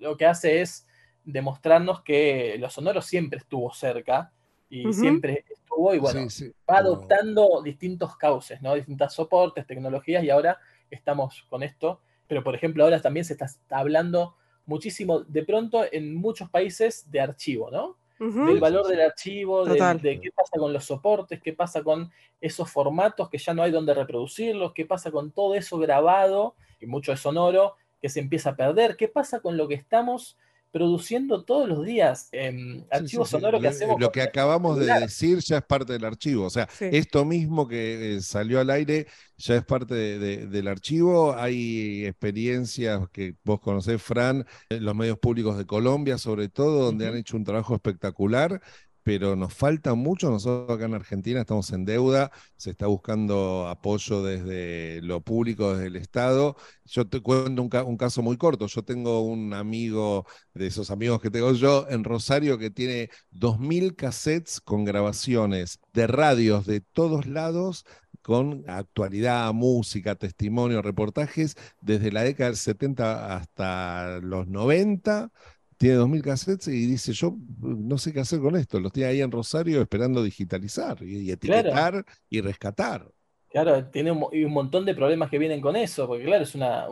lo 0.00 0.16
que 0.16 0.26
hace 0.26 0.60
es 0.60 0.86
demostrarnos 1.24 2.02
que 2.02 2.56
lo 2.58 2.68
sonoro 2.68 3.00
siempre 3.00 3.38
estuvo 3.38 3.72
cerca 3.72 4.32
y 4.68 4.92
siempre 4.92 5.44
estuvo 5.48 5.94
y 5.94 5.98
bueno, 5.98 6.28
Sí, 6.28 6.46
sí. 6.46 6.52
va 6.68 6.78
adoptando 6.78 7.62
distintos 7.62 8.16
cauces, 8.16 8.60
¿no? 8.62 8.74
Distintos 8.74 9.14
soportes, 9.14 9.66
tecnologías 9.66 10.24
y 10.24 10.30
ahora 10.30 10.58
estamos 10.90 11.44
con 11.48 11.62
esto. 11.62 12.00
Pero 12.26 12.42
por 12.42 12.54
ejemplo 12.54 12.84
ahora 12.84 13.00
también 13.00 13.24
se 13.24 13.34
está 13.34 13.48
hablando 13.70 14.36
muchísimo 14.66 15.20
de 15.20 15.44
pronto 15.44 15.84
en 15.90 16.16
muchos 16.16 16.50
países 16.50 17.10
de 17.10 17.20
archivo, 17.20 17.70
¿no? 17.70 17.96
Del 18.18 18.60
valor 18.60 18.86
del 18.86 19.02
archivo, 19.02 19.66
de, 19.66 19.74
qué 20.22 20.32
pasa 20.34 20.58
con 20.58 20.72
los 20.72 20.86
soportes, 20.86 21.42
qué 21.42 21.52
pasa 21.52 21.82
con 21.82 22.10
esos 22.40 22.70
formatos 22.70 23.28
que 23.28 23.36
ya 23.36 23.52
no 23.52 23.62
hay 23.62 23.70
donde 23.70 23.92
reproducirlos, 23.92 24.72
qué 24.72 24.86
pasa 24.86 25.10
con 25.10 25.32
todo 25.32 25.54
eso 25.54 25.78
grabado, 25.78 26.54
y 26.80 26.86
mucho 26.86 27.12
es 27.12 27.20
sonoro, 27.20 27.74
que 28.00 28.08
se 28.08 28.20
empieza 28.20 28.50
a 28.50 28.56
perder, 28.56 28.96
qué 28.96 29.08
pasa 29.08 29.40
con 29.40 29.58
lo 29.58 29.68
que 29.68 29.74
estamos 29.74 30.38
produciendo 30.72 31.42
todos 31.44 31.68
los 31.68 31.84
días, 31.84 32.28
em, 32.32 32.84
archivos 32.90 33.28
sí, 33.28 33.36
sí. 33.36 33.40
sonoros 33.40 33.60
que 33.60 33.64
Lo- 33.68 33.70
hacemos. 33.70 34.00
Lo 34.00 34.12
que 34.12 34.20
acabamos 34.22 34.78
de 34.78 34.86
decir 35.00 35.38
ya 35.38 35.58
es 35.58 35.62
parte 35.64 35.92
del 35.94 36.04
archivo. 36.04 36.44
O 36.44 36.50
sea, 36.50 36.68
Sí. 36.70 36.86
esto 36.92 37.24
mismo 37.24 37.66
que 37.66 38.16
eh, 38.16 38.20
salió 38.20 38.60
al 38.60 38.68
aire 38.70 39.06
ya 39.38 39.56
es 39.56 39.64
parte 39.64 39.94
de- 39.94 40.18
de- 40.18 40.46
del 40.46 40.68
archivo. 40.68 41.34
Hay 41.34 42.04
experiencias 42.06 43.08
que 43.12 43.34
vos 43.44 43.60
conocés, 43.60 44.02
Fran, 44.02 44.46
en 44.68 44.84
los 44.84 44.94
medios 44.94 45.18
públicos 45.18 45.56
de 45.56 45.66
Colombia, 45.66 46.18
sobre 46.18 46.48
todo, 46.48 46.84
donde 46.86 47.06
han 47.06 47.16
hecho 47.16 47.36
un 47.36 47.44
trabajo 47.44 47.74
espectacular. 47.74 48.60
Pero 49.06 49.36
nos 49.36 49.54
falta 49.54 49.94
mucho, 49.94 50.30
nosotros 50.30 50.68
acá 50.76 50.86
en 50.86 50.94
Argentina 50.94 51.38
estamos 51.40 51.70
en 51.70 51.84
deuda, 51.84 52.32
se 52.56 52.70
está 52.70 52.88
buscando 52.88 53.68
apoyo 53.68 54.24
desde 54.24 55.00
lo 55.02 55.20
público, 55.20 55.74
desde 55.74 55.86
el 55.86 55.94
Estado. 55.94 56.56
Yo 56.84 57.06
te 57.06 57.20
cuento 57.20 57.62
un, 57.62 57.70
un 57.86 57.96
caso 57.96 58.20
muy 58.22 58.36
corto, 58.36 58.66
yo 58.66 58.82
tengo 58.82 59.20
un 59.20 59.54
amigo 59.54 60.26
de 60.54 60.66
esos 60.66 60.90
amigos 60.90 61.20
que 61.20 61.30
tengo 61.30 61.52
yo 61.52 61.86
en 61.88 62.02
Rosario 62.02 62.58
que 62.58 62.70
tiene 62.70 63.08
2.000 63.30 63.94
cassettes 63.94 64.60
con 64.60 64.84
grabaciones 64.84 65.78
de 65.92 66.08
radios 66.08 66.66
de 66.66 66.80
todos 66.80 67.26
lados 67.26 67.84
con 68.22 68.64
actualidad, 68.66 69.52
música, 69.52 70.16
testimonio, 70.16 70.82
reportajes 70.82 71.54
desde 71.80 72.10
la 72.10 72.24
década 72.24 72.50
del 72.50 72.56
70 72.56 73.36
hasta 73.36 74.18
los 74.20 74.48
90. 74.48 75.30
Tiene 75.78 75.96
2.000 75.98 76.22
cassettes 76.22 76.68
y 76.68 76.86
dice, 76.86 77.12
yo 77.12 77.36
no 77.60 77.98
sé 77.98 78.12
qué 78.12 78.20
hacer 78.20 78.40
con 78.40 78.56
esto. 78.56 78.80
Los 78.80 78.92
tiene 78.92 79.10
ahí 79.10 79.20
en 79.20 79.30
Rosario 79.30 79.80
esperando 79.82 80.22
digitalizar 80.22 81.02
y, 81.02 81.18
y 81.18 81.30
etiquetar 81.30 82.04
y 82.30 82.40
rescatar. 82.40 83.06
Claro, 83.50 83.86
tiene 83.86 84.10
un, 84.10 84.18
mo- 84.18 84.30
y 84.32 84.44
un 84.44 84.52
montón 84.52 84.84
de 84.84 84.94
problemas 84.94 85.30
que 85.30 85.38
vienen 85.38 85.60
con 85.60 85.76
eso, 85.76 86.06
porque 86.06 86.24
claro, 86.24 86.42
es 86.44 86.54
una, 86.54 86.86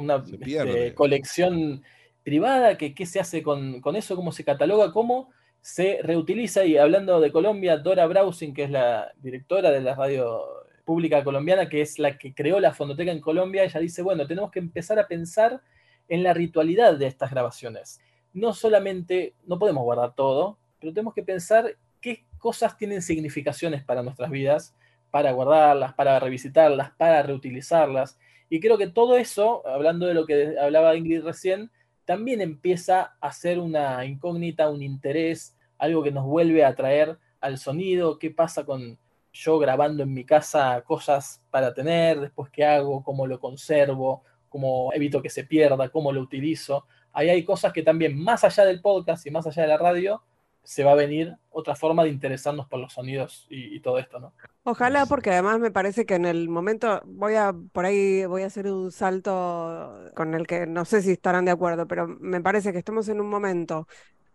este, 0.67 0.95
colección 0.95 1.83
privada, 2.23 2.79
que 2.79 2.95
qué 2.95 3.05
se 3.07 3.21
hace 3.21 3.43
con, 3.43 3.81
con 3.81 3.97
eso, 3.97 4.17
cómo 4.17 4.33
se 4.33 4.45
cataloga, 4.45 4.93
cómo 4.93 5.31
se 5.61 6.01
reutiliza. 6.03 6.65
Y 6.65 6.77
hablando 6.79 7.21
de 7.21 7.33
Colombia, 7.33 7.77
Dora 7.79 8.07
Browsing, 8.07 8.55
que 8.55 8.65
es 8.65 8.71
la 8.71 9.13
directora 9.21 9.71
de 9.71 9.81
la 9.81 9.95
radio 9.95 10.43
pública 10.85 11.25
colombiana, 11.25 11.69
que 11.69 11.81
es 11.83 11.99
la 11.99 12.17
que 12.19 12.35
creó 12.35 12.61
la 12.61 12.73
Fondoteca 12.75 13.11
en 13.13 13.21
Colombia, 13.21 13.65
ella 13.65 13.81
dice, 13.81 14.03
bueno, 14.03 14.27
tenemos 14.27 14.51
que 14.51 14.59
empezar 14.59 14.99
a 14.99 15.07
pensar 15.09 15.63
en 16.09 16.23
la 16.23 16.35
ritualidad 16.35 16.97
de 16.97 17.07
estas 17.07 17.31
grabaciones. 17.31 18.01
No 18.35 18.53
solamente, 18.53 19.35
no 19.47 19.59
podemos 19.59 19.83
guardar 19.85 20.15
todo, 20.15 20.59
pero 20.79 20.93
tenemos 20.93 21.15
que 21.15 21.23
pensar 21.23 21.77
qué 22.03 22.27
cosas 22.39 22.77
tienen 22.77 23.01
significaciones 23.01 23.83
para 23.83 24.03
nuestras 24.03 24.31
vidas, 24.31 24.75
para 25.11 25.33
guardarlas, 25.33 25.95
para 25.95 26.21
revisitarlas, 26.21 26.91
para 26.99 27.23
reutilizarlas. 27.23 28.19
Y 28.51 28.61
creo 28.61 28.77
que 28.77 28.89
todo 28.89 29.17
eso, 29.17 29.67
hablando 29.67 30.07
de 30.07 30.15
lo 30.15 30.27
que 30.27 30.59
hablaba 30.61 30.97
Ingrid 30.97 31.23
recién, 31.23 31.71
también 32.05 32.43
empieza 32.43 33.17
a 33.21 33.33
ser 33.33 33.59
una 33.59 34.05
incógnita, 34.05 34.69
un 34.69 34.83
interés, 34.83 35.57
algo 35.79 36.03
que 36.03 36.11
nos 36.11 36.27
vuelve 36.27 36.65
a 36.65 36.75
traer 36.75 37.19
al 37.41 37.59
sonido, 37.59 38.19
qué 38.19 38.31
pasa 38.31 38.65
con 38.65 38.99
yo 39.33 39.59
grabando 39.59 40.05
en 40.05 40.15
mi 40.15 40.25
casa 40.25 40.83
cosas 40.87 41.43
para 41.51 41.75
tener, 41.75 42.21
después 42.21 42.51
qué 42.51 42.65
hago, 42.65 43.03
cómo 43.03 43.27
lo 43.27 43.41
conservo, 43.41 44.23
cómo 44.49 44.93
evito 44.93 45.21
que 45.21 45.29
se 45.29 45.45
pierda, 45.45 45.89
cómo 45.89 46.13
lo 46.13 46.21
utilizo. 46.21 46.87
Ahí 47.15 47.31
hay 47.31 47.45
cosas 47.45 47.73
que 47.73 47.83
también, 47.83 48.23
más 48.23 48.45
allá 48.45 48.65
del 48.65 48.83
podcast 48.83 49.27
y 49.27 49.31
más 49.31 49.47
allá 49.47 49.63
de 49.63 49.69
la 49.69 49.79
radio, 49.79 50.23
se 50.65 50.83
va 50.83 50.93
a 50.93 50.97
venir 50.97 51.37
otra 51.51 51.77
forma 51.77 52.03
de 52.03 52.11
interesarnos 52.11 52.67
por 52.67 52.81
los 52.81 52.93
sonidos 52.93 53.47
y, 53.49 53.79
todo 53.81 53.99
esto, 53.99 54.19
¿no? 54.19 54.33
Ojalá, 54.65 55.07
porque 55.07 55.31
además 55.31 55.61
me 55.61 55.71
parece 55.71 56.07
que 56.07 56.15
en 56.15 56.25
el 56.25 56.49
momento, 56.49 57.03
voy 57.05 57.35
a, 57.35 57.55
por 57.73 57.85
ahí 57.85 58.25
voy 58.25 58.43
a 58.43 58.47
hacer 58.47 58.67
un 58.67 58.91
salto 58.91 60.11
con 60.17 60.35
el 60.35 60.47
que 60.47 60.67
no 60.67 60.85
sé 60.85 61.03
si 61.03 61.13
estarán 61.13 61.45
de 61.45 61.51
acuerdo, 61.51 61.87
pero 61.87 62.09
me 62.09 62.41
parece 62.41 62.73
que 62.73 62.79
estamos 62.79 63.09
en 63.09 63.21
un 63.21 63.29
momento 63.29 63.87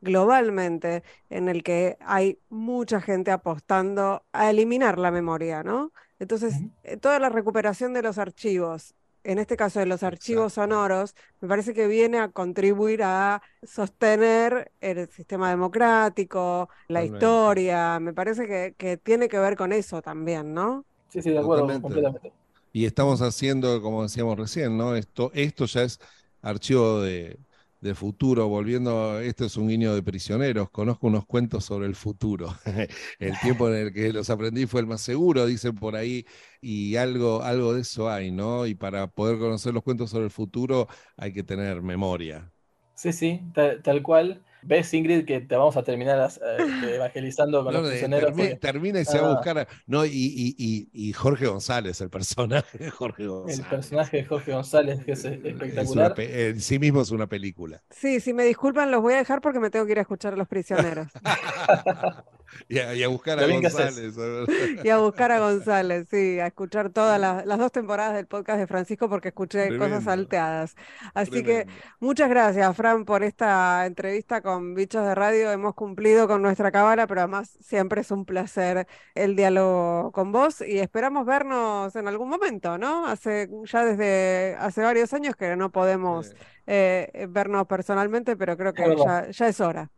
globalmente 0.01 1.03
en 1.29 1.49
el 1.49 1.63
que 1.63 1.97
hay 1.99 2.39
mucha 2.49 3.01
gente 3.01 3.31
apostando 3.31 4.23
a 4.31 4.49
eliminar 4.49 4.97
la 4.97 5.11
memoria, 5.11 5.63
¿no? 5.63 5.91
Entonces, 6.19 6.53
eh, 6.83 6.95
toda 6.97 7.19
la 7.19 7.29
recuperación 7.29 7.93
de 7.93 8.03
los 8.03 8.17
archivos 8.17 8.93
en 9.23 9.39
este 9.39 9.57
caso 9.57 9.79
de 9.79 9.85
los 9.85 10.03
archivos 10.03 10.53
sonoros, 10.53 11.15
me 11.41 11.47
parece 11.47 11.73
que 11.73 11.87
viene 11.87 12.19
a 12.19 12.29
contribuir 12.29 13.03
a 13.03 13.41
sostener 13.63 14.71
el 14.81 15.09
sistema 15.09 15.49
democrático, 15.49 16.69
la 16.87 17.03
historia, 17.03 17.99
me 17.99 18.13
parece 18.13 18.73
que, 18.77 18.97
tiene 18.97 19.27
que 19.27 19.39
ver 19.39 19.55
con 19.55 19.73
eso 19.73 20.01
también, 20.01 20.53
¿no? 20.53 20.85
Sí, 21.09 21.21
sí, 21.21 21.31
de 21.31 21.39
acuerdo, 21.39 21.81
completamente. 21.81 22.31
Y 22.71 22.85
estamos 22.85 23.21
haciendo, 23.21 23.81
como 23.81 24.03
decíamos 24.03 24.37
recién, 24.37 24.77
¿no? 24.77 24.95
Esto, 24.95 25.31
esto 25.33 25.65
ya 25.65 25.83
es 25.83 25.99
archivo 26.41 27.01
de, 27.01 27.39
de 27.81 27.95
futuro, 27.95 28.47
volviendo, 28.47 29.19
esto 29.19 29.45
es 29.45 29.55
un 29.57 29.67
guiño 29.69 29.95
de 29.95 30.03
prisioneros, 30.03 30.69
conozco 30.69 31.07
unos 31.07 31.25
cuentos 31.25 31.65
sobre 31.65 31.87
el 31.87 31.95
futuro. 31.95 32.53
el 33.19 33.39
tiempo 33.39 33.69
en 33.69 33.75
el 33.75 33.93
que 33.93 34.11
los 34.13 34.29
aprendí 34.29 34.65
fue 34.65 34.81
el 34.81 34.87
más 34.87 35.01
seguro, 35.01 35.45
dicen 35.45 35.75
por 35.75 35.95
ahí, 35.95 36.25
y 36.61 36.95
algo, 36.97 37.41
algo 37.43 37.73
de 37.73 37.81
eso 37.81 38.09
hay, 38.09 38.31
¿no? 38.31 38.65
Y 38.65 38.75
para 38.75 39.07
poder 39.07 39.39
conocer 39.39 39.73
los 39.73 39.83
cuentos 39.83 40.09
sobre 40.09 40.25
el 40.25 40.31
futuro 40.31 40.87
hay 41.17 41.33
que 41.33 41.43
tener 41.43 41.81
memoria. 41.81 42.51
Sí, 42.95 43.13
sí, 43.13 43.41
tal 43.53 44.03
cual. 44.03 44.43
¿Ves, 44.61 44.93
Ingrid, 44.93 45.25
que 45.25 45.41
te 45.41 45.55
vamos 45.55 45.77
a 45.77 45.83
terminar 45.83 46.29
eh, 46.41 46.95
evangelizando 46.95 47.63
con 47.63 47.73
los 47.73 47.87
prisioneros? 47.87 48.33
Termina, 48.59 48.99
y 48.99 49.05
se 49.05 49.19
va 49.19 49.27
a 49.27 49.31
ah. 49.31 49.35
buscar. 49.35 49.67
no, 49.87 50.05
y, 50.05 51.13
Jorge 51.15 51.47
González, 51.47 52.01
el 52.01 52.09
personaje 52.09 52.77
de 52.77 52.89
Jorge 52.89 53.27
González. 53.27 53.59
El 53.59 53.65
personaje 53.65 54.17
de 54.17 54.25
Jorge 54.25 54.51
González, 54.51 55.03
que 55.03 55.13
es 55.13 55.25
espectacular. 55.25 56.13
en 56.19 56.59
sí 56.61 56.79
mismo 56.79 57.01
es 57.01 57.11
una 57.11 57.27
película. 57.27 57.81
Sí, 57.89 58.19
si 58.19 58.33
me 58.33 58.43
disculpan, 58.43 58.91
los 58.91 59.01
voy 59.01 59.13
a 59.13 59.17
dejar 59.17 59.41
porque 59.41 59.59
me 59.59 59.69
tengo 59.69 59.85
que 59.85 59.93
ir 59.93 59.99
a 59.99 60.01
escuchar 60.01 60.33
a 60.33 60.37
los 60.37 60.47
prisioneros. 60.47 61.07
y, 62.67 63.03
a, 63.03 63.07
buscar 63.07 63.39
a 63.39 63.47
González. 63.47 64.15
y 64.83 64.89
a 64.89 64.97
buscar 64.97 65.31
a 65.31 65.39
González, 65.39 66.07
sí, 66.09 66.39
a 66.39 66.47
escuchar 66.47 66.89
todas 66.89 67.19
las, 67.19 67.57
dos 67.57 67.71
temporadas 67.71 68.15
del 68.15 68.27
podcast 68.27 68.59
de 68.59 68.67
Francisco 68.67 69.09
porque 69.09 69.29
escuché 69.29 69.77
cosas 69.77 70.03
salteadas. 70.03 70.75
Así 71.13 71.43
que 71.43 71.67
muchas 71.99 72.29
gracias, 72.29 72.75
Fran, 72.75 73.05
por 73.05 73.23
esta 73.23 73.85
entrevista 73.85 74.41
con 74.41 74.73
Bichos 74.73 75.05
de 75.05 75.15
Radio. 75.15 75.51
Hemos 75.51 75.75
cumplido 75.75 76.27
con 76.27 76.41
nuestra 76.41 76.71
cabala, 76.71 77.07
pero 77.07 77.21
además 77.21 77.57
siempre 77.61 78.01
es 78.01 78.11
un 78.11 78.25
placer 78.25 78.87
el 79.15 79.35
diálogo 79.35 80.11
con 80.11 80.31
vos 80.31 80.61
y 80.61 80.79
esperamos 80.79 81.25
vernos 81.25 81.95
en 81.95 82.07
algún 82.07 82.29
momento, 82.29 82.77
¿no? 82.77 83.05
Hace 83.05 83.49
ya 83.65 83.85
desde 83.85 84.55
hace 84.59 84.81
varios 84.81 85.13
años 85.13 85.35
que 85.35 85.55
no 85.55 85.71
podemos 85.71 86.33
eh, 86.67 87.27
vernos 87.29 87.67
personalmente, 87.67 88.35
pero 88.37 88.57
creo 88.57 88.73
que 88.73 88.95
ya, 88.97 89.29
ya 89.29 89.47
es 89.47 89.59
hora. 89.61 89.91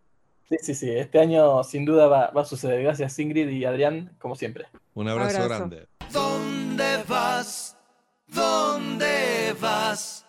Sí, 0.51 0.57
sí, 0.61 0.75
sí. 0.75 0.89
Este 0.89 1.17
año 1.17 1.63
sin 1.63 1.85
duda 1.85 2.07
va, 2.07 2.25
a 2.25 2.43
suceder. 2.43 2.83
Gracias 2.83 3.17
Ingrid 3.19 3.47
y 3.47 3.63
Adrián, 3.63 4.11
como 4.19 4.35
siempre. 4.35 4.65
Un 4.93 5.07
abrazo, 5.07 5.45
grande. 5.45 5.87
¿Dónde 6.11 7.03
vas? 7.07 7.77
¿Dónde 8.27 9.55
vas? 9.61 10.25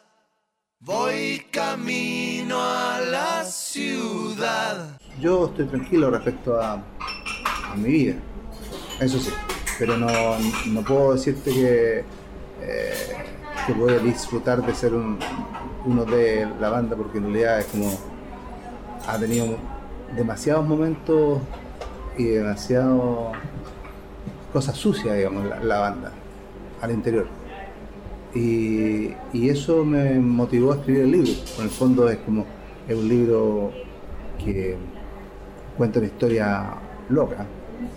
Voy 0.79 1.45
camino 1.51 2.57
a 2.61 3.01
la 3.01 3.45
ciudad. 3.45 5.01
Yo 5.19 5.47
estoy 5.47 5.67
tranquilo 5.67 6.09
respecto 6.11 6.61
a, 6.61 6.81
mi 7.75 7.89
vida. 7.89 8.15
Eso 9.01 9.19
sí. 9.19 9.33
Pero 9.77 9.97
no, 9.97 10.09
puedo 10.87 11.15
decirte 11.15 11.53
que, 11.53 12.05
eh, 12.61 13.17
que 13.67 13.73
voy 13.73 13.95
a 13.95 13.99
disfrutar 13.99 14.65
de 14.65 14.73
ser 14.73 14.93
uno 14.95 16.05
de 16.05 16.47
la 16.61 16.69
banda 16.69 16.95
porque 16.95 17.19
en 17.19 17.25
realidad 17.25 17.59
es 17.59 17.67
como 17.67 17.91
ha 19.09 19.19
tenido 19.19 19.57
demasiados 20.17 20.67
momentos 20.67 21.41
y 22.17 22.25
demasiado 22.25 23.33
cosas 24.53 24.77
sucias, 24.77 25.17
digamos, 25.17 25.45
la, 25.63 25.79
banda 25.79 26.13
al 26.81 26.91
interior. 26.91 27.27
Y, 28.35 29.15
eso 29.33 29.85
me 29.85 30.19
motivó 30.19 30.73
a 30.73 30.77
escribir 30.77 31.03
el 31.03 31.11
libro. 31.13 31.33
En 31.59 31.65
el 31.65 31.71
fondo 31.71 32.09
es 32.09 32.19
como 32.19 32.47
es 32.89 32.97
un 32.97 33.09
libro 33.09 33.73
que 34.43 34.77
cuenta 35.77 35.99
una 35.99 36.09
historia 36.09 36.75
loca, 37.09 37.47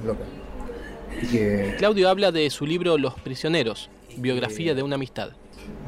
loca. 0.06 0.23
Claudio 1.78 2.10
habla 2.10 2.32
de 2.32 2.49
su 2.49 2.65
libro 2.65 2.97
Los 2.97 3.13
prisioneros, 3.15 3.89
biografía 4.17 4.75
de 4.75 4.84
una 4.84 4.95
amistad. 4.95 5.30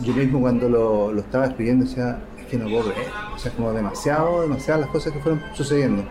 Yo 0.02 0.14
mismo 0.14 0.40
cuando 0.40 0.70
lo, 0.70 1.12
lo 1.12 1.22
estaba 1.22 1.48
escribiendo 1.48 1.86
decía, 1.86 2.20
que 2.48 2.58
no 2.58 2.66
creer. 2.66 3.12
O 3.34 3.38
sea, 3.38 3.52
como 3.52 3.72
demasiado, 3.74 4.48
las 4.48 4.90
cosas 4.90 5.14
que 5.14 5.20
fueron 5.20 5.44
sucediendo. 5.56 6.10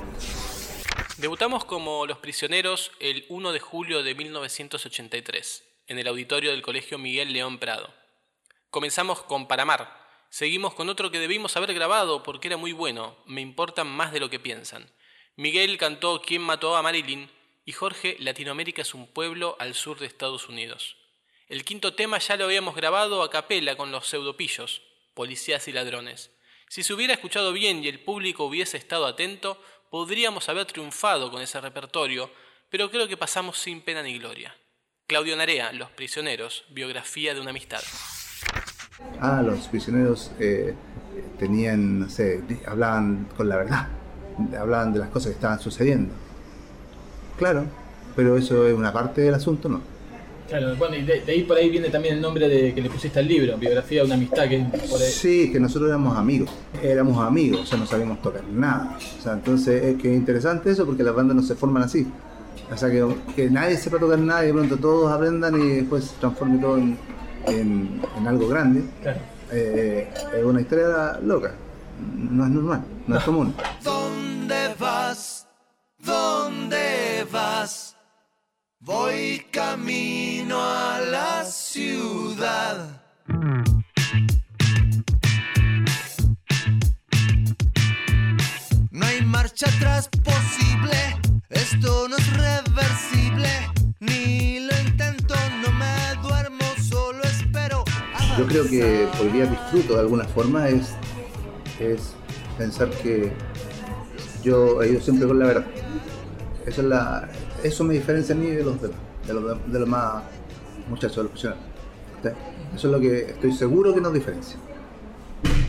Debutamos 1.19 1.65
como 1.65 2.07
Los 2.07 2.19
Prisioneros 2.19 2.93
el 3.01 3.25
1 3.29 3.53
de 3.53 3.61
julio 3.61 4.03
de 4.03 4.15
1983, 4.15 5.65
en 5.89 5.99
el 5.99 6.09
auditorio 6.09 6.51
del 6.51 6.63
Colegio 6.63 6.99
Miguel 6.99 7.33
León 7.33 7.59
Prado. 7.59 7.89
Comenzamos 8.71 9.23
con 9.23 9.49
Paramar. 9.49 10.05
Seguimos 10.29 10.75
con 10.75 10.89
otro 10.89 11.11
que 11.11 11.19
debimos 11.19 11.57
haber 11.57 11.73
grabado 11.73 12.23
porque 12.23 12.49
era 12.49 12.57
muy 12.57 12.73
bueno, 12.73 13.17
me 13.25 13.41
importan 13.41 13.87
más 13.87 14.13
de 14.13 14.21
lo 14.21 14.29
que 14.29 14.39
piensan. 14.39 14.91
Miguel 15.37 15.79
cantó 15.79 16.21
¿Quién 16.21 16.43
mató 16.43 16.77
a 16.77 16.83
Marilyn? 16.83 17.31
y 17.67 17.73
Jorge 17.73 18.17
Latinoamérica 18.21 18.83
es 18.83 18.95
un 18.95 19.09
pueblo 19.09 19.57
al 19.59 19.75
sur 19.75 19.99
de 19.99 20.07
Estados 20.07 20.49
Unidos. 20.49 20.97
El 21.49 21.65
quinto 21.65 21.95
tema 21.95 22.19
ya 22.19 22.37
lo 22.37 22.45
habíamos 22.45 22.77
grabado 22.77 23.23
a 23.23 23.31
capela 23.31 23.77
con 23.77 23.91
los 23.91 24.07
pseudopillos, 24.07 24.83
policías 25.17 25.67
y 25.67 25.73
ladrones. 25.73 26.31
Si 26.69 26.83
se 26.83 26.93
hubiera 26.93 27.15
escuchado 27.15 27.53
bien 27.55 27.83
y 27.83 27.89
el 27.89 27.99
público 27.99 28.45
hubiese 28.45 28.77
estado 28.77 29.07
atento, 29.07 29.61
podríamos 29.91 30.49
haber 30.51 30.67
triunfado 30.67 31.31
con 31.31 31.41
ese 31.41 31.59
repertorio, 31.59 32.31
pero 32.69 32.91
creo 32.91 33.09
que 33.09 33.17
pasamos 33.17 33.59
sin 33.59 33.81
pena 33.81 34.03
ni 34.03 34.19
gloria. 34.19 34.55
Claudio 35.07 35.35
Narea, 35.37 35.73
Los 35.73 35.91
Prisioneros, 35.91 36.65
biografía 36.69 37.33
de 37.33 37.41
una 37.41 37.51
amistad. 37.51 37.81
Ah, 39.21 39.43
los 39.43 39.69
prisioneros 39.69 40.33
eh, 40.39 40.75
tenían, 41.39 42.01
no 42.01 42.11
sé, 42.11 42.43
hablaban 42.67 43.29
con 43.37 43.49
la 43.49 43.57
verdad, 43.57 43.89
hablaban 44.59 44.93
de 44.93 44.99
las 44.99 45.09
cosas 45.09 45.29
que 45.29 45.37
estaban 45.37 45.61
sucediendo. 45.61 46.13
Claro, 47.39 47.67
pero 48.15 48.37
eso 48.37 48.67
es 48.67 48.75
una 48.75 48.93
parte 48.93 49.23
del 49.23 49.35
asunto, 49.35 49.69
¿no? 49.69 49.96
Claro, 50.49 50.77
bueno, 50.77 50.97
y 50.97 51.03
de, 51.03 51.23
ahí 51.27 51.43
por 51.43 51.57
ahí 51.57 51.69
viene 51.69 51.89
también 51.89 52.15
el 52.15 52.21
nombre 52.21 52.49
de 52.49 52.73
que 52.73 52.81
le 52.81 52.89
pusiste 52.89 53.19
al 53.19 53.27
libro, 53.27 53.57
biografía 53.57 54.01
de 54.01 54.07
una 54.07 54.15
amistad 54.15 54.49
que 54.49 54.59
por 54.89 55.01
ahí... 55.01 55.11
Sí, 55.11 55.51
que 55.51 55.59
nosotros 55.59 55.89
éramos 55.89 56.17
amigos, 56.17 56.51
éramos 56.83 57.19
amigos, 57.19 57.63
o 57.63 57.67
sea, 57.67 57.79
no 57.79 57.87
sabíamos 57.87 58.23
tocar 58.23 58.45
nada. 58.45 58.97
O 59.19 59.23
sea, 59.23 59.33
entonces 59.33 59.83
es 59.83 60.01
que 60.01 60.13
es 60.13 60.17
interesante 60.17 60.71
eso 60.71 60.87
porque 60.87 61.03
las 61.03 61.15
bandas 61.15 61.37
no 61.37 61.43
se 61.43 61.57
forman 61.57 61.83
así. 61.83 62.07
O 62.73 62.77
sea, 62.77 62.91
que, 62.91 63.07
que 63.35 63.51
nadie 63.51 63.77
sepa 63.77 63.99
tocar 63.99 64.19
nada 64.19 64.45
y 64.45 64.49
de 64.49 64.53
pronto 64.53 64.77
todos 64.77 65.13
aprendan 65.13 65.61
y 65.61 65.69
después 65.77 66.05
se 66.05 66.17
transforme 66.17 66.59
todo 66.59 66.79
en, 66.79 66.99
en, 67.47 68.27
algo 68.27 68.49
grande. 68.49 68.83
Claro. 69.03 69.21
Eh, 69.53 70.09
es 70.37 70.45
una 70.45 70.61
historia 70.61 71.19
loca, 71.23 71.55
no 72.17 72.45
es 72.45 72.51
normal, 72.51 72.85
no 73.07 73.17
es 73.17 73.25
común. 73.25 73.55
¿Dónde 73.85 74.75
vas? 74.79 75.47
¿Dónde 76.05 77.25
vas? 77.31 77.96
Voy 78.87 79.45
camino 79.51 80.63
a 80.63 81.01
la 81.01 81.45
ciudad. 81.45 83.03
No 88.93 89.07
hay 89.07 89.23
marcha 89.23 89.67
atrás 89.67 90.09
posible, 90.23 91.19
esto 91.51 92.07
no 92.09 92.17
es 92.17 92.33
reversible, 92.37 93.49
ni 93.99 94.61
lo 94.61 94.79
intento, 94.79 95.35
no 95.65 95.73
me 95.73 95.87
yo 98.39 98.47
creo 98.47 98.69
que 98.69 99.09
hoy 99.21 99.29
día 99.33 99.47
disfruto 99.47 99.95
de 99.95 100.01
alguna 100.01 100.25
forma 100.27 100.69
es, 100.69 100.95
es 101.81 102.15
pensar 102.57 102.91
que 102.91 103.33
yo 104.45 104.81
he 104.81 104.91
ido 104.91 105.01
siempre 105.01 105.27
con 105.27 105.41
la 105.41 105.47
verdad. 105.47 105.67
Eso, 106.67 106.83
es 106.83 106.87
la, 106.87 107.29
eso 107.63 107.85
me 107.85 107.95
diferencia 107.95 108.35
a 108.35 108.39
mí 108.39 108.51
de 108.51 108.63
los 108.65 108.81
demás, 108.81 108.99
de 109.27 109.35
los, 109.35 109.73
de 109.73 109.87
más 109.87 110.23
muchachos, 110.89 111.17
de 111.17 111.23
los 111.25 111.31
profesionales. 111.33 111.65
Eso 112.75 112.89
es 112.89 112.93
lo 112.93 113.01
que 113.01 113.19
estoy 113.31 113.53
seguro 113.53 113.95
que 113.95 114.01
nos 114.01 114.13
diferencia. 114.13 114.57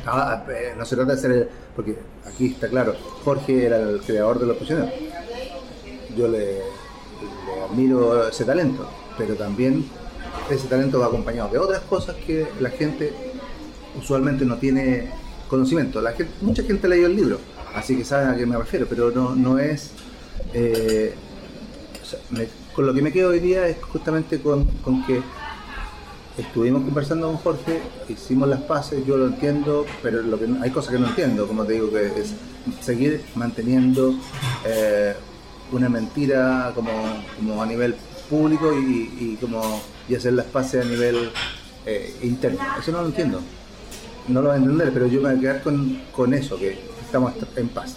Ah, 0.06 0.44
eh, 0.50 0.74
no 0.78 0.86
se 0.86 0.96
trata 0.96 1.16
de 1.16 1.22
ser, 1.22 1.32
el- 1.32 1.50
porque 1.76 1.98
aquí 2.26 2.48
está 2.48 2.68
claro, 2.70 2.96
Jorge 3.24 3.66
era 3.66 3.78
el 3.78 4.00
creador 4.02 4.40
de 4.40 4.46
los 4.48 4.58
profesionales. 4.58 4.94
Yo 6.18 6.28
le, 6.28 6.40
le 6.58 7.64
admiro 7.70 8.28
ese 8.28 8.46
talento, 8.46 8.90
pero 9.18 9.36
también 9.36 9.86
ese 10.50 10.68
talento 10.68 11.00
va 11.00 11.08
acompañado 11.08 11.50
de 11.50 11.60
otras 11.60 11.82
cosas 11.82 12.16
que 12.16 12.48
la 12.60 12.70
gente 12.70 13.14
usualmente 14.00 14.46
no 14.46 14.58
tiene 14.58 15.10
conocimiento. 15.50 16.02
La 16.02 16.14
gente, 16.14 16.34
mucha 16.42 16.64
gente 16.64 16.88
leyó 16.88 17.08
el 17.08 17.16
libro, 17.16 17.40
así 17.76 17.96
que 17.98 18.04
saben 18.06 18.30
a 18.30 18.36
qué 18.38 18.46
me 18.46 18.58
refiero, 18.58 18.88
pero 18.90 19.12
no, 19.12 19.36
no 19.36 19.60
es... 19.60 19.92
eh, 20.54 21.14
con 22.74 22.86
lo 22.86 22.94
que 22.94 23.02
me 23.02 23.12
quedo 23.12 23.30
hoy 23.30 23.40
día 23.40 23.68
es 23.68 23.78
justamente 23.82 24.40
con, 24.42 24.66
con 24.84 25.06
que 25.06 25.22
estuvimos 26.38 26.84
conversando 26.84 27.28
con 27.28 27.38
Jorge, 27.38 27.82
hicimos 28.10 28.48
las 28.48 28.62
paces, 28.62 29.06
yo 29.06 29.18
lo 29.18 29.28
entiendo, 29.28 29.86
pero 30.04 30.22
lo 30.22 30.38
que 30.40 30.48
hay 30.62 30.70
cosas 30.70 30.94
que 30.94 31.00
no 31.00 31.08
entiendo, 31.08 31.48
como 31.48 31.66
te 31.66 31.74
digo, 31.74 31.92
que 31.92 32.06
es 32.06 32.34
seguir 32.82 33.24
manteniendo 33.36 34.14
eh, 34.66 35.16
una 35.72 35.90
mentira 35.90 36.72
como, 36.76 36.92
como 37.38 37.62
a 37.62 37.66
nivel 37.66 37.96
público 38.30 38.74
y, 38.74 39.10
y 39.20 39.38
como 39.42 39.82
y 40.10 40.16
hacer 40.16 40.34
las 40.34 40.46
paces 40.46 40.86
a 40.86 40.88
nivel 40.88 41.32
eh, 41.86 42.16
interno. 42.24 42.60
Eso 42.80 42.92
no 42.92 43.02
lo 43.02 43.08
entiendo. 43.08 43.42
No 44.28 44.42
lo 44.42 44.50
voy 44.50 44.58
a 44.58 44.60
entender, 44.60 44.92
pero 44.94 45.08
yo 45.08 45.22
me 45.22 45.30
voy 45.30 45.38
a 45.38 45.42
quedar 45.42 45.64
con, 45.64 46.02
con 46.12 46.34
eso, 46.34 46.58
que 46.58 46.78
estamos 47.06 47.34
en 47.56 47.70
paz. 47.70 47.96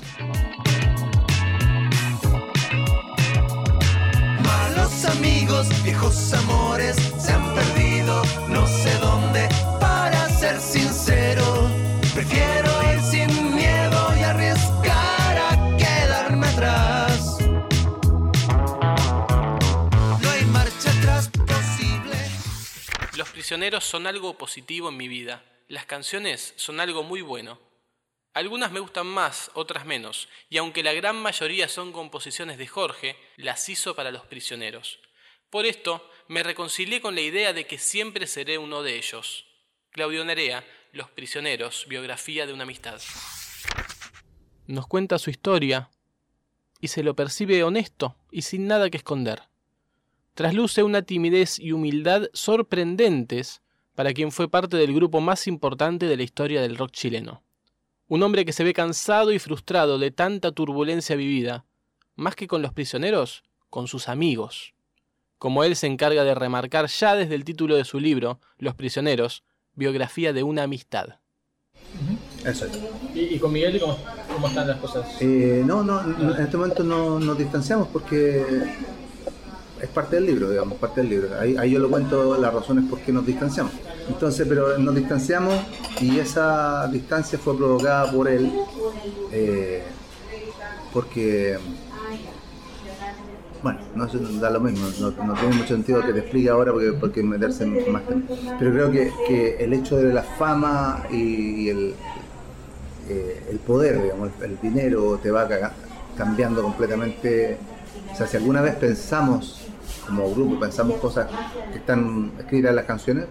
Malos 4.91 5.05
amigos, 5.05 5.83
viejos 5.85 6.33
amores 6.33 6.97
se 6.97 7.33
han 7.33 7.55
perdido, 7.55 8.23
no 8.49 8.67
sé 8.67 8.93
dónde. 8.99 9.49
Para 9.79 10.29
ser 10.31 10.61
sincero, 10.61 11.71
prefiero 12.13 12.93
ir 12.93 13.01
sin 13.01 13.55
miedo 13.55 14.13
y 14.19 14.23
arriesgar 14.23 15.39
a 15.39 15.77
quedarme 15.77 16.47
atrás. 16.49 17.39
No 20.21 20.31
hay 20.31 20.45
marcha 20.47 20.91
atrás 20.99 21.29
posible. 21.29 22.17
Los 23.17 23.29
prisioneros 23.29 23.85
son 23.85 24.09
algo 24.09 24.37
positivo 24.37 24.89
en 24.89 24.97
mi 24.97 25.07
vida. 25.07 25.45
Las 25.69 25.87
canciones 25.87 26.53
son 26.57 26.81
algo 26.81 27.05
muy 27.05 27.23
bueno. 27.23 27.59
Algunas 28.33 28.71
me 28.71 28.79
gustan 28.79 29.09
más, 29.09 29.51
otras 29.55 29.85
menos, 29.87 30.29
y 30.49 30.59
aunque 30.59 30.85
la 30.85 30.93
gran 30.93 31.21
mayoría 31.21 31.69
son 31.69 31.93
composiciones 31.93 32.59
de 32.59 32.69
Jorge, 32.69 33.17
las 33.37 33.69
hizo 33.69 33.97
para 33.97 34.13
los 34.13 34.25
prisioneros. 34.27 35.01
Por 35.51 35.67
esto, 35.67 36.09
me 36.29 36.45
reconcilié 36.45 37.01
con 37.01 37.17
la 37.17 37.23
idea 37.23 37.53
de 37.53 37.67
que 37.67 37.77
siempre 37.77 38.29
seré 38.29 38.57
uno 38.57 38.85
de 38.85 38.97
ellos. 38.97 39.47
Claudio 39.91 40.25
Nerea, 40.25 40.65
Los 40.93 41.11
prisioneros, 41.11 41.87
biografía 41.89 42.47
de 42.47 42.53
una 42.53 42.63
amistad. 42.63 43.01
Nos 44.67 44.87
cuenta 44.87 45.19
su 45.19 45.31
historia 45.31 45.91
y 46.81 46.89
se 46.89 47.03
lo 47.03 47.15
percibe 47.15 47.65
honesto 47.65 48.17
y 48.31 48.43
sin 48.43 48.69
nada 48.69 48.91
que 48.91 48.97
esconder. 48.97 49.43
Trasluce 50.35 50.85
una 50.85 51.03
timidez 51.03 51.59
y 51.59 51.73
humildad 51.73 52.29
sorprendentes 52.33 53.63
para 53.95 54.13
quien 54.13 54.31
fue 54.31 54.49
parte 54.49 54.77
del 54.77 54.95
grupo 54.95 55.21
más 55.21 55.49
importante 55.49 56.07
de 56.07 56.17
la 56.17 56.23
historia 56.23 56.63
del 56.63 56.77
rock 56.77 56.93
chileno. 56.93 57.43
Un 58.11 58.25
hombre 58.25 58.45
que 58.45 58.53
se 58.53 58.65
ve 58.65 58.75
cansado 58.75 59.31
y 59.31 59.39
frustrado 59.39 59.97
de 59.97 60.11
tanta 60.11 60.51
turbulencia 60.51 61.15
vivida, 61.15 61.65
más 62.17 62.35
que 62.35 62.49
con 62.49 62.61
los 62.61 62.73
prisioneros, 62.73 63.45
con 63.69 63.87
sus 63.87 64.09
amigos. 64.09 64.75
Como 65.39 65.63
él 65.63 65.77
se 65.77 65.87
encarga 65.87 66.25
de 66.25 66.35
remarcar 66.35 66.89
ya 66.89 67.15
desde 67.15 67.37
el 67.37 67.45
título 67.45 67.77
de 67.77 67.85
su 67.85 68.01
libro, 68.01 68.41
Los 68.59 68.75
prisioneros, 68.75 69.45
biografía 69.75 70.33
de 70.33 70.43
una 70.43 70.65
amistad. 70.65 71.21
Eso 72.45 72.65
es. 72.67 72.73
¿Y, 73.15 73.37
y 73.37 73.39
con 73.39 73.53
Miguel 73.53 73.79
cómo, 73.79 73.97
cómo 74.35 74.49
están 74.49 74.67
las 74.67 74.81
cosas? 74.81 75.07
Eh, 75.23 75.63
no, 75.65 75.85
no, 75.85 76.03
no, 76.03 76.35
en 76.35 76.43
este 76.43 76.57
momento 76.57 76.83
no 76.83 77.21
nos 77.21 77.39
distanciamos 77.39 77.87
porque 77.93 78.45
es 79.83 79.89
parte 79.89 80.17
del 80.17 80.27
libro, 80.27 80.51
digamos, 80.51 80.79
parte 80.79 81.01
del 81.01 81.11
libro. 81.11 81.29
Ahí, 81.39 81.57
ahí 81.57 81.71
yo 81.71 81.79
lo 81.79 81.91
cuento 81.91 82.37
las 82.39 82.53
razones 82.53 82.85
por 82.89 83.01
qué 83.01 83.13
nos 83.13 83.27
distanciamos. 83.27 83.73
Entonces, 84.09 84.47
pero 84.49 84.79
nos 84.79 84.95
distanciamos 84.95 85.55
y 86.01 86.19
esa 86.19 86.87
distancia 86.89 87.39
fue 87.39 87.57
provocada 87.57 88.11
por 88.11 88.29
él, 88.29 88.53
eh, 89.33 89.83
porque, 90.93 91.59
bueno, 93.63 93.79
no 93.95 94.07
da 94.41 94.51
lo 94.51 94.61
mismo, 94.61 94.89
no, 95.01 95.11
no 95.25 95.35
tiene 95.35 95.55
mucho 95.55 95.75
sentido 95.75 96.05
que 96.05 96.13
te 96.13 96.21
explique 96.21 96.49
ahora 96.49 96.73
porque, 96.73 96.93
porque 96.93 97.23
meterse 97.23 97.67
más 97.67 98.05
temas. 98.07 98.25
Pero 98.59 98.73
creo 98.73 98.91
que, 98.91 99.13
que 99.29 99.57
el 99.65 99.73
hecho 99.73 99.97
de 99.97 100.13
la 100.13 100.23
fama 100.23 101.05
y 101.11 101.69
el, 101.69 101.95
eh, 103.09 103.47
el 103.51 103.59
poder, 103.59 104.03
digamos, 104.03 104.31
el, 104.41 104.51
el 104.51 104.61
dinero 104.61 105.19
te 105.23 105.31
va 105.31 105.49
cambiando 106.17 106.63
completamente. 106.63 107.59
O 108.13 108.17
sea, 108.17 108.27
si 108.27 108.37
alguna 108.37 108.61
vez 108.61 108.75
pensamos, 108.75 109.60
como 110.11 110.31
grupo, 110.35 110.61
pensamos 110.61 110.99
cosas 110.99 111.29
que 111.73 111.79
están 111.79 112.33
escritas 112.39 112.71
en 112.71 112.77
las 112.77 112.85
canciones, 112.85 113.27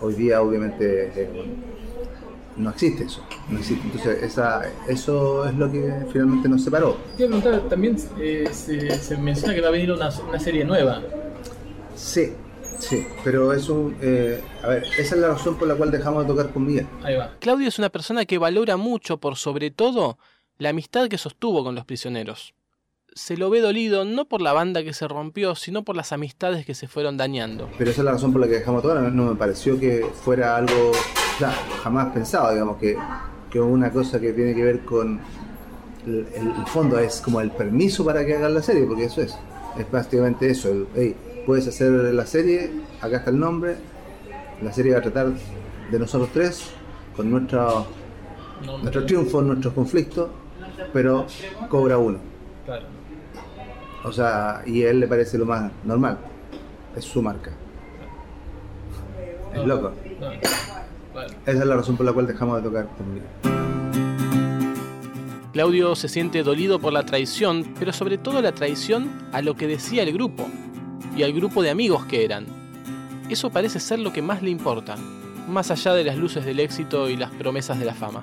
hoy 0.00 0.14
día 0.14 0.40
obviamente 0.42 1.12
eh, 1.14 1.44
no 2.56 2.70
existe 2.70 3.04
eso. 3.04 3.22
No 3.48 3.58
existe. 3.58 3.86
Entonces, 3.86 4.22
esa, 4.22 4.62
eso 4.88 5.46
es 5.46 5.54
lo 5.54 5.70
que 5.70 5.92
finalmente 6.12 6.48
nos 6.48 6.62
separó. 6.62 6.96
También 7.68 7.96
eh, 8.20 8.48
se, 8.52 8.90
se 8.98 9.16
menciona 9.16 9.54
que 9.54 9.60
va 9.60 9.68
a 9.68 9.70
venir 9.70 9.92
una, 9.92 10.10
una 10.28 10.40
serie 10.40 10.64
nueva. 10.64 11.00
Sí, 11.94 12.32
sí, 12.78 13.06
pero 13.24 13.52
eso, 13.52 13.92
eh, 14.02 14.42
a 14.62 14.68
ver, 14.68 14.84
esa 14.98 15.14
es 15.14 15.20
la 15.20 15.28
razón 15.28 15.56
por 15.56 15.68
la 15.68 15.76
cual 15.76 15.90
dejamos 15.90 16.24
de 16.24 16.28
tocar 16.28 16.50
con 16.52 16.66
Miguel. 16.66 16.86
Ahí 17.02 17.16
va. 17.16 17.32
Claudio 17.38 17.68
es 17.68 17.78
una 17.78 17.88
persona 17.90 18.24
que 18.24 18.38
valora 18.38 18.76
mucho, 18.76 19.18
por 19.18 19.36
sobre 19.36 19.70
todo, 19.70 20.18
la 20.58 20.70
amistad 20.70 21.08
que 21.08 21.18
sostuvo 21.18 21.62
con 21.64 21.74
los 21.74 21.84
prisioneros. 21.84 22.54
Se 23.18 23.36
lo 23.36 23.50
ve 23.50 23.60
dolido 23.60 24.04
no 24.04 24.26
por 24.26 24.40
la 24.40 24.52
banda 24.52 24.84
que 24.84 24.92
se 24.92 25.08
rompió, 25.08 25.56
sino 25.56 25.82
por 25.82 25.96
las 25.96 26.12
amistades 26.12 26.64
que 26.64 26.74
se 26.74 26.86
fueron 26.86 27.16
dañando. 27.16 27.68
Pero 27.76 27.90
esa 27.90 28.02
es 28.02 28.04
la 28.04 28.12
razón 28.12 28.30
por 28.32 28.40
la 28.40 28.46
que 28.46 28.54
dejamos 28.54 28.80
tocar. 28.82 29.00
No 29.12 29.24
me 29.26 29.34
pareció 29.34 29.78
que 29.78 30.06
fuera 30.22 30.54
algo, 30.56 30.92
jamás 31.82 32.12
pensado, 32.12 32.52
digamos, 32.52 32.76
que, 32.78 32.96
que 33.50 33.60
una 33.60 33.90
cosa 33.90 34.20
que 34.20 34.32
tiene 34.32 34.54
que 34.54 34.62
ver 34.62 34.80
con 34.84 35.18
el, 36.06 36.28
el- 36.32 36.46
el 36.60 36.66
fondo 36.68 36.96
es 37.00 37.20
como 37.20 37.40
el 37.40 37.50
permiso 37.50 38.04
para 38.04 38.24
que 38.24 38.36
hagan 38.36 38.54
la 38.54 38.62
serie, 38.62 38.84
porque 38.84 39.04
eso 39.06 39.20
es. 39.20 39.36
Es 39.76 39.84
prácticamente 39.86 40.48
eso. 40.48 40.70
El, 40.70 40.86
hey, 40.94 41.16
puedes 41.44 41.66
hacer 41.66 41.90
la 41.90 42.24
serie, 42.24 42.70
acá 43.00 43.16
está 43.18 43.30
el 43.30 43.38
nombre. 43.40 43.76
La 44.62 44.72
serie 44.72 44.92
va 44.92 44.98
a 44.98 45.02
tratar 45.02 45.32
de 45.90 45.98
nosotros 45.98 46.30
tres, 46.32 46.70
con 47.16 47.28
nuestro, 47.32 47.84
No, 48.64 48.78
nuestros 48.78 49.06
triunfos, 49.06 49.44
nuestros 49.44 49.74
conflictos, 49.74 50.28
pero 50.92 51.26
cobra 51.68 51.98
uno. 51.98 52.18
Claro. 52.64 52.86
O 54.08 54.12
sea, 54.12 54.62
y 54.64 54.84
a 54.84 54.90
él 54.90 55.00
le 55.00 55.06
parece 55.06 55.36
lo 55.36 55.44
más 55.44 55.70
normal. 55.84 56.16
Es 56.96 57.04
su 57.04 57.20
marca. 57.20 57.50
Es 59.54 59.66
loco. 59.66 59.92
Esa 61.44 61.58
es 61.58 61.66
la 61.66 61.76
razón 61.76 61.98
por 61.98 62.06
la 62.06 62.12
cual 62.14 62.26
dejamos 62.26 62.56
de 62.56 62.68
tocar. 62.68 62.88
Claudio 65.52 65.94
se 65.94 66.08
siente 66.08 66.42
dolido 66.42 66.78
por 66.78 66.94
la 66.94 67.04
traición, 67.04 67.74
pero 67.78 67.92
sobre 67.92 68.16
todo 68.16 68.40
la 68.40 68.52
traición 68.52 69.10
a 69.32 69.42
lo 69.42 69.56
que 69.56 69.66
decía 69.66 70.04
el 70.04 70.12
grupo 70.14 70.48
y 71.14 71.22
al 71.22 71.34
grupo 71.34 71.62
de 71.62 71.68
amigos 71.68 72.06
que 72.06 72.24
eran. 72.24 72.46
Eso 73.28 73.50
parece 73.50 73.78
ser 73.78 73.98
lo 73.98 74.10
que 74.10 74.22
más 74.22 74.42
le 74.42 74.48
importa, 74.48 74.96
más 75.48 75.70
allá 75.70 75.92
de 75.92 76.04
las 76.04 76.16
luces 76.16 76.46
del 76.46 76.60
éxito 76.60 77.10
y 77.10 77.16
las 77.16 77.30
promesas 77.32 77.78
de 77.78 77.84
la 77.84 77.94
fama. 77.94 78.22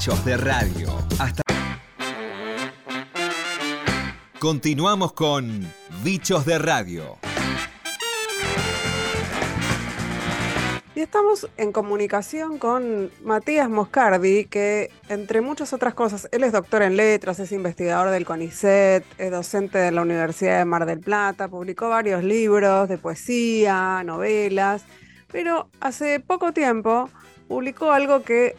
Bichos 0.00 0.24
de 0.24 0.36
Radio. 0.38 0.88
Hasta. 1.18 1.42
Continuamos 4.38 5.12
con 5.12 5.70
Bichos 6.02 6.46
de 6.46 6.58
Radio. 6.58 7.18
Y 10.94 11.00
estamos 11.00 11.50
en 11.58 11.72
comunicación 11.72 12.56
con 12.56 13.10
Matías 13.22 13.68
Moscardi, 13.68 14.46
que 14.46 14.90
entre 15.10 15.42
muchas 15.42 15.74
otras 15.74 15.92
cosas, 15.92 16.30
él 16.32 16.44
es 16.44 16.52
doctor 16.52 16.80
en 16.80 16.96
letras, 16.96 17.38
es 17.38 17.52
investigador 17.52 18.08
del 18.08 18.24
CONICET, 18.24 19.04
es 19.18 19.30
docente 19.30 19.76
de 19.76 19.92
la 19.92 20.00
Universidad 20.00 20.60
de 20.60 20.64
Mar 20.64 20.86
del 20.86 21.00
Plata, 21.00 21.48
publicó 21.48 21.90
varios 21.90 22.24
libros 22.24 22.88
de 22.88 22.96
poesía, 22.96 24.02
novelas, 24.02 24.82
pero 25.30 25.68
hace 25.78 26.20
poco 26.20 26.54
tiempo 26.54 27.10
publicó 27.48 27.92
algo 27.92 28.22
que 28.22 28.56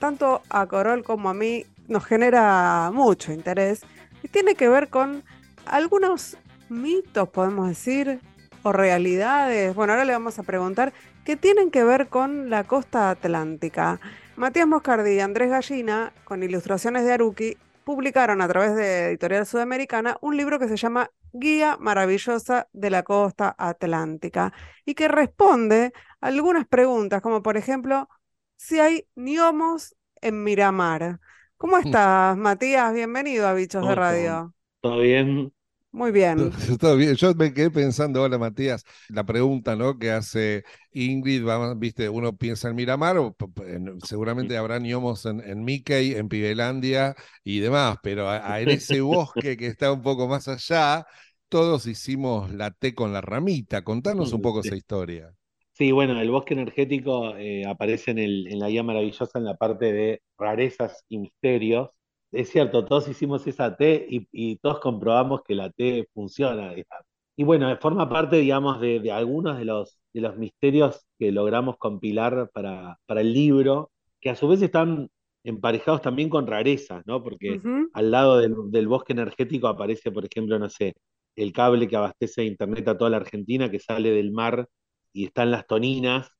tanto 0.00 0.42
a 0.48 0.66
Corol 0.66 1.04
como 1.04 1.28
a 1.28 1.34
mí 1.34 1.66
nos 1.86 2.04
genera 2.04 2.90
mucho 2.92 3.32
interés 3.32 3.82
y 4.24 4.28
tiene 4.28 4.56
que 4.56 4.68
ver 4.68 4.88
con 4.88 5.22
algunos 5.66 6.36
mitos, 6.68 7.28
podemos 7.28 7.68
decir, 7.68 8.20
o 8.62 8.72
realidades. 8.72 9.74
Bueno, 9.74 9.92
ahora 9.92 10.04
le 10.04 10.12
vamos 10.12 10.38
a 10.38 10.42
preguntar 10.42 10.92
que 11.24 11.36
tienen 11.36 11.70
que 11.70 11.84
ver 11.84 12.08
con 12.08 12.50
la 12.50 12.64
costa 12.64 13.10
atlántica. 13.10 14.00
Matías 14.36 14.66
Moscardi 14.66 15.12
y 15.12 15.20
Andrés 15.20 15.50
Gallina, 15.50 16.12
con 16.24 16.42
ilustraciones 16.42 17.04
de 17.04 17.12
Aruki, 17.12 17.56
publicaron 17.84 18.40
a 18.40 18.48
través 18.48 18.74
de 18.74 19.08
Editorial 19.08 19.46
Sudamericana 19.46 20.16
un 20.20 20.36
libro 20.36 20.58
que 20.58 20.68
se 20.68 20.76
llama 20.76 21.10
Guía 21.32 21.76
Maravillosa 21.78 22.68
de 22.72 22.90
la 22.90 23.02
Costa 23.02 23.54
Atlántica 23.58 24.52
y 24.84 24.94
que 24.94 25.08
responde 25.08 25.92
a 26.20 26.28
algunas 26.28 26.66
preguntas, 26.66 27.20
como 27.20 27.42
por 27.42 27.56
ejemplo, 27.56 28.08
si 28.60 28.78
hay 28.78 29.06
niomos 29.14 29.96
en 30.20 30.44
Miramar. 30.44 31.20
¿Cómo 31.56 31.76
Mm. 31.84 31.86
estás, 31.86 32.36
Matías? 32.36 32.92
Bienvenido 32.94 33.46
a 33.48 33.54
Bichos 33.54 33.86
de. 33.86 33.94
Radio. 33.94 34.54
¿Todo 34.80 34.98
bien? 35.00 35.52
Muy 35.92 36.12
bien. 36.12 36.52
Todo 36.78 36.96
bien. 36.96 37.14
Yo 37.16 37.34
me 37.34 37.52
quedé 37.52 37.70
pensando, 37.70 38.22
hola 38.22 38.38
Matías, 38.38 38.84
la 39.08 39.24
pregunta, 39.24 39.74
¿no? 39.76 39.98
que 39.98 40.10
hace 40.12 40.64
Ingrid, 40.92 41.42
vamos, 41.44 41.78
viste, 41.78 42.08
uno 42.08 42.36
piensa 42.36 42.68
en 42.68 42.76
Miramar, 42.76 43.18
o 43.18 43.36
en- 43.66 44.00
seguramente 44.02 44.56
habrá 44.56 44.78
niomos 44.78 45.26
en, 45.26 45.40
en 45.40 45.64
Mickey, 45.64 46.14
en 46.14 46.28
Pibelandia 46.28 47.16
y 47.42 47.58
demás, 47.60 47.96
pero 48.02 48.28
a- 48.28 48.52
a- 48.54 48.60
en 48.60 48.68
ese 48.70 49.00
bosque 49.00 49.56
que 49.56 49.66
está 49.66 49.92
un 49.92 50.02
poco 50.02 50.28
más 50.28 50.46
allá, 50.48 51.06
todos 51.48 51.86
hicimos 51.86 52.52
la 52.52 52.70
T 52.70 52.94
con 52.94 53.12
la 53.12 53.20
ramita. 53.20 53.82
Contanos 53.82 54.32
un 54.32 54.42
poco 54.42 54.62
Sí. 54.62 54.68
esa 54.68 54.76
historia. 54.76 55.34
Sí, 55.80 55.92
bueno, 55.92 56.20
el 56.20 56.30
bosque 56.30 56.52
energético 56.52 57.34
eh, 57.38 57.64
aparece 57.64 58.10
en, 58.10 58.18
el, 58.18 58.46
en 58.48 58.58
la 58.58 58.68
guía 58.68 58.82
maravillosa 58.82 59.38
en 59.38 59.46
la 59.46 59.56
parte 59.56 59.90
de 59.94 60.20
rarezas 60.36 61.06
y 61.08 61.16
misterios. 61.18 61.88
Es 62.32 62.50
cierto, 62.50 62.84
todos 62.84 63.08
hicimos 63.08 63.46
esa 63.46 63.76
T 63.78 64.06
y, 64.10 64.28
y 64.30 64.56
todos 64.58 64.78
comprobamos 64.80 65.40
que 65.42 65.54
la 65.54 65.70
T 65.70 66.06
funciona. 66.12 66.74
digamos. 66.74 67.06
Y 67.34 67.44
bueno, 67.44 67.74
forma 67.78 68.10
parte, 68.10 68.36
digamos, 68.36 68.78
de, 68.78 69.00
de 69.00 69.10
algunos 69.10 69.56
de 69.58 69.64
los, 69.64 69.98
de 70.12 70.20
los 70.20 70.36
misterios 70.36 71.06
que 71.18 71.32
logramos 71.32 71.78
compilar 71.78 72.50
para, 72.52 72.98
para 73.06 73.22
el 73.22 73.32
libro, 73.32 73.90
que 74.20 74.28
a 74.28 74.36
su 74.36 74.48
vez 74.48 74.60
están 74.60 75.08
emparejados 75.44 76.02
también 76.02 76.28
con 76.28 76.46
rarezas, 76.46 77.02
¿no? 77.06 77.22
Porque 77.22 77.58
al 77.94 78.10
lado 78.10 78.36
del, 78.38 78.54
del 78.70 78.86
bosque 78.86 79.14
energético 79.14 79.66
aparece, 79.66 80.12
por 80.12 80.26
ejemplo, 80.26 80.58
no 80.58 80.68
sé, 80.68 80.92
el 81.36 81.54
cable 81.54 81.88
que 81.88 81.96
abastece 81.96 82.44
internet 82.44 82.86
a 82.88 82.98
toda 82.98 83.08
la 83.08 83.16
Argentina, 83.16 83.70
que 83.70 83.78
sale 83.78 84.10
del 84.10 84.30
mar 84.30 84.66
y 85.12 85.26
están 85.26 85.50
las 85.50 85.66
toninas, 85.66 86.30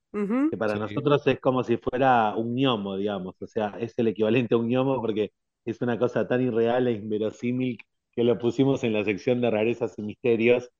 que 0.50 0.56
para 0.56 0.76
Sí. 0.76 0.78
nosotros 0.78 1.26
es 1.26 1.40
como 1.40 1.64
si 1.64 1.76
fuera 1.78 2.34
un 2.36 2.54
gnomo, 2.56 2.96
digamos, 2.96 3.36
o 3.40 3.46
sea, 3.46 3.76
es 3.80 3.94
el 3.98 4.08
equivalente 4.08 4.54
a 4.54 4.58
un 4.58 4.68
gnomo 4.68 5.00
porque 5.00 5.32
es 5.64 5.80
una 5.82 5.98
cosa 5.98 6.26
tan 6.28 6.42
irreal 6.42 6.88
e 6.88 6.92
inverosímil 6.92 7.78
que 8.12 8.24
lo 8.24 8.38
pusimos 8.38 8.82
en 8.84 8.92
la 8.92 9.04
sección 9.04 9.40
de 9.40 9.50
rarezas 9.50 9.94
y 9.98 10.02
misterios. 10.02 10.70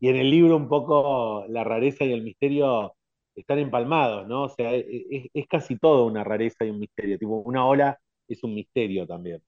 Y 0.00 0.08
en 0.08 0.16
el 0.16 0.30
libro 0.30 0.56
un 0.56 0.68
poco 0.68 1.44
la 1.48 1.64
rareza 1.64 2.04
y 2.04 2.12
el 2.12 2.22
misterio 2.22 2.94
están 3.34 3.58
empalmados, 3.58 4.26
¿no? 4.28 4.44
O 4.44 4.48
sea, 4.48 4.74
e- 4.74 4.80
e- 5.10 5.30
es, 5.34 5.46
casi 5.48 5.78
todo 5.78 6.06
una 6.06 6.24
rareza 6.24 6.64
y 6.64 6.70
un 6.70 6.80
misterio, 6.80 7.18
tipo 7.18 7.36
una 7.40 7.66
ola 7.66 7.98
es 8.28 8.42
un 8.44 8.54
misterio 8.54 9.06
también. 9.06 9.42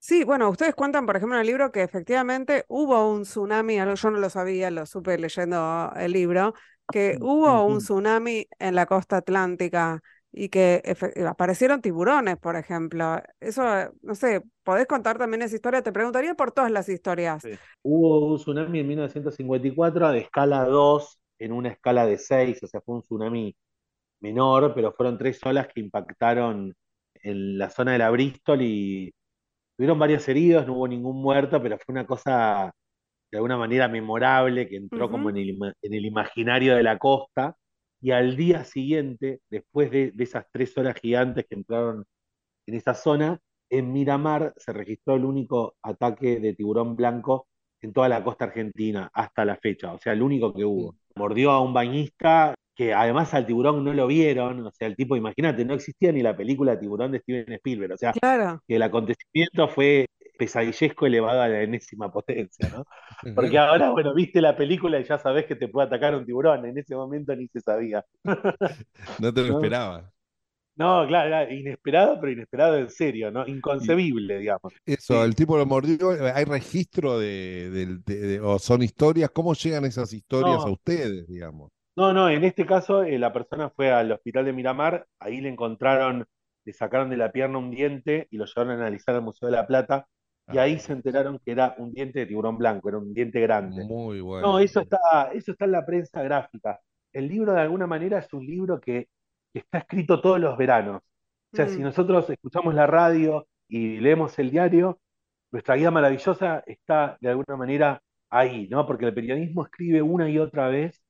Sí, 0.00 0.22
bueno, 0.24 0.48
ustedes 0.48 0.74
cuentan, 0.74 1.06
por 1.06 1.16
ejemplo, 1.16 1.36
en 1.36 1.40
el 1.42 1.46
libro 1.48 1.72
que 1.72 1.82
efectivamente 1.82 2.64
hubo 2.68 3.10
un 3.12 3.22
tsunami, 3.24 3.78
algo 3.80 3.94
yo 3.96 4.10
no 4.10 4.18
lo 4.18 4.30
sabía, 4.30 4.70
lo 4.70 4.86
supe 4.86 5.18
leyendo 5.18 5.92
el 5.96 6.12
libro, 6.12 6.54
que 6.90 7.18
hubo 7.20 7.64
un 7.64 7.78
tsunami 7.78 8.46
en 8.58 8.74
la 8.74 8.86
costa 8.86 9.18
atlántica 9.18 10.02
y 10.32 10.48
que 10.48 10.82
aparecieron 11.26 11.80
tiburones, 11.80 12.36
por 12.36 12.56
ejemplo. 12.56 13.20
Eso, 13.40 13.62
eh, 13.78 13.90
no 14.02 14.14
sé, 14.14 14.42
¿podés 14.62 14.86
contar 14.86 15.18
también 15.18 15.42
esa 15.42 15.54
historia? 15.56 15.82
Te 15.82 15.92
preguntaría 15.92 16.34
por 16.34 16.52
todas 16.52 16.70
las 16.70 16.88
historias. 16.88 17.42
Sí. 17.42 17.50
Hubo 17.82 18.26
un 18.26 18.36
tsunami 18.36 18.80
en 18.80 18.88
1954 18.88 20.10
de 20.10 20.18
escala 20.20 20.64
2 20.64 21.18
en 21.38 21.52
una 21.52 21.70
escala 21.70 22.06
de 22.06 22.18
6, 22.18 22.62
o 22.62 22.66
sea, 22.66 22.80
fue 22.80 22.96
un 22.96 23.02
tsunami 23.02 23.56
menor, 24.20 24.74
pero 24.74 24.92
fueron 24.92 25.18
tres 25.18 25.44
olas 25.44 25.68
que 25.68 25.80
impactaron 25.80 26.74
en 27.22 27.58
la 27.58 27.70
zona 27.70 27.92
de 27.92 27.98
la 27.98 28.10
Bristol 28.10 28.62
y 28.62 29.12
tuvieron 29.76 29.98
varios 29.98 30.28
heridos, 30.28 30.66
no 30.66 30.74
hubo 30.74 30.88
ningún 30.88 31.22
muerto, 31.22 31.62
pero 31.62 31.78
fue 31.78 31.92
una 31.92 32.06
cosa 32.06 32.72
de 33.30 33.38
alguna 33.38 33.56
manera 33.56 33.88
memorable 33.88 34.68
que 34.68 34.76
entró 34.76 35.10
como 35.10 35.30
en 35.30 35.36
el, 35.38 35.58
en 35.82 35.94
el 35.94 36.04
imaginario 36.04 36.76
de 36.76 36.82
la 36.82 36.98
costa. 36.98 37.56
Y 38.00 38.12
al 38.12 38.36
día 38.36 38.64
siguiente, 38.64 39.40
después 39.50 39.90
de, 39.90 40.12
de 40.12 40.24
esas 40.24 40.46
tres 40.52 40.76
olas 40.78 40.94
gigantes 41.00 41.46
que 41.48 41.56
entraron 41.56 42.04
en 42.66 42.74
esa 42.74 42.94
zona, 42.94 43.40
en 43.70 43.92
Miramar 43.92 44.54
se 44.56 44.72
registró 44.72 45.14
el 45.16 45.24
único 45.24 45.76
ataque 45.82 46.40
de 46.40 46.54
tiburón 46.54 46.96
blanco 46.96 47.48
en 47.80 47.92
toda 47.92 48.08
la 48.08 48.22
costa 48.24 48.46
argentina 48.46 49.10
hasta 49.12 49.44
la 49.44 49.56
fecha, 49.56 49.92
o 49.92 49.98
sea, 49.98 50.12
el 50.12 50.22
único 50.22 50.52
que 50.54 50.64
hubo. 50.64 50.96
Mordió 51.16 51.50
a 51.52 51.60
un 51.60 51.72
bañista 51.74 52.54
que 52.74 52.94
además 52.94 53.34
al 53.34 53.46
tiburón 53.46 53.84
no 53.84 53.92
lo 53.92 54.06
vieron, 54.06 54.64
o 54.66 54.70
sea, 54.72 54.86
el 54.88 54.96
tipo, 54.96 55.16
imagínate, 55.16 55.64
no 55.64 55.74
existía 55.74 56.12
ni 56.12 56.22
la 56.22 56.36
película 56.36 56.78
Tiburón 56.78 57.10
de 57.12 57.18
Steven 57.20 57.52
Spielberg, 57.54 57.92
o 57.94 57.96
sea, 57.96 58.12
Claro. 58.12 58.62
que 58.68 58.76
el 58.76 58.82
acontecimiento 58.82 59.66
fue 59.68 60.06
pesadillesco 60.38 61.06
elevado 61.06 61.42
a 61.42 61.48
la 61.48 61.62
enésima 61.62 62.12
potencia, 62.12 62.70
¿no? 62.70 62.86
Porque 63.34 63.58
ahora, 63.58 63.90
bueno, 63.92 64.14
viste 64.14 64.40
la 64.42 64.56
película 64.56 65.00
y 65.00 65.04
ya 65.04 65.18
sabés 65.18 65.46
que 65.46 65.56
te 65.56 65.68
puede 65.68 65.88
atacar 65.88 66.14
un 66.16 66.26
tiburón, 66.26 66.66
en 66.66 66.78
ese 66.78 66.96
momento 66.96 67.36
ni 67.36 67.48
se 67.48 67.60
sabía. 67.60 68.04
No 69.18 69.32
te 69.32 69.42
lo 69.42 69.48
¿No? 69.48 69.58
esperaba. 69.58 70.12
No, 70.76 71.06
claro, 71.08 71.28
era 71.28 71.52
inesperado, 71.52 72.18
pero 72.20 72.32
inesperado 72.32 72.76
en 72.78 72.88
serio, 72.90 73.30
¿no? 73.30 73.46
Inconcebible, 73.46 74.38
digamos. 74.38 74.72
Eso, 74.86 75.22
el 75.24 75.34
tipo 75.34 75.56
lo 75.58 75.66
mordió, 75.66 76.10
¿hay 76.34 76.44
registro 76.44 77.18
de, 77.18 77.70
del- 77.70 78.02
de- 78.04 78.16
de- 78.20 78.40
o 78.40 78.58
son 78.58 78.82
historias? 78.82 79.30
¿Cómo 79.30 79.54
llegan 79.54 79.84
esas 79.84 80.12
historias 80.12 80.64
a 80.66 80.70
ustedes, 80.70 81.26
digamos? 81.28 81.70
no, 81.96 82.12
no, 82.12 82.28
en 82.30 82.44
este 82.44 82.66
caso 82.66 83.02
eh, 83.02 83.18
la 83.18 83.32
persona 83.32 83.70
fue 83.70 83.90
al 83.92 84.12
hospital 84.12 84.44
de 84.44 84.52
Miramar, 84.52 85.06
ahí 85.18 85.40
le 85.40 85.48
encontraron, 85.48 86.26
le 86.64 86.72
sacaron 86.72 87.10
de 87.10 87.16
la 87.16 87.32
pierna 87.32 87.58
un 87.58 87.70
diente 87.70 88.28
y 88.30 88.36
lo 88.36 88.44
llevaron 88.46 88.72
a 88.72 88.74
analizar 88.76 89.14
al 89.14 89.22
Museo 89.22 89.48
de 89.48 89.56
la 89.56 89.66
Plata 89.66 90.06
y 90.50 90.58
Ah, 90.58 90.58
ahí 90.58 90.78
se 90.78 90.92
enteraron 90.92 91.38
que 91.44 91.52
era 91.52 91.74
un 91.78 91.92
diente 91.92 92.20
de 92.20 92.26
tiburón 92.26 92.58
blanco, 92.58 92.88
era 92.88 92.98
un 92.98 93.12
diente 93.14 93.40
grande. 93.40 93.88
muy 93.88 94.20
No, 94.40 94.58
bueno. 94.60 94.60
eso 94.60 94.80
está, 94.80 95.30
eso 95.32 95.52
está 95.52 95.64
en 95.66 95.72
la 95.72 95.86
prensa 95.86 96.22
gráfica. 96.22 96.80
El 97.12 97.28
libro 97.28 97.52
de 97.54 97.60
alguna 97.62 97.86
manera 97.86 98.18
es 98.18 98.32
un 98.32 98.46
libro 98.46 98.80
que, 98.80 99.08
que 99.52 99.60
está 99.60 99.78
escrito 99.78 100.20
todos 100.20 100.40
los 100.40 100.56
veranos. 100.58 101.02
O 101.02 101.56
sea, 101.56 101.68
si 101.68 101.80
Mm, 101.80 101.82
nosotros 101.82 102.28
escuchamos 102.30 102.74
la 102.74 102.86
radio 102.86 103.46
y 103.68 103.98
leemos 104.00 104.38
el 104.38 104.50
diario, 104.50 105.00
nuestra 105.52 105.76
guía 105.76 105.90
maravillosa 105.90 106.62
está 106.66 107.18
de 107.20 107.30
alguna 107.30 107.56
manera 107.56 108.02
ahí, 108.30 108.68
¿no? 108.70 108.86
Porque 108.86 109.06
el 109.06 109.14
periodismo 109.14 109.64
escribe 109.64 110.02
una 110.02 110.28
y 110.30 110.38
otra 110.38 110.68
vez 110.68 111.02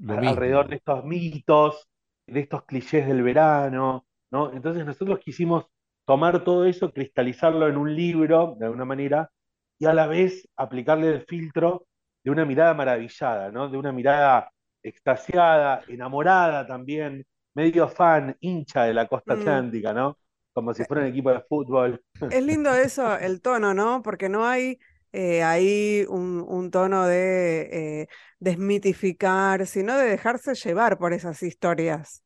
Lo 0.00 0.18
alrededor 0.24 0.68
mismo. 0.68 0.68
de 0.68 0.76
estos 0.76 1.04
mitos, 1.04 1.88
de 2.26 2.40
estos 2.40 2.64
clichés 2.64 3.06
del 3.06 3.22
verano, 3.22 4.06
¿no? 4.30 4.52
Entonces 4.52 4.84
nosotros 4.86 5.18
quisimos 5.20 5.66
tomar 6.04 6.44
todo 6.44 6.64
eso, 6.64 6.92
cristalizarlo 6.92 7.68
en 7.68 7.76
un 7.76 7.94
libro, 7.94 8.56
de 8.58 8.66
alguna 8.66 8.84
manera, 8.84 9.30
y 9.78 9.86
a 9.86 9.94
la 9.94 10.06
vez 10.06 10.48
aplicarle 10.56 11.08
el 11.08 11.24
filtro 11.26 11.86
de 12.24 12.30
una 12.30 12.44
mirada 12.44 12.74
maravillada, 12.74 13.50
¿no? 13.50 13.68
De 13.68 13.76
una 13.76 13.92
mirada 13.92 14.50
extasiada, 14.82 15.82
enamorada 15.88 16.66
también, 16.66 17.24
medio 17.54 17.88
fan, 17.88 18.36
hincha 18.40 18.84
de 18.84 18.94
la 18.94 19.06
costa 19.06 19.34
mm. 19.34 19.40
atlántica, 19.40 19.92
¿no? 19.92 20.18
Como 20.52 20.74
si 20.74 20.84
fuera 20.84 21.02
un 21.02 21.08
equipo 21.08 21.32
de 21.32 21.40
fútbol. 21.40 22.02
Es 22.30 22.44
lindo 22.44 22.74
eso, 22.74 23.16
el 23.18 23.40
tono, 23.40 23.74
¿no? 23.74 24.02
Porque 24.02 24.28
no 24.28 24.46
hay 24.46 24.78
eh, 25.12 25.42
ahí 25.42 26.04
un, 26.08 26.44
un 26.46 26.70
tono 26.70 27.06
de 27.06 28.02
eh, 28.02 28.08
desmitificar, 28.38 29.66
sino 29.66 29.96
de 29.96 30.06
dejarse 30.06 30.54
llevar 30.54 30.98
por 30.98 31.12
esas 31.12 31.42
historias. 31.42 32.22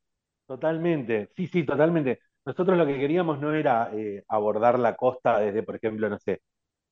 Totalmente, 0.46 1.30
sí, 1.36 1.46
sí, 1.46 1.64
totalmente. 1.64 2.20
Nosotros 2.46 2.78
lo 2.78 2.86
que 2.86 2.98
queríamos 2.98 3.40
no 3.40 3.52
era 3.52 3.90
eh, 3.92 4.24
abordar 4.28 4.78
la 4.78 4.96
costa 4.96 5.40
desde, 5.40 5.62
por 5.64 5.76
ejemplo, 5.76 6.08
no 6.08 6.18
sé, 6.18 6.42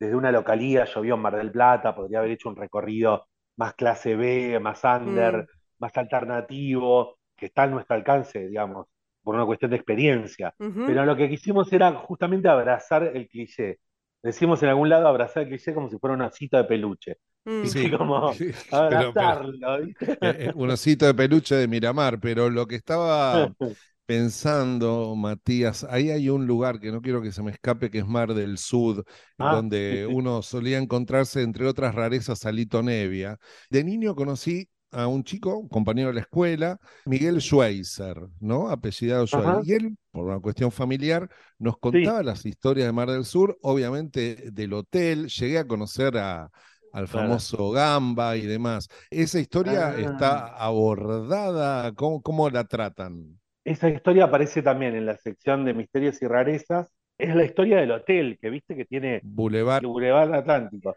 desde 0.01 0.17
una 0.17 0.33
localía, 0.33 0.85
yo 0.87 1.01
vivo 1.03 1.17
en 1.17 1.23
Mar 1.23 1.37
del 1.37 1.53
Plata, 1.53 1.95
podría 1.95 2.19
haber 2.19 2.33
hecho 2.33 2.49
un 2.51 2.57
recorrido 2.57 3.27
más 3.57 3.75
clase 3.75 4.17
B, 4.17 4.59
más 4.61 4.83
under, 4.85 5.37
Mm, 5.39 5.47
más 5.79 5.97
alternativo, 5.97 7.19
que 7.37 7.47
está 7.47 7.65
a 7.65 7.67
nuestro 7.69 7.97
alcance, 7.97 8.47
digamos. 8.49 8.87
por 9.23 9.35
una 9.37 9.47
cuestión 9.47 9.71
de 9.71 9.77
experiencia. 9.79 10.55
Pero 10.59 11.07
lo 11.07 11.17
que 11.17 11.31
quisimos 11.31 11.73
era 11.73 11.91
justamente 11.95 12.47
abrazar 12.49 13.05
el 13.05 13.27
cliché. 13.27 13.79
Decimos 14.23 14.63
en 14.63 14.69
algún 14.69 14.91
lado 14.91 15.09
abrazar 15.09 15.45
el 15.45 15.49
cliché 15.49 15.73
como 15.73 15.89
si 15.89 15.97
fuera 15.99 16.15
un 16.15 16.21
osito 16.23 16.59
de 16.59 16.65
peluche. 16.65 17.17
Mm. 17.47 17.65
Sí. 17.65 17.91
Como 17.91 18.33
Pero- 18.71 19.15
pero- 19.15 19.39
abrazarlo, 19.39 19.81
¿viste? 19.83 20.13
Eh, 20.13 20.19
eh, 20.21 20.53
un 20.55 20.71
osito 20.71 21.07
de 21.07 21.15
peluche 21.15 21.55
de 21.55 21.67
Miramar, 21.69 22.21
pero 22.21 22.51
lo 22.51 22.67
que 22.67 22.75
estaba 22.77 23.51
pensando, 24.07 25.15
Matías, 25.17 25.85
ahí 25.85 26.11
hay 26.11 26.29
un 26.29 26.47
lugar 26.47 26.81
que 26.81 26.93
no 26.93 27.01
quiero 27.03 27.23
que 27.23 27.33
se 27.33 27.43
me 27.43 27.51
escape, 27.53 27.91
que 27.91 27.99
es 27.99 28.07
Mar 28.07 28.35
del 28.35 28.59
Sud, 28.59 29.03
Ah, 29.39 29.57
donde 29.57 30.05
sí, 30.07 30.13
sí. 30.13 30.15
uno 30.15 30.43
solía 30.43 30.79
encontrarse, 30.79 31.43
entre 31.43 31.67
otras 31.67 31.95
rarezas, 31.95 32.45
a 32.47 32.53
Lito 32.53 32.83
Nevia. 32.83 33.39
De 33.71 33.83
niño 33.85 34.15
conocí 34.15 34.69
a 34.91 35.07
un 35.09 35.25
chico, 35.25 35.57
un 35.59 35.69
compañero 35.69 36.09
de 36.09 36.15
la 36.15 36.21
escuela, 36.21 36.79
Miguel 37.07 37.41
Schweizer, 37.41 38.17
¿no? 38.41 38.69
Apellidado 38.71 39.27
Schweizer. 39.27 39.65
Y 39.65 39.73
él, 39.73 39.97
por 40.13 40.27
una 40.27 40.39
cuestión 40.41 40.71
familiar, 40.71 41.29
nos 41.59 41.79
contaba 41.79 42.23
las 42.23 42.47
historias 42.47 42.87
de 42.87 42.93
Mar 42.93 43.11
del 43.11 43.25
Sur, 43.25 43.59
obviamente 43.63 44.51
del 44.53 44.73
hotel, 44.73 45.29
llegué 45.29 45.59
a 45.59 45.67
conocer 45.67 46.17
a, 46.19 46.51
al 46.93 47.09
Claro. 47.09 47.09
famoso 47.09 47.71
Gamba 47.73 48.37
y 48.37 48.43
demás. 48.47 48.89
¿Esa 49.11 49.41
historia 49.41 49.89
Ah. 49.89 50.01
está 50.01 50.47
abordada? 50.47 51.93
¿Cómo, 51.95 52.23
cómo 52.23 52.49
la 52.51 52.65
tratan? 52.65 53.41
Esa 53.65 53.89
historia 53.89 54.25
aparece 54.25 54.63
también 54.63 54.95
en 54.95 55.07
la 55.07 55.17
sección 55.17 55.65
de 55.65 55.75
misterios 55.75 56.21
y 56.23 56.27
rarezas. 56.27 56.91
Es 57.19 57.35
la 57.35 57.45
historia 57.45 57.79
del 57.79 57.93
hotel, 57.93 58.39
que 58.41 58.51
viste 58.51 58.77
que 58.77 58.85
tiene 58.85 59.25
Boulevard. 59.35 59.83
el 59.83 59.87
Boulevard 59.87 60.35
Atlántico, 60.35 60.97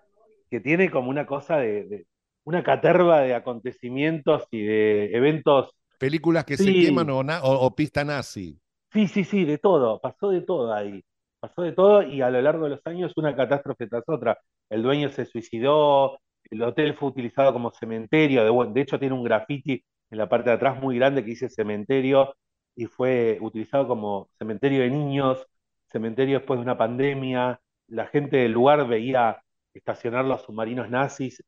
que 0.50 0.60
tiene 0.60 0.92
como 0.92 1.10
una 1.10 1.26
cosa 1.26 1.58
de, 1.58 1.84
de- 1.86 2.08
una 2.44 2.64
caterva 2.64 3.22
de 3.22 3.36
acontecimientos 3.36 4.48
y 4.52 4.64
de 4.66 5.16
eventos. 5.16 5.74
Películas 6.00 6.44
que 6.46 6.58
se 6.58 6.76
queman 6.82 7.08
o, 7.12 7.20
na- 7.28 7.44
o- 7.50 7.60
o 7.68 7.76
pista 7.78 8.02
nazi. 8.04 8.48
Sí, 8.94 9.08
sí, 9.08 9.24
sí, 9.24 9.46
de 9.46 9.58
todo. 9.58 10.00
Pasó 10.00 10.30
de 10.30 10.42
todo 10.42 10.74
ahí. 10.74 11.04
Pasó 11.40 11.62
de 11.62 11.72
todo 11.74 12.02
y 12.04 12.22
a 12.22 12.30
lo 12.30 12.42
largo 12.42 12.64
de 12.66 12.72
los 12.72 12.82
años 12.86 13.14
una 13.16 13.36
catástrofe 13.36 13.88
tras 13.88 14.04
otra. 14.08 14.38
El 14.70 14.82
dueño 14.84 15.10
se 15.10 15.26
suicidó, 15.26 16.20
el 16.50 16.64
hotel 16.64 16.96
fue 16.96 17.10
utilizado 17.10 17.54
como 17.54 17.72
cementerio. 17.72 18.44
De, 18.44 18.72
de 18.74 18.82
hecho, 18.82 18.98
tiene 19.00 19.14
un 19.16 19.24
graffiti 19.24 19.84
en 20.10 20.18
la 20.18 20.30
parte 20.30 20.50
de 20.50 20.56
atrás 20.56 20.82
muy 20.82 20.96
grande 20.98 21.22
que 21.24 21.32
dice 21.32 21.50
cementerio 21.50 22.34
y 22.78 22.86
fue 22.86 23.40
utilizado 23.42 23.88
como 23.88 24.30
cementerio 24.38 24.82
de 24.84 24.92
niños, 24.92 25.46
cementerio 25.88 26.38
después 26.40 26.60
de 26.60 26.64
una 26.64 26.78
pandemia. 26.78 27.60
La 27.88 28.08
gente 28.08 28.38
del 28.38 28.52
lugar 28.54 28.88
veía 28.88 29.44
estacionar 29.74 30.26
los 30.26 30.44
submarinos 30.44 30.90
nazis, 30.90 31.44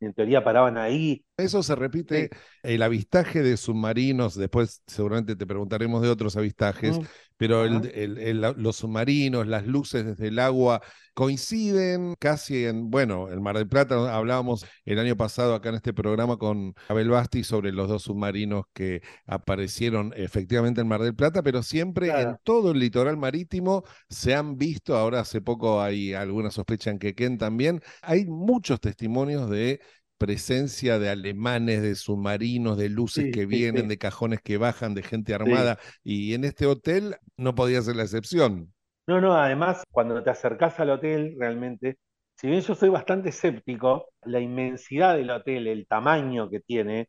en 0.00 0.14
teoría 0.14 0.42
paraban 0.42 0.78
ahí. 0.78 1.24
Eso 1.40 1.62
se 1.62 1.74
repite, 1.74 2.30
el 2.62 2.82
avistaje 2.82 3.42
de 3.42 3.56
submarinos, 3.56 4.34
después 4.34 4.82
seguramente 4.86 5.36
te 5.36 5.46
preguntaremos 5.46 6.02
de 6.02 6.08
otros 6.08 6.36
avistajes, 6.36 6.98
Mm. 6.98 7.02
pero 7.36 7.64
el- 7.64 7.76
Ajá. 7.76 7.88
el- 7.94 8.18
el- 8.18 8.40
la- 8.40 8.52
los 8.52 8.76
submarinos, 8.76 9.46
las 9.46 9.66
luces 9.66 10.04
desde 10.04 10.28
el 10.28 10.38
agua 10.38 10.82
coinciden 11.14 12.14
casi 12.18 12.64
en, 12.64 12.90
bueno, 12.90 13.28
el 13.28 13.40
Mar 13.40 13.56
del 13.56 13.68
Plata, 13.68 14.14
hablábamos 14.16 14.64
el 14.84 14.98
año 14.98 15.16
pasado 15.16 15.54
acá 15.54 15.68
en 15.70 15.74
este 15.76 15.92
programa 15.92 16.36
con 16.38 16.74
Abel 16.88 17.08
Basti 17.10 17.44
sobre 17.44 17.72
los 17.72 17.88
dos 17.88 18.02
submarinos 18.04 18.64
que 18.72 19.02
aparecieron 19.26 20.12
efectivamente 20.16 20.80
en 20.80 20.88
Mar 20.88 21.02
del 21.02 21.14
Plata, 21.14 21.42
pero 21.42 21.62
siempre 21.62 22.10
en 22.10 22.36
todo 22.42 22.72
el 22.72 22.78
litoral 22.78 23.16
marítimo 23.16 23.84
se 24.08 24.34
han 24.34 24.56
visto, 24.56 24.96
ahora 24.96 25.20
hace 25.20 25.40
poco 25.40 25.80
hay 25.80 26.14
alguna 26.14 26.50
sospecha 26.50 26.90
en 26.90 26.98
Quequén 26.98 27.38
también, 27.38 27.80
hay 28.02 28.26
muchos 28.26 28.80
testimonios 28.80 29.48
de 29.50 29.80
presencia 30.20 31.00
de 31.00 31.10
alemanes, 31.10 31.82
de 31.82 31.96
submarinos, 31.96 32.78
de 32.78 32.90
luces 32.90 33.26
Sí, 33.26 33.30
que 33.30 33.46
vienen, 33.46 33.88
sí. 33.88 33.88
de 33.88 33.98
cajones 33.98 34.40
que 34.42 34.58
bajan, 34.58 34.94
de 34.94 35.02
gente 35.02 35.34
armada, 35.34 35.80
y 36.04 36.34
en 36.34 36.44
este 36.44 36.66
hotel 36.66 37.16
no 37.38 37.56
podía 37.56 37.82
ser 37.82 37.96
la 37.96 38.04
excepción. 38.04 38.74
No, 39.06 39.20
no, 39.20 39.34
además, 39.34 39.82
cuando 39.90 40.22
te 40.22 40.30
acercás 40.30 40.78
al 40.78 40.90
hotel, 40.90 41.34
realmente, 41.38 41.98
si 42.36 42.46
bien 42.48 42.60
yo 42.62 42.74
soy 42.74 42.88
bastante 42.90 43.30
escéptico, 43.30 44.06
la 44.22 44.38
inmensidad 44.40 45.16
del 45.16 45.30
hotel, 45.30 45.66
el 45.66 45.86
tamaño 45.88 46.48
que 46.48 46.60
tiene, 46.60 47.08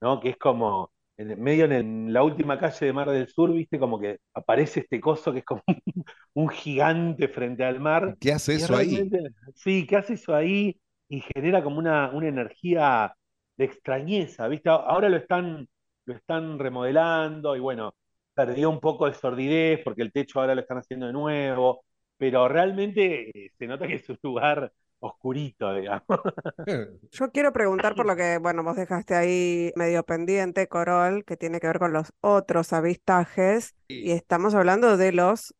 ¿no? 0.00 0.20
Que 0.20 0.30
es 0.30 0.38
como, 0.38 0.92
en 1.16 1.40
medio 1.42 1.66
en, 1.66 1.72
el- 1.72 1.80
en 1.86 2.12
la 2.12 2.24
última 2.24 2.58
calle 2.58 2.86
de 2.86 2.92
Mar 2.92 3.10
del 3.10 3.28
Sur, 3.28 3.52
¿viste? 3.54 3.78
Como 3.78 4.00
que 4.00 4.18
aparece 4.34 4.80
este 4.80 5.00
coso 5.00 5.32
que 5.32 5.40
es 5.40 5.44
como 5.44 5.62
un 6.34 6.48
gigante 6.50 7.28
frente 7.28 7.64
al 7.64 7.80
mar. 7.80 8.16
¿Qué 8.18 8.32
hace 8.32 8.54
eso 8.54 8.76
ahí? 8.76 9.08
sí, 9.56 9.86
¿qué 9.86 9.96
hace 9.96 10.14
eso 10.14 10.34
ahí? 10.34 10.80
Y 11.10 11.20
genera 11.20 11.62
como 11.62 11.78
una, 11.78 12.10
una 12.10 12.28
energía 12.28 13.14
de 13.58 13.64
extrañeza, 13.66 14.48
¿viste? 14.48 14.70
Ahora 14.70 15.10
lo 15.10 15.18
están, 15.18 15.68
lo 16.06 16.14
están 16.14 16.58
remodelando 16.58 17.54
y 17.54 17.60
bueno, 17.60 17.94
perdió 18.32 18.70
un 18.70 18.80
poco 18.80 19.06
de 19.06 19.12
sordidez 19.12 19.80
porque 19.84 20.00
el 20.00 20.12
techo 20.12 20.40
ahora 20.40 20.54
lo 20.54 20.62
están 20.62 20.78
haciendo 20.78 21.06
de 21.06 21.12
nuevo, 21.12 21.84
pero 22.16 22.48
realmente 22.48 23.28
eh, 23.28 23.50
se 23.58 23.66
nota 23.66 23.86
que 23.86 23.96
es 23.96 24.08
un 24.08 24.18
lugar 24.22 24.72
oscurito, 25.00 25.74
digamos. 25.74 26.06
Yo 27.12 27.30
quiero 27.32 27.52
preguntar 27.52 27.94
por 27.94 28.06
lo 28.06 28.16
que, 28.16 28.38
bueno, 28.38 28.62
vos 28.62 28.76
dejaste 28.76 29.14
ahí 29.14 29.72
medio 29.76 30.04
pendiente, 30.04 30.68
Corol, 30.68 31.24
que 31.26 31.36
tiene 31.36 31.60
que 31.60 31.66
ver 31.66 31.78
con 31.78 31.92
los 31.92 32.12
otros 32.20 32.72
avistajes, 32.72 33.74
y 33.88 34.12
estamos 34.12 34.54
hablando 34.54 34.96
de 34.96 35.12
los 35.12 35.54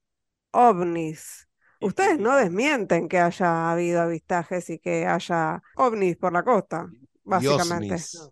ovnis. 0.53 1.50
Ustedes 1.81 2.19
no 2.19 2.37
desmienten 2.37 3.09
que 3.09 3.19
haya 3.19 3.71
habido 3.73 4.03
avistajes 4.03 4.69
y 4.71 4.79
que 4.79 5.07
haya 5.07 5.63
ovnis 5.77 6.17
por 6.17 6.33
la 6.33 6.43
costa, 6.43 6.89
básicamente. 7.25 7.95
Diosnis. 7.95 8.31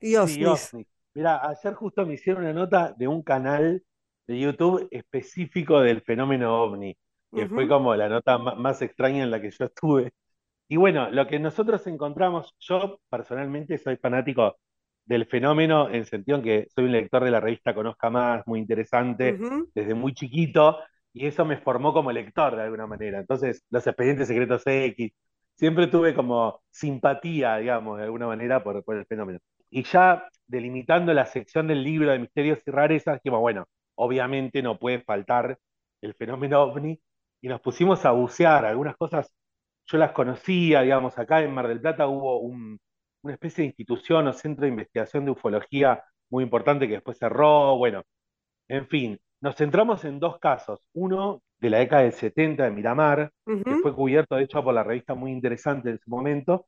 Y 0.00 0.06
Sí, 0.08 0.16
ovnis. 0.16 0.72
ovnis. 0.72 0.86
Mirá, 1.14 1.48
ayer 1.48 1.74
justo 1.74 2.06
me 2.06 2.14
hicieron 2.14 2.44
una 2.44 2.52
nota 2.52 2.94
de 2.96 3.08
un 3.08 3.22
canal 3.22 3.82
de 4.26 4.38
YouTube 4.38 4.88
específico 4.90 5.80
del 5.80 6.02
fenómeno 6.02 6.62
ovni, 6.62 6.96
que 7.34 7.48
fue 7.48 7.66
como 7.66 7.94
la 7.96 8.08
nota 8.08 8.38
más 8.38 8.82
extraña 8.82 9.24
en 9.24 9.30
la 9.30 9.40
que 9.40 9.50
yo 9.50 9.64
estuve. 9.64 10.12
Y 10.68 10.76
bueno, 10.76 11.10
lo 11.10 11.26
que 11.26 11.38
nosotros 11.38 11.86
encontramos, 11.86 12.54
yo 12.60 13.00
personalmente 13.08 13.78
soy 13.78 13.96
fanático 13.96 14.58
del 15.04 15.26
fenómeno 15.26 15.88
en 15.90 16.04
sentido 16.04 16.38
en 16.38 16.44
que 16.44 16.66
soy 16.74 16.84
un 16.84 16.92
lector 16.92 17.24
de 17.24 17.30
la 17.30 17.40
revista 17.40 17.74
Conozca 17.74 18.10
Más, 18.10 18.46
muy 18.46 18.60
interesante, 18.60 19.38
desde 19.74 19.94
muy 19.94 20.12
chiquito, 20.14 20.78
y 21.12 21.26
eso 21.26 21.44
me 21.44 21.58
formó 21.58 21.92
como 21.92 22.12
lector 22.12 22.56
de 22.56 22.62
alguna 22.62 22.86
manera. 22.86 23.18
Entonces, 23.20 23.62
los 23.70 23.86
expedientes 23.86 24.28
secretos 24.28 24.62
X, 24.66 25.12
siempre 25.56 25.86
tuve 25.88 26.14
como 26.14 26.60
simpatía, 26.70 27.56
digamos, 27.58 27.98
de 27.98 28.04
alguna 28.04 28.26
manera 28.26 28.62
por, 28.62 28.84
por 28.84 28.96
el 28.96 29.06
fenómeno. 29.06 29.38
Y 29.70 29.82
ya 29.84 30.28
delimitando 30.46 31.12
la 31.12 31.26
sección 31.26 31.66
del 31.68 31.82
libro 31.84 32.10
de 32.10 32.18
misterios 32.18 32.60
y 32.66 32.70
rarezas, 32.70 33.16
dijimos, 33.22 33.40
bueno, 33.40 33.66
obviamente 33.96 34.62
no 34.62 34.78
puede 34.78 35.02
faltar 35.02 35.58
el 36.00 36.14
fenómeno 36.14 36.62
ovni, 36.62 37.00
y 37.40 37.48
nos 37.48 37.60
pusimos 37.60 38.04
a 38.04 38.10
bucear, 38.12 38.64
algunas 38.64 38.96
cosas 38.96 39.32
yo 39.86 39.98
las 39.98 40.12
conocía, 40.12 40.82
digamos, 40.82 41.18
acá 41.18 41.40
en 41.42 41.52
Mar 41.54 41.68
del 41.68 41.80
Plata 41.80 42.06
hubo 42.08 42.40
un- 42.40 42.78
una 43.22 43.34
especie 43.34 43.62
de 43.62 43.68
institución 43.68 44.26
o 44.28 44.32
centro 44.32 44.62
de 44.64 44.70
investigación 44.70 45.24
de 45.24 45.30
ufología 45.32 46.02
muy 46.30 46.44
importante 46.44 46.86
que 46.86 46.94
después 46.94 47.18
cerró, 47.18 47.76
bueno, 47.76 48.02
en 48.68 48.86
fin, 48.88 49.18
nos 49.40 49.56
centramos 49.56 50.04
en 50.04 50.18
dos 50.18 50.38
casos, 50.38 50.80
uno 50.94 51.42
de 51.58 51.70
la 51.70 51.78
década 51.78 52.02
del 52.02 52.12
70 52.12 52.64
de 52.64 52.70
Miramar, 52.70 53.32
que 53.44 53.76
fue 53.82 53.94
cubierto 53.94 54.36
de 54.36 54.44
hecho 54.44 54.62
por 54.62 54.74
la 54.74 54.84
revista 54.84 55.14
muy 55.14 55.30
interesante 55.32 55.90
en 55.90 55.98
su 55.98 56.10
momento, 56.10 56.66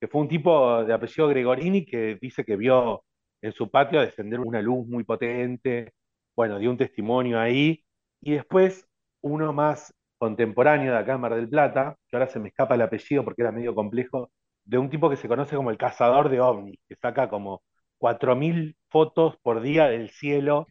que 0.00 0.08
fue 0.08 0.20
un 0.20 0.28
tipo 0.28 0.84
de 0.84 0.92
apellido 0.92 1.28
Gregorini 1.28 1.84
que 1.84 2.18
dice 2.20 2.44
que 2.44 2.56
vio 2.56 3.04
en 3.40 3.52
su 3.52 3.70
patio 3.70 4.00
descender 4.00 4.40
una 4.40 4.60
luz 4.62 4.86
muy 4.86 5.04
potente, 5.04 5.92
bueno, 6.34 6.58
dio 6.58 6.70
un 6.70 6.76
testimonio 6.76 7.38
ahí, 7.38 7.84
y 8.20 8.32
después 8.32 8.86
uno 9.20 9.52
más 9.52 9.94
contemporáneo 10.18 10.92
de 10.92 10.98
acá 10.98 11.14
en 11.14 11.20
Mar 11.20 11.34
del 11.34 11.48
Plata, 11.48 11.96
que 12.08 12.16
ahora 12.16 12.28
se 12.28 12.38
me 12.38 12.48
escapa 12.48 12.74
el 12.76 12.82
apellido 12.82 13.24
porque 13.24 13.42
era 13.42 13.52
medio 13.52 13.74
complejo, 13.74 14.30
de 14.64 14.78
un 14.78 14.88
tipo 14.90 15.10
que 15.10 15.16
se 15.16 15.28
conoce 15.28 15.56
como 15.56 15.70
el 15.70 15.78
cazador 15.78 16.28
de 16.28 16.40
ovnis, 16.40 16.78
que 16.88 16.94
saca 16.96 17.28
como 17.28 17.62
4.000 17.98 18.76
fotos 18.88 19.36
por 19.42 19.60
día 19.60 19.88
del 19.88 20.10
cielo 20.10 20.66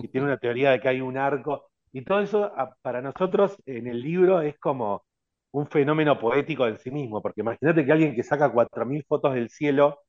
y 0.00 0.08
tiene 0.08 0.26
una 0.26 0.38
teoría 0.38 0.70
de 0.72 0.80
que 0.80 0.88
hay 0.88 1.00
un 1.00 1.16
arco. 1.16 1.70
Y 1.92 2.02
todo 2.04 2.20
eso 2.20 2.52
para 2.82 3.02
nosotros 3.02 3.56
en 3.66 3.86
el 3.88 4.00
libro 4.00 4.40
es 4.42 4.58
como 4.58 5.04
un 5.52 5.66
fenómeno 5.68 6.18
poético 6.18 6.66
en 6.66 6.78
sí 6.78 6.90
mismo, 6.90 7.20
porque 7.22 7.40
imagínate 7.40 7.84
que 7.84 7.92
alguien 7.92 8.14
que 8.14 8.22
saca 8.22 8.50
4.000 8.52 9.04
fotos 9.06 9.34
del 9.34 9.50
cielo 9.50 10.00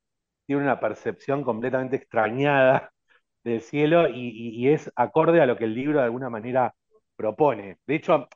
tiene 0.46 0.62
una 0.62 0.80
percepción 0.80 1.42
completamente 1.44 1.96
extrañada 1.96 2.90
del 3.44 3.60
cielo 3.62 4.08
y 4.08 4.68
es 4.68 4.90
acorde 4.96 5.40
a 5.40 5.46
lo 5.46 5.56
que 5.56 5.64
el 5.64 5.74
libro 5.74 5.98
de 5.98 6.04
alguna 6.06 6.30
manera 6.30 6.74
propone. 7.16 7.78
De 7.86 7.96
hecho, 7.96 8.28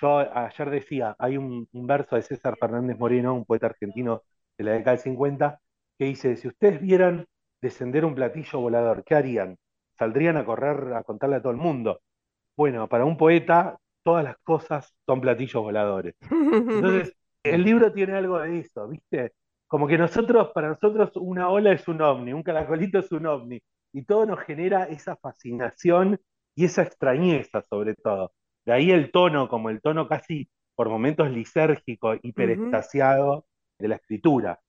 yo 0.00 0.18
ayer 0.18 0.70
decía, 0.70 1.16
hay 1.18 1.36
un, 1.36 1.68
un 1.72 1.86
verso 1.86 2.16
de 2.16 2.22
César 2.22 2.56
Fernández 2.58 2.98
Moreno, 2.98 3.34
un 3.34 3.44
poeta 3.44 3.66
argentino 3.66 4.22
de 4.56 4.64
la 4.64 4.72
década 4.72 4.92
del 4.96 5.00
50, 5.00 5.60
que 5.98 6.04
dice, 6.06 6.36
si 6.36 6.48
ustedes 6.48 6.80
vieran 6.80 7.26
descender 7.60 8.04
un 8.04 8.14
platillo 8.14 8.60
volador, 8.60 9.04
¿qué 9.04 9.14
harían? 9.14 9.56
Saldrían 9.98 10.36
a 10.36 10.44
correr 10.44 10.92
a 10.94 11.02
contarle 11.02 11.36
a 11.36 11.42
todo 11.42 11.52
el 11.52 11.58
mundo. 11.58 12.00
Bueno, 12.56 12.88
para 12.88 13.04
un 13.04 13.16
poeta, 13.16 13.78
todas 14.02 14.24
las 14.24 14.36
cosas 14.38 14.94
son 15.06 15.20
platillos 15.20 15.62
voladores. 15.62 16.14
Entonces, 16.30 17.14
el 17.42 17.64
libro 17.64 17.92
tiene 17.92 18.14
algo 18.14 18.38
de 18.40 18.60
eso, 18.60 18.88
¿viste? 18.88 19.32
Como 19.66 19.86
que 19.86 19.98
nosotros, 19.98 20.50
para 20.54 20.68
nosotros, 20.68 21.12
una 21.16 21.50
ola 21.50 21.72
es 21.72 21.86
un 21.88 22.00
ovni, 22.00 22.32
un 22.32 22.42
caracolito 22.42 22.98
es 22.98 23.12
un 23.12 23.26
ovni, 23.26 23.60
y 23.92 24.02
todo 24.04 24.26
nos 24.26 24.40
genera 24.40 24.84
esa 24.84 25.16
fascinación 25.16 26.20
y 26.54 26.64
esa 26.64 26.82
extrañeza 26.82 27.62
sobre 27.62 27.94
todo. 27.94 28.32
De 28.64 28.72
ahí 28.72 28.90
el 28.90 29.10
tono, 29.10 29.48
como 29.48 29.70
el 29.70 29.80
tono 29.80 30.08
casi 30.08 30.48
por 30.74 30.88
momentos 30.88 31.30
lisérgico, 31.30 32.14
hiperestasiado 32.22 33.46
de 33.78 33.88
la 33.88 33.96
escritura. 33.96 34.60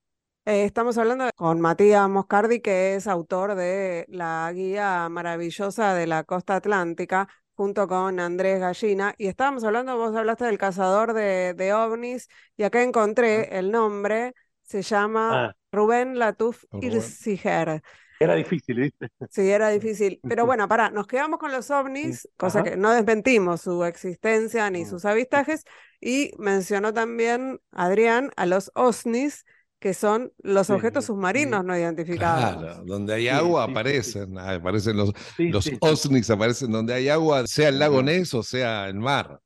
Eh, 0.46 0.64
estamos 0.64 0.98
hablando 0.98 1.28
con 1.36 1.60
Matías 1.60 2.08
Moscardi, 2.08 2.60
que 2.60 2.94
es 2.96 3.06
autor 3.06 3.54
de 3.54 4.06
la 4.08 4.50
guía 4.54 5.08
maravillosa 5.08 5.94
de 5.94 6.06
la 6.06 6.24
costa 6.24 6.56
atlántica, 6.56 7.28
junto 7.54 7.86
con 7.86 8.18
Andrés 8.20 8.58
Gallina. 8.60 9.14
Y 9.18 9.26
estábamos 9.28 9.64
hablando, 9.64 9.96
vos 9.96 10.16
hablaste 10.16 10.46
del 10.46 10.58
cazador 10.58 11.12
de, 11.12 11.54
de 11.54 11.72
ovnis, 11.74 12.28
y 12.56 12.62
acá 12.64 12.82
encontré 12.82 13.58
el 13.58 13.70
nombre, 13.70 14.34
se 14.62 14.82
llama 14.82 15.44
Ah, 15.48 15.54
Rubén 15.72 16.18
Latuf. 16.18 16.64
Irsiger. 16.80 17.82
era 18.18 18.34
difícil, 18.34 18.76
¿viste? 18.80 19.08
Sí, 19.28 19.48
era 19.50 19.68
difícil. 19.70 20.24
Pero 20.26 20.44
bueno, 20.46 20.66
pará, 20.68 20.90
nos 20.90 21.06
quedamos 21.06 21.38
con 21.38 21.52
los 21.52 21.70
ovnis, 21.70 22.28
cosa 22.36 22.60
Ajá. 22.60 22.64
que 22.64 22.76
no 22.76 22.90
desmentimos 22.92 23.60
su 23.62 23.84
existencia 23.84 24.68
ni 24.70 24.84
sus 24.84 25.04
avistajes, 25.04 25.64
y 26.00 26.32
mencionó 26.38 26.92
también 26.92 27.60
Adrián 27.70 28.30
a 28.36 28.46
los 28.46 28.72
OSNIs, 28.74 29.44
que 29.80 29.94
son 29.94 30.32
los 30.40 30.70
Sí, 30.70 30.74
objetos 30.74 31.06
sí. 31.06 31.06
submarinos 31.06 31.64
no 31.64 31.76
identificados. 31.76 32.58
Claro, 32.58 32.84
donde 32.84 33.14
hay 33.14 33.28
Sí, 33.28 33.28
agua 33.28 33.64
sí, 33.64 33.72
sí, 33.72 33.72
aparecen, 33.72 34.38
aparecen 34.38 34.96
los, 34.96 35.12
Sí, 35.36 35.52
los 35.52 35.64
sí, 35.64 35.76
sí. 35.76 35.80
OSNIs 35.80 36.30
aparecen 36.30 36.70
donde 36.70 36.94
hay 36.94 37.08
agua, 37.08 37.46
sea 37.46 37.68
el 37.68 37.78
lago. 37.78 38.02
Ness 38.02 38.34
o 38.34 38.42
sea 38.42 38.88
el 38.88 38.94
mar. 38.96 39.40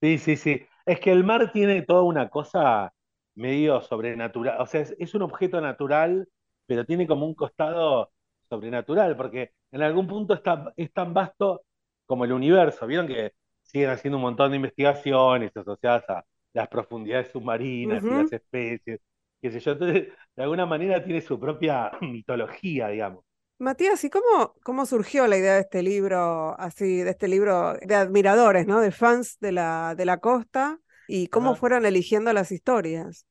Sí, 0.00 0.18
sí, 0.18 0.36
sí. 0.36 0.62
Es 0.86 1.00
que 1.00 1.12
el 1.12 1.24
mar 1.24 1.52
tiene 1.52 1.82
toda 1.82 2.02
una 2.02 2.28
cosa 2.30 2.92
medio 3.34 3.80
sobrenatural. 3.82 4.60
O 4.60 4.66
sea, 4.66 4.80
es, 4.80 4.94
es 4.98 5.14
un 5.14 5.22
objeto 5.22 5.60
natural, 5.60 6.26
pero 6.66 6.84
tiene 6.86 7.06
como 7.06 7.26
un 7.26 7.34
costado 7.34 8.10
sobrenatural, 8.48 9.16
porque 9.16 9.52
en 9.72 9.82
algún 9.82 10.06
punto 10.08 10.34
es 10.34 10.42
tan, 10.42 10.72
es 10.76 10.92
tan 10.92 11.12
vasto 11.12 11.62
como 12.06 12.24
el 12.24 12.32
universo. 12.32 12.86
Vieron 12.86 13.06
que 13.06 13.32
siguen 13.62 13.90
haciendo 13.90 14.16
un 14.16 14.22
montón 14.22 14.50
de 14.50 14.56
investigaciones 14.56 15.54
asociadas 15.56 16.08
a 16.08 16.24
las 16.54 16.68
profundidades 16.68 17.30
submarinas 17.30 18.08
y 18.08 18.14
las 18.14 18.32
especies, 18.32 19.00
qué 19.40 19.50
sé 19.50 19.60
yo. 19.60 19.72
Entonces, 19.72 20.08
de 20.36 20.42
alguna 20.42 20.66
manera 20.66 21.02
tiene 21.02 21.20
su 21.20 21.38
propia 21.38 21.90
mitología, 22.00 22.88
digamos. 22.88 23.24
Matías, 23.58 24.02
¿y 24.04 24.10
cómo, 24.10 24.54
cómo 24.62 24.86
surgió 24.86 25.26
la 25.26 25.36
idea 25.36 25.54
de 25.54 25.60
este 25.60 25.82
libro, 25.82 26.58
así, 26.58 27.02
de 27.02 27.10
este 27.10 27.28
libro 27.28 27.74
de 27.74 27.94
admiradores, 27.94 28.66
¿no? 28.66 28.80
De 28.80 28.90
fans 28.90 29.38
de 29.38 29.52
la, 29.52 29.94
de 29.94 30.06
la 30.06 30.16
costa, 30.16 30.78
y 31.06 31.26
cómo 31.26 31.54
fueron 31.56 31.84
eligiendo 31.84 32.32
las 32.32 32.52
historias? 32.52 33.26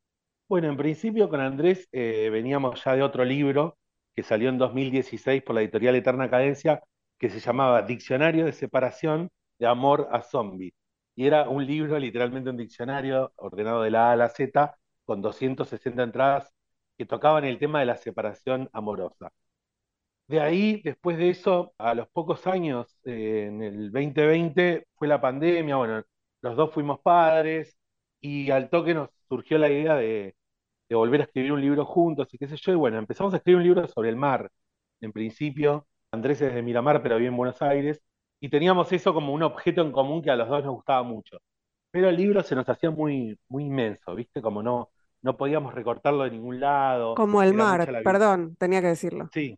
Bueno, 0.47 0.67
en 0.67 0.77
principio 0.77 1.29
con 1.29 1.39
Andrés 1.39 1.87
eh, 1.91 2.29
veníamos 2.31 2.83
ya 2.83 2.95
de 2.95 3.03
otro 3.03 3.23
libro 3.23 3.77
que 4.15 4.23
salió 4.23 4.49
en 4.49 4.57
2016 4.57 5.43
por 5.43 5.55
la 5.55 5.61
editorial 5.61 5.95
Eterna 5.95 6.29
Cadencia, 6.29 6.83
que 7.17 7.29
se 7.29 7.39
llamaba 7.39 7.83
Diccionario 7.83 8.45
de 8.45 8.51
Separación 8.51 9.29
de 9.59 9.67
Amor 9.67 10.09
a 10.11 10.21
Zombie. 10.21 10.73
Y 11.15 11.25
era 11.27 11.49
un 11.49 11.65
libro, 11.65 11.97
literalmente 11.99 12.49
un 12.49 12.57
diccionario, 12.57 13.31
ordenado 13.35 13.81
de 13.81 13.91
la 13.91 14.09
A 14.09 14.11
a 14.13 14.15
la 14.15 14.29
Z, 14.29 14.75
con 15.09 15.21
260 15.23 16.03
entradas 16.03 16.53
que 16.97 17.05
tocaban 17.05 17.43
el 17.45 17.57
tema 17.59 17.79
de 17.79 17.87
la 17.87 17.97
separación 17.97 18.69
amorosa. 18.73 19.31
De 20.27 20.39
ahí, 20.39 20.81
después 20.83 21.17
de 21.17 21.29
eso, 21.31 21.73
a 21.79 21.95
los 21.95 22.07
pocos 22.09 22.45
años, 22.45 22.95
eh, 23.05 23.45
en 23.47 23.63
el 23.63 23.91
2020, 23.91 24.85
fue 24.95 25.07
la 25.07 25.19
pandemia, 25.19 25.75
bueno, 25.77 26.03
los 26.41 26.55
dos 26.55 26.71
fuimos 26.73 26.99
padres 27.01 27.75
y 28.21 28.51
al 28.51 28.69
toque 28.69 28.93
nos 28.93 29.09
surgió 29.27 29.57
la 29.57 29.69
idea 29.69 29.95
de, 29.95 30.35
volver 30.91 31.21
a 31.21 31.23
escribir 31.25 31.53
un 31.53 31.61
libro 31.61 31.85
juntos 31.85 32.27
y 32.33 32.37
qué 32.37 32.47
sé 32.47 32.57
yo, 32.57 32.71
y 32.73 32.75
bueno, 32.75 32.97
empezamos 32.99 33.33
a 33.33 33.37
escribir 33.37 33.57
un 33.57 33.63
libro 33.63 33.87
sobre 33.87 34.09
el 34.09 34.15
mar, 34.15 34.51
en 35.01 35.11
principio, 35.11 35.87
Andrés 36.11 36.41
es 36.41 36.53
de 36.53 36.61
Miramar, 36.61 37.01
pero 37.03 37.17
vive 37.17 37.29
en 37.29 37.37
Buenos 37.37 37.61
Aires, 37.61 38.01
y 38.39 38.49
teníamos 38.49 38.91
eso 38.91 39.13
como 39.13 39.33
un 39.33 39.43
objeto 39.43 39.81
en 39.81 39.91
común 39.91 40.21
que 40.21 40.31
a 40.31 40.35
los 40.35 40.49
dos 40.49 40.63
nos 40.63 40.73
gustaba 40.75 41.03
mucho. 41.03 41.39
Pero 41.91 42.09
el 42.09 42.17
libro 42.17 42.43
se 42.43 42.55
nos 42.55 42.69
hacía 42.69 42.91
muy, 42.91 43.39
muy 43.49 43.65
inmenso, 43.65 44.15
¿viste? 44.15 44.41
Como 44.41 44.63
no, 44.63 44.91
no 45.21 45.37
podíamos 45.37 45.73
recortarlo 45.73 46.23
de 46.23 46.31
ningún 46.31 46.59
lado, 46.59 47.13
Como 47.15 47.41
el 47.43 47.53
mar, 47.53 47.89
perdón, 48.03 48.55
tenía 48.57 48.81
que 48.81 48.87
decirlo. 48.87 49.29
Sí, 49.33 49.57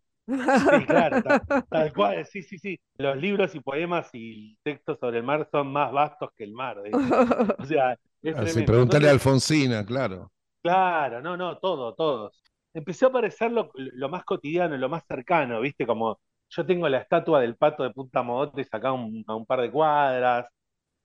Sí, 0.54 0.86
claro, 0.88 1.22
tal, 1.22 1.42
tal 1.70 1.94
cual, 1.94 2.26
sí, 2.26 2.42
sí, 2.44 2.58
sí. 2.58 2.80
Los 2.98 3.18
libros 3.18 3.54
y 3.56 3.60
poemas 3.60 4.10
y 4.14 4.58
textos 4.64 5.00
sobre 5.00 5.18
el 5.20 5.24
mar 5.24 5.48
son 5.52 5.72
más 5.72 5.92
vastos 5.92 6.30
que 6.38 6.44
el 6.46 6.54
mar. 6.54 6.78
O 7.60 7.66
sea, 7.66 7.98
es 8.22 8.36
Así, 8.36 8.44
tremendo. 8.44 8.66
preguntarle 8.66 9.08
a 9.10 9.12
Alfonsina, 9.12 9.86
claro. 9.86 10.32
claro, 10.62 11.22
no, 11.22 11.38
no, 11.38 11.58
todo, 11.60 11.94
todos. 11.96 12.42
Empezó 12.74 13.08
a 13.08 13.10
aparecer 13.10 13.52
lo, 13.52 13.72
lo 13.76 14.10
más 14.10 14.24
cotidiano, 14.24 14.78
lo 14.78 14.90
más 14.90 15.04
cercano, 15.08 15.62
¿viste? 15.62 15.86
Como 15.86 16.20
yo 16.50 16.66
tengo 16.66 16.88
la 16.90 17.00
estatua 17.00 17.42
del 17.42 17.56
pato 17.58 17.84
de 17.84 17.92
Punta 17.92 18.24
Mogotes 18.24 18.68
acá 18.74 18.90
a 18.90 18.94
un, 18.94 19.24
a 19.28 19.36
un 19.36 19.46
par 19.46 19.62
de 19.62 19.72
cuadras. 19.72 20.46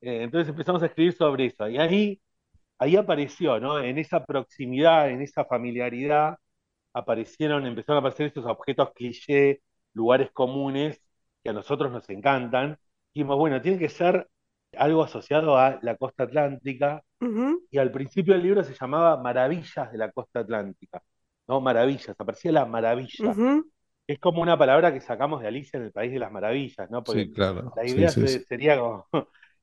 Eh, 0.00 0.22
entonces 0.24 0.50
empezamos 0.50 0.82
a 0.82 0.86
escribir 0.86 1.14
sobre 1.14 1.46
eso. 1.46 1.68
Y 1.68 1.78
ahí, 1.78 2.20
ahí 2.78 2.96
apareció, 2.96 3.60
¿no? 3.60 3.78
En 3.80 3.98
esa 3.98 4.24
proximidad, 4.24 5.10
en 5.10 5.22
esa 5.22 5.44
familiaridad 5.44 6.36
aparecieron, 6.94 7.66
empezaron 7.66 7.98
a 7.98 8.00
aparecer 8.00 8.28
esos 8.28 8.46
objetos 8.46 8.92
cliché, 8.94 9.62
lugares 9.94 10.30
comunes 10.32 11.00
que 11.42 11.50
a 11.50 11.52
nosotros 11.52 11.92
nos 11.92 12.08
encantan. 12.10 12.78
Y 13.14 13.20
dijimos, 13.20 13.38
bueno, 13.38 13.60
tiene 13.62 13.78
que 13.78 13.88
ser 13.88 14.28
algo 14.76 15.02
asociado 15.04 15.56
a 15.58 15.78
la 15.82 15.96
costa 15.96 16.24
atlántica. 16.24 17.02
Y 17.70 17.78
al 17.78 17.90
principio 17.92 18.34
el 18.34 18.42
libro 18.42 18.64
se 18.64 18.74
llamaba 18.74 19.16
Maravillas 19.22 19.92
de 19.92 19.98
la 19.98 20.12
costa 20.12 20.40
atlántica. 20.40 21.02
¿No? 21.48 21.60
Maravillas, 21.60 22.10
aparecía 22.18 22.52
la 22.52 22.66
maravilla. 22.66 23.40
Es 24.06 24.18
como 24.20 24.42
una 24.42 24.56
palabra 24.58 24.92
que 24.92 25.00
sacamos 25.00 25.40
de 25.42 25.48
Alicia 25.48 25.78
en 25.78 25.84
el 25.84 25.92
País 25.92 26.12
de 26.12 26.18
las 26.20 26.32
Maravillas, 26.32 26.90
¿no? 26.90 27.02
Porque 27.04 27.24
Sí, 27.24 27.32
claro. 27.32 27.72
la 27.74 27.86
idea 27.86 28.14
sí, 28.14 28.20
se- 28.20 28.40
sí. 28.40 28.44
sería 28.46 28.78
como 28.78 29.06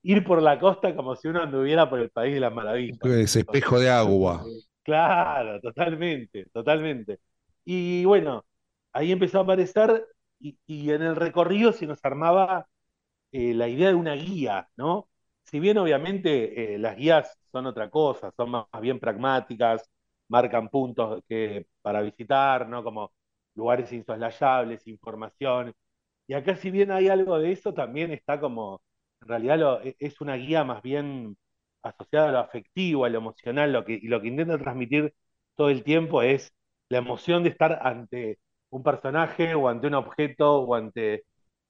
ir 0.04 0.22
por 0.22 0.40
la 0.40 0.60
costa 0.60 0.94
como 0.94 1.16
si 1.16 1.28
uno 1.28 1.42
anduviera 1.42 1.88
por 1.90 1.98
el 1.98 2.10
País 2.10 2.34
de 2.34 2.40
las 2.40 2.54
Maravillas. 2.54 2.98
Ese 3.02 3.40
espejo 3.40 3.80
de 3.80 3.90
agua. 3.90 4.44
Claro, 4.82 5.60
totalmente, 5.60 6.46
totalmente. 6.52 7.20
Y 7.64 8.04
bueno, 8.04 8.44
ahí 8.92 9.10
empezó 9.12 9.38
a 9.40 9.42
aparecer 9.42 10.06
y, 10.38 10.58
y 10.66 10.90
en 10.90 11.02
el 11.02 11.16
recorrido 11.16 11.72
se 11.72 11.86
nos 11.86 12.04
armaba 12.04 12.66
eh, 13.32 13.54
la 13.54 13.68
idea 13.68 13.88
de 13.88 13.94
una 13.94 14.14
guía, 14.14 14.68
¿no? 14.76 15.08
Si 15.44 15.60
bien 15.60 15.78
obviamente 15.78 16.74
eh, 16.74 16.78
las 16.78 16.96
guías 16.96 17.38
son 17.52 17.66
otra 17.66 17.90
cosa, 17.90 18.32
son 18.36 18.50
más, 18.50 18.66
más 18.72 18.82
bien 18.82 19.00
pragmáticas, 19.00 19.90
marcan 20.28 20.68
puntos 20.68 21.22
que, 21.28 21.66
para 21.82 22.02
visitar, 22.02 22.68
¿no? 22.68 22.84
Como 22.84 23.12
lugares 23.54 23.92
insoslayables, 23.92 24.86
información. 24.86 25.74
Y 26.28 26.34
acá 26.34 26.56
si 26.56 26.70
bien 26.70 26.92
hay 26.92 27.08
algo 27.08 27.38
de 27.40 27.52
eso, 27.52 27.74
también 27.74 28.12
está 28.12 28.40
como, 28.40 28.82
en 29.24 29.28
realidad 29.28 29.58
lo- 29.58 29.82
e- 29.82 29.96
es 29.98 30.20
una 30.20 30.36
guía 30.36 30.64
más 30.64 30.82
bien 30.82 31.36
asociada 31.82 32.28
a 32.30 32.32
lo 32.32 32.38
afectivo, 32.40 33.04
a 33.04 33.08
lo 33.10 33.18
emocional, 33.18 33.72
lo 33.72 33.84
que, 33.84 33.94
y 33.94 34.08
lo 34.08 34.20
que 34.22 34.28
intenta 34.28 34.58
transmitir 34.58 35.14
todo 35.56 35.70
el 35.70 35.84
tiempo 35.84 36.22
es 36.22 36.52
la 36.88 36.98
emoción 36.98 37.42
de 37.44 37.50
estar 37.50 37.78
ante 37.82 38.38
un 38.70 38.82
personaje 38.82 39.54
o 39.54 39.68
ante 39.68 39.86
un 39.88 39.94
objeto 39.94 40.60
o 40.62 40.74
ante, 40.74 41.24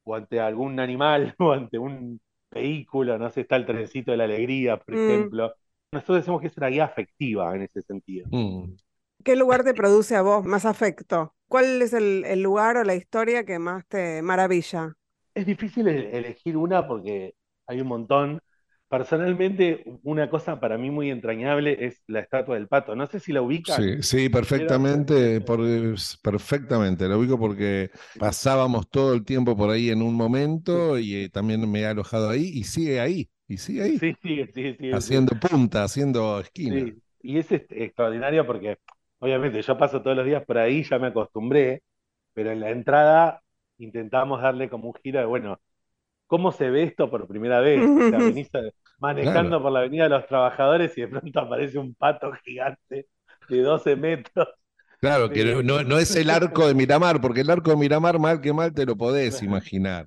o 0.05 0.15
ante 0.15 0.41
algún 0.41 0.79
animal 0.81 1.35
o 1.39 1.53
ante 1.53 1.79
un 1.79 2.21
vehículo, 2.51 3.19
no 3.19 3.31
sé, 3.31 3.43
está 3.43 3.57
el 3.57 3.67
trencito 3.67 4.11
de 4.13 4.17
la 4.19 4.25
alegría, 4.25 4.79
por 4.79 4.95
Mm. 4.95 5.35
ejemplo. 5.35 5.55
Nosotros 5.93 6.19
decimos 6.19 6.41
que 6.41 6.49
es 6.49 6.57
una 6.57 6.69
guía 6.69 6.85
afectiva 6.85 7.55
en 7.57 7.63
ese 7.63 7.83
sentido. 7.83 8.29
Mm. 8.31 8.77
¿Qué 9.25 9.37
lugar 9.37 9.65
te 9.65 9.75
produce 9.75 10.17
a 10.17 10.23
vos 10.23 10.45
más 10.45 10.65
afecto? 10.67 11.35
¿Cuál 11.49 11.81
es 11.83 11.93
el, 11.95 12.25
el 12.27 12.43
lugar 12.43 12.77
o 12.77 12.85
la 12.85 12.95
historia 12.95 13.45
que 13.45 13.59
más 13.59 13.87
te 13.87 14.23
maravilla? 14.23 14.97
Es 15.35 15.47
difícil 15.47 15.89
elegir 15.89 16.57
una 16.57 16.87
porque 16.87 17.35
hay 17.67 17.81
un 17.81 17.89
montón. 17.89 18.41
Personalmente, 18.89 19.85
una 20.05 20.31
cosa 20.31 20.61
para 20.61 20.79
mí 20.79 20.91
muy 20.91 21.11
entrañable 21.11 21.85
es 21.87 22.03
la 22.07 22.21
estatua 22.21 22.55
del 22.57 22.69
pato. 22.69 22.95
No 22.97 23.07
sé 23.07 23.21
si 23.21 23.33
la 23.33 23.43
ubican. 23.43 23.91
Sí, 23.91 24.03
sí, 24.03 24.29
perfectamente, 24.29 25.41
por- 25.41 25.61
perfectamente. 26.23 27.09
Lo 27.09 27.19
ubico 27.19 27.39
porque 27.39 27.91
pasábamos 28.19 28.89
todo 28.91 29.15
el 29.15 29.25
tiempo 29.25 29.57
por 29.57 29.71
ahí 29.71 29.89
en 29.91 30.03
un 30.03 30.15
momento 30.15 30.99
y 30.99 31.15
eh, 31.25 31.31
también 31.31 31.69
me 31.71 31.81
he 31.81 31.87
alojado 31.87 32.29
ahí 32.29 32.43
y 32.55 32.65
sigue 32.65 33.01
ahí, 33.01 33.31
y 33.49 33.57
sigue 33.57 33.83
ahí, 33.83 34.01
Sí, 34.01 34.15
sí, 34.23 34.47
sí, 34.55 34.75
sí, 34.79 34.91
haciendo 34.91 35.39
punta, 35.41 35.85
haciendo 35.85 36.41
esquina. 36.41 36.93
sí. 36.93 37.03
Y 37.21 37.39
es 37.39 37.51
este, 37.53 37.85
extraordinario 37.85 38.47
porque, 38.47 38.79
obviamente, 39.19 39.63
yo 39.63 39.79
paso 39.79 40.03
todos 40.03 40.17
los 40.17 40.27
días 40.27 40.45
por 40.45 40.59
ahí, 40.59 40.83
ya 40.85 40.99
me 40.99 41.09
acostumbré, 41.09 41.83
pero 42.35 42.51
en 42.53 42.61
la 42.61 42.71
entrada 42.71 43.43
intentamos 43.79 44.43
darle 44.43 44.69
como 44.71 44.89
un 44.89 44.95
giro 45.03 45.21
de, 45.21 45.27
bueno, 45.27 45.61
¿cómo 46.37 46.53
se 46.53 46.71
ve 46.71 46.85
esto 46.85 47.11
por 47.11 47.27
primera 47.29 47.61
vez? 47.61 47.93
O 47.97 48.05
sea, 48.05 48.21
venís 48.23 48.49
a- 48.55 48.61
manejando 48.99 49.61
Claro. 49.61 49.63
por 49.63 49.73
la 49.73 49.81
Avenida 49.81 50.05
de 50.05 50.11
los 50.11 50.27
Trabajadores 50.27 50.97
y 50.99 51.03
de 51.03 51.09
pronto 51.09 51.41
aparece 51.41 51.79
un 51.79 51.95
pato 51.95 52.33
gigante 52.45 53.09
de 53.49 53.61
12 53.63 53.97
metros. 53.97 54.49
Claro, 55.01 55.29
que 55.31 55.45
no, 55.63 55.83
no- 55.85 55.99
es 55.99 56.17
el 56.17 56.31
arco 56.31 56.67
de 56.67 56.75
Miramar, 56.75 57.21
porque 57.21 57.43
el 57.43 57.51
arco 57.51 57.71
de 57.71 57.77
Miramar, 57.77 58.19
mal 58.19 58.41
que 58.41 58.53
mal, 58.53 58.73
te 58.73 58.87
lo 58.87 58.97
podés 58.97 59.43
imaginar. 59.43 60.07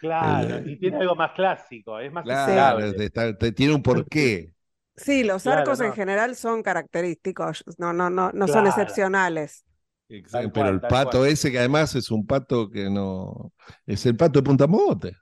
Claro, 0.00 0.58
El- 0.58 0.70
y 0.70 0.78
tiene 0.78 0.98
algo 0.98 1.14
más 1.16 1.32
clásico, 1.32 1.98
es 1.98 2.12
más 2.12 2.24
Claro, 2.24 2.78
esperable. 2.80 3.04
está- 3.04 3.36
te- 3.36 3.52
tiene 3.52 3.74
un 3.74 3.82
porqué. 3.82 4.54
Sí, 4.96 5.22
los 5.24 5.42
Claro, 5.44 5.60
arcos 5.60 5.80
en 5.80 5.92
general 5.92 6.34
son 6.36 6.62
característicos, 6.62 7.62
no, 7.78 7.92
no, 7.92 8.10
no, 8.10 8.30
no 8.32 8.48
son 8.48 8.66
excepcionales. 8.66 9.64
Exacto, 10.08 10.50
Pero 10.52 10.64
cual, 10.64 10.74
el 10.74 10.80
pato 10.80 11.18
cual. 11.18 11.30
ese, 11.32 11.50
que 11.52 11.58
además 11.58 11.94
es 11.94 12.10
un 12.10 12.26
pato 12.26 12.70
que 12.70 12.88
no. 12.90 13.52
Es 13.86 14.06
el 14.06 14.16
pato 14.16 14.38
de 14.40 14.42
Punta 14.44 14.66
Mogote. 14.66 15.16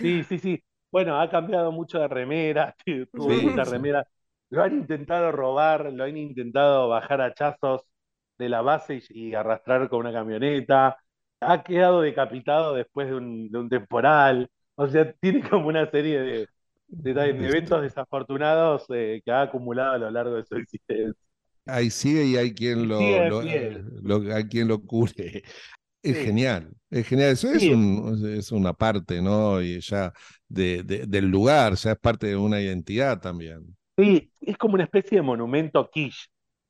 Sí, 0.00 0.24
sí, 0.24 0.38
sí. 0.38 0.62
Bueno, 0.90 1.20
ha 1.20 1.30
cambiado 1.30 1.72
mucho 1.72 1.98
de 1.98 2.08
remera, 2.08 2.74
tuvo 3.14 3.38
Sí, 3.38 3.64
sí. 3.64 3.64
remeras. 3.64 4.06
Lo 4.50 4.62
han 4.62 4.74
intentado 4.74 5.32
robar, 5.32 5.92
lo 5.92 6.04
han 6.04 6.16
intentado 6.16 6.88
bajar 6.88 7.20
a 7.20 7.26
hachazos 7.26 7.82
de 8.38 8.48
la 8.48 8.60
base 8.62 9.02
y, 9.10 9.28
y 9.30 9.34
arrastrar 9.34 9.88
con 9.88 10.00
una 10.00 10.12
camioneta. 10.12 10.98
Ha 11.40 11.62
quedado 11.62 12.02
decapitado 12.02 12.74
después 12.74 13.08
de 13.08 13.14
un, 13.16 13.50
de 13.50 13.58
un 13.58 13.68
temporal. 13.70 14.50
O 14.74 14.86
sea, 14.88 15.12
tiene 15.14 15.48
como 15.48 15.68
una 15.68 15.90
serie 15.90 16.20
de, 16.20 16.48
de- 16.88 17.14
de 17.14 17.46
Esto- 17.46 17.46
eventos 17.46 17.80
desafortunados 17.82 18.84
eh, 18.90 19.22
que 19.24 19.30
ha 19.32 19.42
acumulado 19.42 19.92
a 19.94 19.98
lo 19.98 20.10
largo 20.10 20.36
de 20.36 20.44
su 20.44 20.56
existencia. 20.56 21.14
Ahí 21.66 21.90
sigue 21.90 22.24
y 22.24 22.36
hay 22.36 22.54
quien 22.54 22.88
lo, 22.88 23.20
lo- 23.22 24.34
hay 24.34 24.44
quien 24.48 24.68
lo 24.68 24.80
cure. 24.82 25.42
Es 26.02 26.18
Sí. 26.18 26.24
genial, 26.24 26.72
es 26.90 27.06
genial. 27.06 27.30
Eso 27.32 27.50
es, 27.52 27.62
Sí. 27.62 27.72
un, 27.72 28.26
es 28.36 28.50
una 28.52 28.72
parte, 28.72 29.22
¿no? 29.22 29.62
Y 29.62 29.80
ya 29.80 30.12
de, 30.48 30.82
de- 30.82 31.06
del 31.06 31.26
lugar, 31.30 31.74
ya 31.76 31.92
es 31.92 31.98
parte 31.98 32.26
de 32.28 32.36
una 32.36 32.60
identidad 32.60 33.20
también. 33.20 33.76
Sí, 33.96 34.32
es 34.40 34.56
como 34.56 34.74
una 34.74 34.84
especie 34.84 35.18
de 35.18 35.22
monumento 35.22 35.88
quiche, 35.90 36.26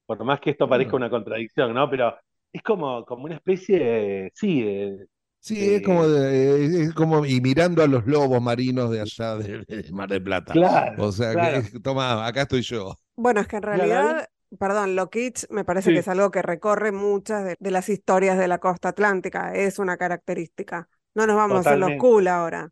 por 0.07 0.23
más 0.25 0.41
que 0.41 0.51
esto 0.51 0.69
parezca 0.69 0.97
una 0.97 1.09
contradicción, 1.11 1.73
¿no? 1.75 1.89
Pero 1.89 2.17
es 2.53 2.63
como, 2.63 3.05
como 3.07 3.25
una 3.25 3.37
especie 3.37 3.79
de, 3.79 4.33
sí, 4.35 4.63
de, 4.63 5.07
Sí, 5.41 5.75
es 5.75 5.83
como, 5.83 6.07
de- 6.07 6.85
es 6.85 6.95
como, 6.95 7.27
y 7.27 7.41
mirando 7.41 7.83
a 7.83 7.89
los 7.89 8.07
lobos 8.07 8.41
marinos 8.41 8.91
de 8.93 9.01
allá 9.01 9.35
de, 9.37 9.65
de 9.67 9.91
Mar 9.93 10.09
del 10.09 10.23
Plata. 10.23 10.55
claro, 10.55 10.97
O 10.97 11.11
sea, 11.11 11.33
claro. 11.33 11.63
que, 11.63 11.81
toma, 11.81 12.25
acá 12.27 12.43
estoy 12.43 12.63
yo. 12.63 12.95
Bueno, 13.17 13.41
es 13.41 13.49
que 13.49 13.57
en 13.57 13.63
realidad, 13.63 14.27
perdón, 14.59 14.97
lo 14.97 15.11
kitsch 15.11 15.47
me 15.51 15.65
parece 15.65 15.91
Sí. 15.91 15.93
que 15.93 16.01
es 16.01 16.09
algo 16.09 16.31
que 16.31 16.43
recorre 16.43 16.93
muchas 16.93 17.45
de, 17.45 17.57
de 17.59 17.71
las 17.71 17.89
historias 17.89 18.39
de 18.39 18.49
la 18.49 18.59
costa 18.59 18.91
atlántica, 18.91 19.55
es 19.55 19.79
una 19.79 19.97
característica. 19.97 20.89
No 21.15 21.27
nos 21.27 21.37
vamos 21.37 21.67
a 21.67 21.77
los 21.77 21.95
cool 21.97 22.29
ahora. 22.29 22.71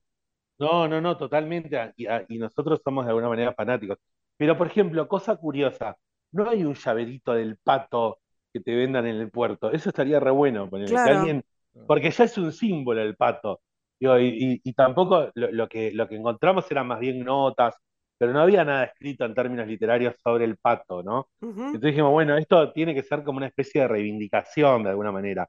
No, 0.59 0.87
no, 0.89 1.01
no, 1.01 1.17
totalmente. 1.17 1.93
Y, 1.97 2.39
nosotros 2.39 2.81
somos 2.85 3.05
de 3.07 3.11
alguna 3.11 3.29
manera 3.29 3.55
fanáticos. 3.55 3.99
Pero, 4.37 4.57
por 4.59 4.67
ejemplo, 4.67 5.09
cosa 5.09 5.37
curiosa, 5.37 5.97
no 6.33 6.49
hay 6.49 6.65
un 6.65 6.75
llaverito 6.75 7.33
del 7.33 7.57
pato 7.59 8.19
que 8.53 8.61
te 8.61 8.75
vendan 8.75 9.07
en 9.07 9.17
el 9.17 9.31
puerto. 9.31 9.71
Eso 9.73 9.89
estaría 9.89 10.21
re 10.21 10.31
bueno, 10.31 10.69
ponerle, 10.69 11.01
que 11.01 11.09
Claro. 11.09 11.11
alguien, 11.11 11.43
porque 11.87 12.11
ya 12.11 12.25
es 12.25 12.37
un 12.39 12.53
símbolo 12.53 13.01
el 13.03 13.17
pato. 13.17 13.61
Digo, 13.99 14.19
y, 14.19 14.29
y- 14.29 14.61
y 14.65 14.73
tampoco 14.75 15.31
lo, 15.35 15.51
lo 15.53 15.69
que, 15.69 15.93
lo 15.93 16.09
que 16.09 16.17
encontramos 16.17 16.71
eran 16.71 16.87
más 16.89 17.01
bien 17.01 17.21
notas, 17.25 17.75
pero 18.21 18.35
no 18.35 18.43
había 18.43 18.67
nada 18.67 18.85
escrito 18.85 19.25
en 19.25 19.33
términos 19.35 19.67
literarios 19.67 20.15
sobre 20.23 20.45
el 20.45 20.59
pato, 20.59 21.03
¿no? 21.03 21.31
Ujú. 21.41 21.59
Entonces 21.59 21.81
dijimos, 21.81 22.11
bueno, 22.13 22.37
esto 22.37 22.71
tiene 22.71 22.95
que 22.95 23.03
ser 23.03 23.25
como 23.25 23.39
una 23.39 23.47
especie 23.47 23.81
de 23.81 23.89
reivindicación 23.89 24.83
de 24.83 24.91
alguna 24.91 25.11
manera. 25.11 25.49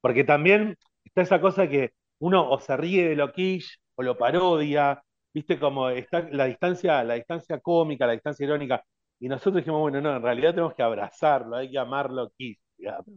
Porque 0.00 0.24
también 0.24 0.76
está 1.04 1.20
esa 1.20 1.42
cosa 1.42 1.68
que 1.68 1.92
uno 2.20 2.50
o 2.50 2.58
se 2.58 2.74
ríe 2.78 3.10
de 3.10 3.16
lo 3.16 3.32
quiche 3.32 3.76
o 3.96 4.02
lo 4.02 4.16
parodia, 4.16 5.02
viste 5.34 5.58
como 5.58 5.90
está 5.90 6.26
la 6.32 6.46
distancia, 6.46 7.04
la 7.04 7.14
distancia 7.14 7.60
cómica, 7.60 8.06
la 8.06 8.14
distancia 8.14 8.44
irónica. 8.46 8.82
Y 9.20 9.28
nosotros 9.28 9.56
dijimos, 9.56 9.80
bueno, 9.80 10.00
no, 10.00 10.16
en 10.16 10.22
realidad 10.22 10.52
tenemos 10.52 10.74
que 10.74 10.82
abrazarlo, 10.82 11.56
hay 11.56 11.70
que 11.70 11.78
amarlo 11.78 12.32
quiche, 12.34 12.62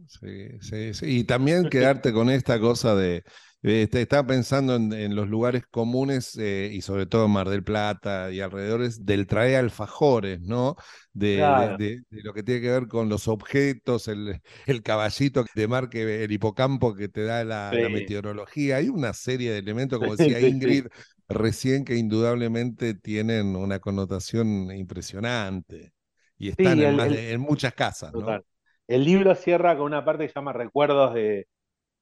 Sí, 0.06 0.48
sí, 0.60 0.92
sí. 0.94 1.06
Y 1.20 1.24
también 1.24 1.68
quedarte 1.68 2.12
con 2.12 2.30
esta 2.30 2.58
cosa 2.58 2.96
de, 2.96 3.22
eh, 3.62 3.86
te- 3.88 4.02
estaba 4.02 4.26
pensando 4.26 4.74
en, 4.74 4.92
en 4.92 5.14
los 5.14 5.28
lugares 5.28 5.62
comunes 5.70 6.36
eh, 6.36 6.68
y 6.72 6.82
sobre 6.82 7.06
todo 7.06 7.26
en 7.26 7.30
Mar 7.30 7.48
del 7.48 7.62
Plata 7.62 8.30
y 8.32 8.40
alrededores 8.40 9.04
del 9.06 9.26
traer 9.28 9.56
alfajores, 9.58 10.40
¿no? 10.40 10.74
De, 11.12 11.54
de- 11.54 11.70
Claro. 11.70 11.76
de- 11.76 12.02
de 12.10 12.22
lo 12.22 12.34
que 12.34 12.42
tiene 12.42 12.60
que 12.60 12.70
ver 12.70 12.88
con 12.88 13.08
los 13.08 13.28
objetos, 13.28 14.08
el, 14.08 14.40
el 14.66 14.82
caballito 14.82 15.44
de 15.54 15.68
mar 15.68 15.88
que 15.88 16.24
el 16.24 16.32
hipocampo 16.32 16.94
que 16.94 17.08
te 17.08 17.22
da 17.24 17.44
la, 17.44 17.88
meteorología. 17.88 18.76
Hay 18.76 18.88
una 18.88 19.12
serie 19.12 19.52
de 19.52 19.58
elementos, 19.58 19.98
como 20.00 20.12
decía. 20.12 20.40
Ingrid 20.40 20.86
recién, 21.28 21.84
que 21.84 21.94
indudablemente 21.96 22.94
tienen 22.94 23.54
una 23.56 23.78
connotación 23.78 24.70
impresionante 24.72 25.92
y 26.36 26.48
están 26.48 26.80
en, 26.80 26.92
el- 26.94 26.94
más 26.94 27.08
el- 27.08 27.12
de- 27.12 27.32
en 27.32 27.40
muchas 27.40 27.74
casas, 27.74 28.12
¿no? 28.14 28.32
Total. 28.32 28.44
El 28.90 29.04
libro 29.04 29.34
cierra 29.36 29.76
con 29.76 29.86
una 29.86 30.04
parte 30.04 30.24
que 30.24 30.30
se 30.30 30.34
llama 30.34 30.52
Recuerdos 30.52 31.14
de, 31.14 31.46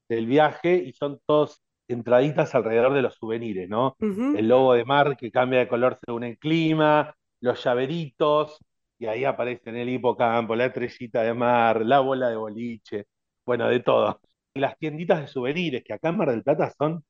del 0.09 0.26
viaje 0.26 0.74
y 0.76 0.93
son 0.95 1.20
todos 1.26 1.62
entraditas 1.89 2.55
alrededor 2.55 2.95
de 2.95 3.03
los 3.03 3.14
souvenirs, 3.16 3.68
¿no? 3.68 3.95
El 4.36 4.49
lobo 4.49 4.72
de 4.74 4.84
mar 4.86 5.16
que 5.16 5.30
cambia 5.30 5.59
de 5.61 5.68
color 5.68 5.99
según 6.05 6.24
el 6.24 6.39
clima, 6.39 7.14
los 7.43 7.62
llaveritos, 7.62 8.59
y 8.99 9.07
ahí 9.07 9.24
aparecen 9.24 9.76
el 9.76 9.89
hipocampo, 9.91 10.57
la 10.57 10.66
estrellita 10.66 11.22
de 11.22 11.34
mar, 11.34 11.84
la 11.84 12.01
bola 12.01 12.30
de 12.30 12.36
boliche, 12.36 13.07
bueno, 13.45 13.68
de 13.68 13.80
todo. 13.80 14.20
Y 14.55 14.61
las 14.61 14.76
tienditas 14.78 15.20
de 15.20 15.28
souvenirs, 15.28 15.84
que 15.84 15.93
acá 15.93 16.09
en 16.09 16.16
Mar 16.16 16.30
del 16.30 16.43
Plata 16.43 16.72
son, 16.78 17.05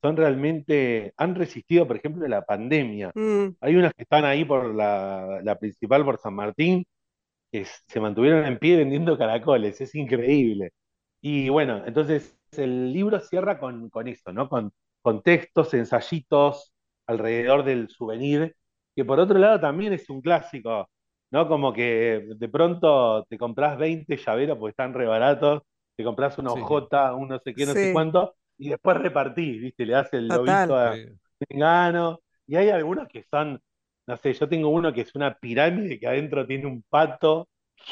son 0.00 0.16
realmente, 0.16 1.12
han 1.16 1.34
resistido, 1.34 1.86
por 1.88 1.96
ejemplo, 1.96 2.26
la 2.28 2.42
pandemia. 2.44 3.10
Mm, 3.14 3.56
Hay 3.60 3.76
unas 3.76 3.92
que 3.94 4.02
están 4.02 4.24
ahí 4.24 4.44
por 4.44 4.74
la, 4.74 5.40
la 5.42 5.58
principal, 5.58 6.04
por 6.04 6.18
San 6.18 6.34
Martín, 6.34 6.84
se 7.64 8.00
mantuvieron 8.00 8.44
en 8.46 8.58
pie 8.58 8.76
vendiendo 8.76 9.16
caracoles, 9.18 9.80
es 9.80 9.94
increíble. 9.94 10.72
Y 11.20 11.48
bueno, 11.48 11.82
entonces 11.86 12.36
el 12.52 12.92
libro 12.92 13.20
cierra 13.20 13.58
con, 13.58 13.88
con 13.90 14.08
eso, 14.08 14.32
¿no? 14.32 14.48
Con, 14.48 14.72
con 15.02 15.22
textos, 15.22 15.74
ensayitos 15.74 16.72
alrededor 17.06 17.64
del 17.64 17.88
souvenir, 17.88 18.56
que 18.94 19.04
por 19.04 19.20
otro 19.20 19.38
lado 19.38 19.60
también 19.60 19.92
es 19.92 20.08
un 20.10 20.20
clásico, 20.20 20.88
¿no? 21.30 21.48
Como 21.48 21.72
que 21.72 22.24
de 22.36 22.48
pronto 22.48 23.24
te 23.28 23.38
compras 23.38 23.78
20 23.78 24.16
llaveros 24.16 24.58
porque 24.58 24.70
están 24.70 24.94
re 24.94 25.06
baratos, 25.06 25.62
te 25.96 26.04
compras 26.04 26.38
una 26.38 26.52
Sí. 26.52 26.52
hojota, 26.52 27.14
un 27.14 27.28
no 27.28 27.38
sé 27.40 27.54
qué, 27.54 27.66
no 27.66 27.76
sé 27.76 27.88
Sí. 27.88 27.90
cuánto, 27.90 28.34
y 28.58 28.70
después 28.70 28.96
repartís, 28.98 29.60
¿viste? 29.60 29.86
Le 29.86 29.92
das 29.94 30.12
el 30.12 30.30
Total. 30.30 30.32
lobito 30.32 30.76
a 30.76 30.98
Sí. 31.08 31.18
Mengano, 31.50 32.20
y 32.46 32.56
hay 32.56 32.68
algunos 32.70 33.08
que 33.08 33.24
son, 33.30 33.60
no 34.06 34.16
sé, 34.16 34.32
yo 34.34 34.48
tengo 34.48 34.68
uno 34.70 34.92
que 34.92 35.02
es 35.02 35.14
una 35.14 35.34
pirámide 35.38 35.98
que 35.98 36.06
adentro 36.06 36.46
tiene 36.46 36.66
un 36.66 36.82
pato, 36.88 37.48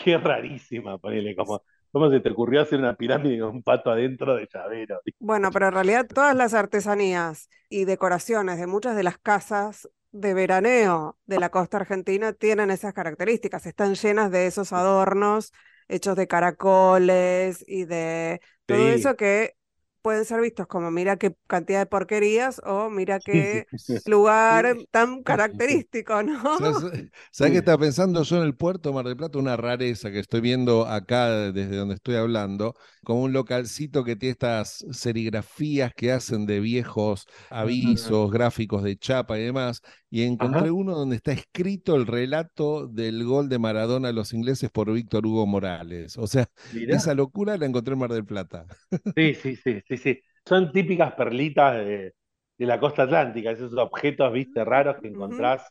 es 0.07 0.23
rarísima, 0.23 0.99
ponele, 0.99 1.35
como, 1.37 1.63
¿cómo 1.91 2.11
se 2.11 2.21
te 2.21 2.31
ocurrió 2.31 2.63
hacer 2.63 2.79
una 2.79 2.95
pirámide 2.97 3.41
con 3.41 3.51
un 3.51 3.63
pato 3.63 3.91
adentro 3.91 4.37
de 4.37 4.49
llavero? 4.53 5.01
Bueno, 5.19 5.53
pero 5.53 5.69
en 5.69 5.75
realidad 5.75 6.07
todas 6.13 6.35
las 6.35 6.53
artesanías 6.55 7.49
y 7.69 7.85
decoraciones 7.85 8.59
de 8.59 8.67
muchas 8.67 8.97
de 8.97 9.05
las 9.05 9.19
casas 9.19 9.89
de 10.11 10.35
veraneo 10.35 11.17
de 11.27 11.39
la 11.39 11.51
costa 11.51 11.77
argentina 11.79 12.33
tienen 12.33 12.71
esas 12.71 12.93
características, 12.93 13.67
están 13.67 13.95
llenas 13.95 14.31
de 14.33 14.47
esos 14.47 14.73
adornos 14.73 15.53
hechos 15.89 16.17
de 16.17 16.27
caracoles 16.27 17.65
y 17.69 17.85
de 17.85 18.41
todo 18.67 18.91
Sí. 18.91 18.93
eso 18.93 19.17
que 19.17 19.57
pueden 20.03 20.25
ser 20.25 20.41
vistos 20.41 20.67
como 20.67 20.91
mira 20.91 21.17
qué 21.17 21.35
cantidad 21.47 21.81
de 21.81 21.87
porquerías 21.87 22.61
o 22.65 22.91
mira 22.91 23.21
qué 23.21 23.69
lugar 24.05 24.77
tan 24.91 25.23
característico, 25.23 26.23
¿no? 26.23 26.43
¿Sabes, 26.59 26.83
sabes 27.31 27.53
qué 27.53 27.59
estaba 27.59 27.79
pensando 27.79 28.23
yo 28.23 28.37
en 28.37 28.43
el 28.43 28.55
puerto 28.55 28.91
de 28.91 28.95
Mar 28.95 29.07
del 29.07 29.17
Plata? 29.17 29.39
Una 29.39 29.57
rareza 29.57 30.11
que 30.11 30.19
estoy 30.19 30.41
viendo 30.43 30.87
acá 30.87 31.51
desde 31.53 31.77
donde 31.77 31.95
estoy 31.95 32.17
hablando, 32.17 32.75
como 33.03 33.23
un 33.23 33.33
localcito 33.33 34.05
que 34.05 34.17
tiene 34.17 34.33
estas 34.33 34.85
serigrafías 34.91 35.93
que 35.95 36.13
hacen 36.13 36.45
de 36.47 36.61
viejos 36.61 37.27
avisos, 37.49 38.31
gráficos 38.31 38.83
de 38.83 38.97
chapa 38.99 39.39
y 39.39 39.45
demás, 39.45 39.81
y 40.11 40.23
encontré 40.25 40.69
Ajá. 40.69 40.69
uno 40.69 40.95
donde 40.95 41.17
está 41.17 41.33
escrito 41.33 41.97
el 41.97 42.07
relato 42.07 42.87
del 42.87 43.25
gol 43.25 43.49
de 43.49 43.59
Maradona 43.59 44.09
a 44.09 44.13
los 44.13 44.35
ingleses 44.35 44.71
por 44.71 44.93
Víctor 44.93 45.27
Hugo 45.27 45.47
Morales. 45.47 46.19
O 46.19 46.27
sea, 46.27 46.49
Mirá. 46.71 46.97
esa 46.97 47.15
locura 47.15 47.57
la 47.57 47.65
encontré 47.67 47.95
en 47.95 47.99
Mar 48.01 48.13
del 48.13 48.27
Plata. 48.27 48.67
Sí, 49.15 49.35
sí, 49.35 49.57
sí, 49.57 49.83
sí, 49.87 49.92
sí. 49.97 50.21
Son 50.47 50.73
típicas 50.73 51.13
perlitas 51.15 51.77
de, 51.79 52.15
de 52.59 52.67
la 52.67 52.81
costa 52.81 53.03
atlántica, 53.05 53.51
esos 53.51 53.73
objetos, 53.77 54.33
viste, 54.33 54.65
raros 54.65 54.97
que 55.01 55.09
encontrás, 55.09 55.63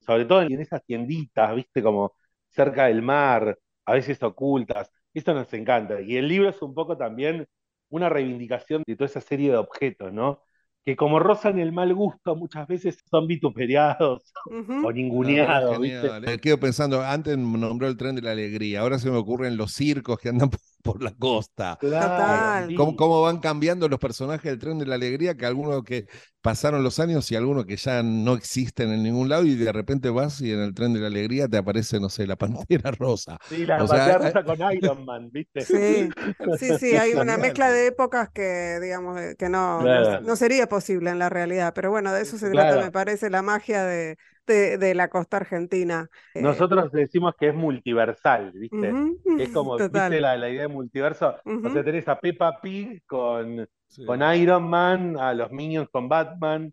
sobre 0.00 0.24
todo 0.24 0.42
en 0.42 0.60
esas 0.60 0.84
tienditas, 0.84 1.54
viste, 1.54 1.82
como 1.82 2.14
cerca 2.50 2.86
del 2.86 3.02
mar, 3.02 3.58
a 3.84 3.92
veces 3.94 4.22
ocultas. 4.22 4.90
Esto 5.14 5.34
nos 5.34 5.52
encanta. 5.54 6.00
Y 6.00 6.16
el 6.16 6.28
libro 6.28 6.48
es 6.50 6.60
un 6.62 6.74
poco 6.74 6.96
también 6.96 7.46
una 7.88 8.08
reivindicación 8.08 8.82
de 8.86 8.96
toda 8.96 9.06
esa 9.06 9.20
serie 9.20 9.50
de 9.50 9.56
objetos, 9.56 10.12
¿no? 10.12 10.42
Que 10.84 10.96
como 10.96 11.18
rozan 11.18 11.58
el 11.58 11.72
mal 11.72 11.92
gusto, 11.94 12.36
muchas 12.36 12.66
veces 12.68 12.98
son 13.10 13.26
vituperiados 13.26 14.32
Ujú. 14.44 14.72
o 14.86 14.92
No, 14.92 14.92
ninguneados. 14.92 15.78
Me 16.20 16.38
quedo 16.38 16.60
pensando, 16.60 17.02
antes 17.02 17.36
me 17.36 17.58
nombró 17.58 17.88
el 17.88 17.96
tren 17.96 18.14
de 18.14 18.22
la 18.22 18.32
alegría, 18.32 18.80
ahora 18.80 18.98
se 18.98 19.10
me 19.10 19.16
ocurren 19.16 19.56
los 19.56 19.72
circos 19.72 20.18
que 20.18 20.28
andan 20.28 20.50
por, 20.50 20.60
por 20.86 21.02
la 21.02 21.14
costa. 21.14 21.78
Claro. 21.78 22.72
¿Cómo, 22.74 22.96
cómo 22.96 23.22
van 23.22 23.40
cambiando 23.40 23.88
los 23.88 23.98
personajes 23.98 24.44
del 24.50 24.58
tren 24.58 24.78
de 24.78 24.86
la 24.86 24.94
alegría? 24.96 25.36
Que 25.36 25.46
algunos 25.46 25.82
que 25.84 26.06
pasaron 26.40 26.82
los 26.82 26.98
años 27.00 27.30
y 27.32 27.36
algunos 27.36 27.66
que 27.66 27.76
ya 27.76 28.02
no 28.02 28.34
existen 28.34 28.92
en 28.92 29.02
ningún 29.02 29.28
lado 29.28 29.44
y 29.44 29.54
de 29.56 29.72
repente 29.72 30.10
vas 30.10 30.40
y 30.40 30.52
en 30.52 30.60
el 30.60 30.74
tren 30.74 30.92
de 30.92 31.00
la 31.00 31.08
alegría 31.08 31.48
te 31.48 31.56
aparece, 31.56 31.98
no 32.00 32.08
sé, 32.08 32.26
la 32.26 32.36
pantera 32.36 32.90
rosa. 32.92 33.38
Sí, 33.48 33.64
la 33.64 33.82
O 33.82 33.86
sea, 33.86 33.98
patea 33.98 34.18
hay- 34.18 34.32
rusa 34.32 34.44
con 34.44 34.58
Iron 34.72 35.04
Man, 35.04 35.30
¿viste? 35.30 35.64
Sí, 35.64 36.08
sí, 36.58 36.74
sí, 36.74 36.96
hay 36.96 37.14
una 37.14 37.38
mezcla 37.38 37.70
de 37.70 37.86
épocas 37.88 38.28
que, 38.30 38.78
digamos, 38.80 39.20
que 39.38 39.48
no, 39.48 39.82
no, 40.20 40.36
sería 40.36 40.68
posible 40.68 41.10
en 41.10 41.18
la 41.18 41.28
realidad, 41.28 41.72
pero 41.74 41.90
bueno, 41.90 42.12
de 42.12 42.22
eso 42.22 42.38
se 42.38 42.50
trata, 42.50 42.76
Claro. 42.76 42.82
me 42.82 42.90
parece, 42.92 43.30
la 43.30 43.42
magia 43.42 43.84
de, 43.84 44.16
de, 44.46 44.78
de 44.78 44.94
la 44.94 45.08
costa 45.08 45.38
argentina. 45.38 46.08
Eh, 46.34 46.64
Nosotros 46.70 46.92
decimos 46.92 47.34
que 47.38 47.48
es 47.48 47.54
multiversal, 47.54 48.52
¿viste? 48.52 48.98
es 49.36 49.50
como, 49.50 49.78
total. 49.78 49.88
¿viste 49.88 50.20
la, 50.20 50.36
la 50.36 50.48
idea 50.50 50.62
de 50.62 50.68
multiverso? 50.68 51.36
O 51.62 51.70
Ujú. 51.70 51.70
sea, 51.70 51.84
tenés 51.84 52.08
a 52.08 52.18
Peppa 52.20 52.60
Pig 52.60 53.02
con, 53.06 53.66
Sí. 53.88 54.02
con 54.04 54.22
Iron 54.34 54.68
Man, 54.68 55.16
a 55.18 55.34
los 55.34 55.50
Minions 55.52 55.88
con 55.90 56.08
Batman, 56.08 56.72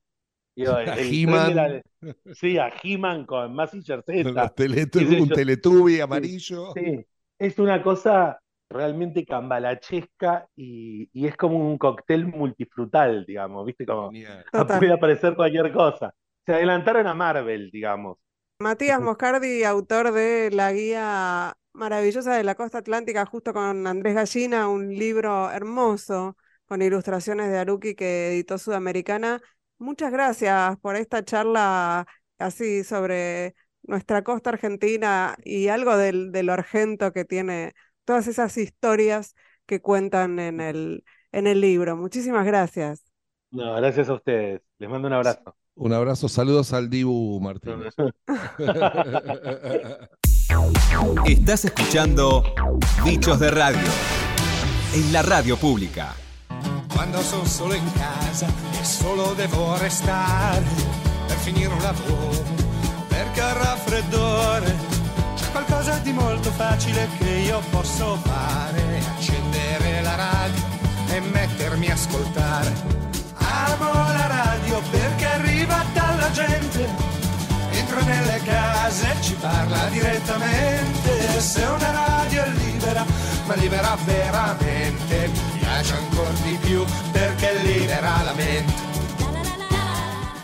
Digo, 0.55 0.73
A 0.85 0.97
He-Man. 0.97 1.53
la- 1.53 1.81
sí, 2.33 2.57
a 2.59 2.69
He-Man 2.83 3.25
con 3.25 3.55
Mazinger 3.55 4.03
Z. 4.03 4.31
Los 4.33 4.53
Teletu- 4.55 4.97
qué 4.97 5.07
sé 5.07 5.21
un 5.21 5.29
yo. 5.29 5.35
Teletubby 5.35 5.99
amarillo. 6.01 6.75
Sí, 6.75 7.05
es 7.37 7.59
una 7.59 7.83
cosa 7.83 8.39
realmente 8.69 9.25
cambalachesca 9.25 10.47
y, 10.55 11.09
y 11.13 11.27
es 11.27 11.37
como 11.37 11.57
un 11.59 11.77
cóctel 11.77 12.25
multifrutal, 12.27 13.25
digamos, 13.25 13.65
¿viste? 13.65 13.85
Como 13.85 14.13
Genial. 14.13 14.45
Puede 14.79 14.93
aparecer 14.93 15.35
cualquier 15.35 15.71
cosa. 15.73 16.13
Se 16.45 16.53
adelantaron 16.53 17.05
a 17.07 17.13
Marvel, 17.13 17.69
digamos. 17.71 18.17
Matías 18.59 19.01
Moscardi, 19.01 19.63
autor 19.65 20.11
de 20.13 20.49
la 20.51 20.71
guía 20.71 21.57
maravillosa 21.73 22.35
de 22.35 22.43
la 22.43 22.55
costa 22.55 22.77
atlántica, 22.79 23.25
justo 23.25 23.53
con 23.53 23.85
Andrés 23.87 24.15
Gallina, 24.15 24.69
un 24.69 24.89
libro 24.95 25.51
hermoso 25.51 26.37
con 26.65 26.81
ilustraciones 26.81 27.49
de 27.51 27.57
Haruki 27.57 27.93
que 27.95 28.29
editó 28.29 28.57
Sudamericana. 28.57 29.41
Muchas 29.79 30.11
gracias 30.11 30.77
por 30.79 30.95
esta 30.95 31.25
charla 31.25 32.07
así 32.37 32.83
sobre 32.85 33.55
nuestra 33.83 34.23
costa 34.23 34.51
argentina 34.51 35.35
y 35.43 35.67
algo 35.67 35.97
del, 35.97 36.31
de 36.31 36.43
lo 36.43 36.53
argento 36.53 37.11
que 37.11 37.25
tiene 37.25 37.73
todas 38.05 38.27
esas 38.27 38.55
historias 38.57 39.35
que 39.65 39.81
cuentan 39.81 40.39
en 40.39 40.61
el, 40.61 41.03
en 41.33 41.47
el 41.47 41.59
libro. 41.59 41.97
Muchísimas 41.97 42.45
gracias. 42.45 43.03
No, 43.51 43.75
gracias 43.75 44.09
a 44.09 44.13
ustedes. 44.15 44.61
Les 44.79 44.89
mando 44.89 45.07
un 45.07 45.13
abrazo. 45.13 45.55
Un 45.75 45.91
abrazo, 45.91 46.29
saludos 46.29 46.71
al 46.71 46.87
Dibu 46.87 47.39
Martínez. 47.39 47.95
Estás 51.25 51.65
escuchando 51.65 52.43
Bichos 53.03 53.39
de 53.39 53.49
Radio 53.49 53.81
en 54.93 55.11
la 55.11 55.23
radio 55.23 55.57
pública. 55.57 56.13
Quando 56.93 57.19
sono 57.23 57.45
solo 57.45 57.73
in 57.73 57.91
casa 57.93 58.45
e 58.79 58.85
solo 58.85 59.33
devo 59.33 59.75
restare 59.77 60.63
per 61.27 61.37
finire 61.37 61.73
un 61.73 61.81
lavoro, 61.81 62.43
perché 63.07 63.41
al 63.41 63.55
raffreddore 63.55 64.75
c'è 65.35 65.49
qualcosa 65.51 65.97
di 66.03 66.13
molto 66.13 66.51
facile 66.51 67.07
che 67.17 67.29
io 67.29 67.59
posso 67.71 68.15
fare, 68.17 68.99
accendere 69.17 70.03
la 70.03 70.13
radio 70.15 70.61
e 71.09 71.19
mettermi 71.19 71.89
a 71.89 71.93
ascoltare. 71.93 72.71
Amo 73.37 73.91
la 73.91 74.27
radio 74.27 74.79
perché 74.91 75.25
arriva 75.25 75.52
gente, 76.33 76.87
entra 77.71 78.01
nelle 78.01 78.39
case, 78.43 79.15
ci 79.21 79.33
parla 79.35 79.85
direttamente, 79.89 81.39
se 81.39 81.63
una 81.63 81.91
radio 81.91 82.43
è 82.43 82.49
libera, 82.49 83.05
ma 83.47 83.55
libera 83.55 83.97
veramente, 84.05 85.27
mi 85.27 85.59
piace 85.59 85.93
ancora 85.93 86.29
di 86.43 86.57
più 86.61 86.83
perché 87.11 87.53
libera 87.63 88.21
la 88.23 88.33
mente. 88.33 88.73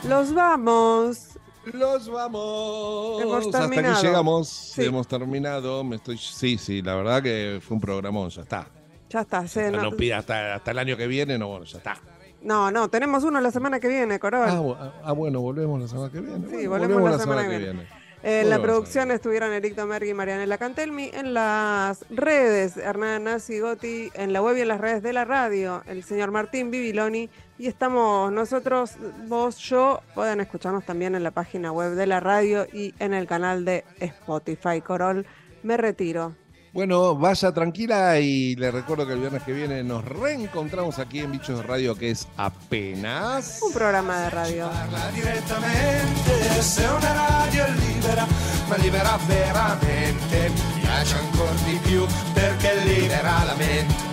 Los 0.04 0.34
vamos. 0.34 1.28
Los 1.74 2.08
vamos. 2.10 3.22
Hemos 3.22 3.46
Hasta 3.46 3.66
aquí 3.66 3.76
terminado. 3.76 4.02
llegamos. 4.02 4.48
Sí. 4.48 4.86
Hemos 4.86 5.08
terminado. 5.08 5.84
Me 5.84 5.98
estoy, 5.98 6.18
sí, 6.18 6.58
sí, 6.58 6.82
la 6.82 6.96
verdad 6.96 7.22
que 7.22 7.60
fue 7.62 7.76
un 7.76 7.82
programón, 7.82 8.30
ya 8.30 8.42
está. 8.42 8.68
Ya 9.10 9.22
está. 9.22 9.48
se- 9.48 9.70
No, 9.70 9.84
no, 9.84 9.92
pida 9.92 10.18
hasta, 10.20 10.56
hasta 10.56 10.72
el 10.72 10.80
año 10.80 10.98
que 10.98 11.06
viene, 11.06 11.38
no, 11.38 11.48
bueno, 11.50 11.66
ya 11.66 11.78
está. 11.78 11.98
No, 12.42 12.72
no, 12.72 12.90
tenemos 12.90 13.24
uno 13.24 13.40
la 13.42 13.52
semana 13.52 13.80
que 13.80 13.88
viene, 13.88 14.20
Corol. 14.20 14.50
Ah, 14.50 14.62
bu- 14.62 14.92
ah, 15.04 15.12
bueno, 15.12 15.42
volvemos 15.42 15.80
la 15.82 15.88
semana 15.88 16.10
que 16.12 16.20
viene. 16.22 16.48
Sí, 16.50 16.68
Bueno, 16.68 16.88
volvemos 16.88 17.12
la 17.12 17.20
semana 17.20 17.42
que 17.48 17.58
viene. 17.58 17.88
En 18.22 18.44
Volvemos 18.44 18.50
la 18.50 18.58
la 18.58 18.62
producción 18.64 19.12
estuvieron 19.12 19.54
Eric 19.54 19.76
Domergui 19.76 20.10
y 20.10 20.14
Marianela 20.14 20.58
Cantelmi. 20.58 21.10
En 21.14 21.34
las 21.34 22.04
redes, 22.10 22.76
Hernán 22.76 23.24
Nasi 23.24 23.60
Gotti. 23.62 24.10
En 24.14 24.34
la 24.34 24.42
web 24.42 24.58
y 24.58 24.62
en 24.62 24.68
las 24.68 24.82
redes 24.82 25.02
de 25.02 25.14
la 25.14 25.24
radio, 25.24 25.84
el 25.88 26.04
señor 26.04 26.30
Martín 26.32 26.70
Bibiloni. 26.70 27.30
Y 27.58 27.68
estamos 27.68 28.30
nosotros, 28.34 28.96
vos, 29.28 29.58
yo. 29.60 30.02
Pueden 30.16 30.42
escucharnos 30.42 30.84
también 30.86 31.16
en 31.16 31.24
la 31.24 31.32
página 31.32 31.72
web 31.72 31.94
de 31.96 32.08
la 32.08 32.20
radio 32.20 32.66
y 32.74 32.94
en 33.00 33.14
el 33.14 33.26
canal 33.26 33.64
de 33.64 33.86
Spotify. 34.00 34.82
Corol, 34.82 35.26
me 35.64 35.78
retiro. 35.78 36.36
Bueno, 36.72 37.16
vaya 37.16 37.52
tranquila 37.52 38.20
y 38.20 38.56
le 38.56 38.70
recuerdo 38.70 39.08
que 39.08 39.14
el 39.14 39.20
viernes 39.20 39.42
que 39.42 39.54
viene 39.54 39.84
nos 39.84 40.06
reencontramos 40.06 41.00
aquí 41.00 41.20
en 41.20 41.32
Bichos 41.32 41.58
de 41.58 41.64
Radio, 41.64 41.96
que 41.96 42.12
es 42.12 42.28
apenas. 42.38 43.60
Un 43.64 43.74
programa 43.74 44.20
de 44.22 44.30
radio. 44.30 44.70
Parla 44.70 45.10
direttamente, 45.12 46.62
se 46.62 46.88
una 46.88 47.14
radio 47.14 47.66
è 47.66 47.72
libera, 47.72 48.28
ma 48.70 48.78
libera 48.78 49.18
veramente, 49.28 50.50
mi 50.50 50.82
piace 50.82 51.16
ancora 51.16 51.52
di 51.66 51.80
più 51.84 52.06
perché 52.36 52.76
libera 52.86 53.44
la 53.46 53.56
mente. 53.56 54.08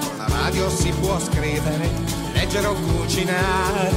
Con 0.00 0.18
la 0.18 0.26
radio 0.26 0.68
si 0.68 0.90
può 1.00 1.20
scrivere, 1.20 2.03
leggere 2.44 2.66
o 2.66 2.74
cucinare, 2.74 3.90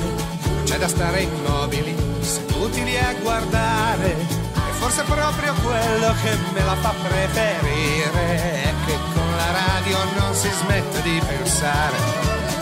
c'è 0.64 0.78
da 0.78 0.88
stare 0.88 1.24
immobili, 1.24 1.94
seduti 2.22 2.82
lì 2.82 2.98
a 2.98 3.14
guardare. 3.22 4.16
E 4.16 4.72
forse 4.80 5.04
proprio 5.04 5.54
quello 5.56 6.14
che 6.24 6.32
me 6.54 6.64
la 6.64 6.76
fa 6.76 6.94
preferire, 7.04 8.64
è 8.64 8.74
che 8.86 8.98
con 9.14 9.30
la 9.36 9.52
radio 9.52 9.98
non 10.18 10.34
si 10.34 10.50
smette 10.62 11.02
di 11.02 11.22
pensare. 11.28 11.98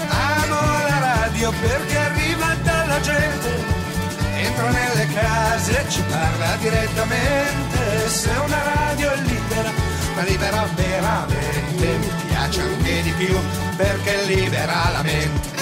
Amo 0.09 0.59
la 0.89 0.99
radio 0.99 1.51
perché 1.51 1.97
arriva 1.97 2.55
dalla 2.63 2.99
gente, 3.01 3.49
entra 4.38 4.69
nelle 4.71 5.07
case, 5.13 5.86
ci 5.89 6.01
parla 6.09 6.55
direttamente, 6.61 8.09
se 8.09 8.31
una 8.43 8.61
radio 8.73 9.11
è 9.11 9.17
libera, 9.17 9.71
ma 10.15 10.23
libera 10.23 10.67
veramente, 10.73 11.86
mi 11.86 12.11
piace 12.27 12.61
anche 12.61 13.01
di 13.03 13.11
più 13.11 13.38
perché 13.77 14.23
libera 14.23 14.89
la 14.91 15.03
mente. 15.03 15.55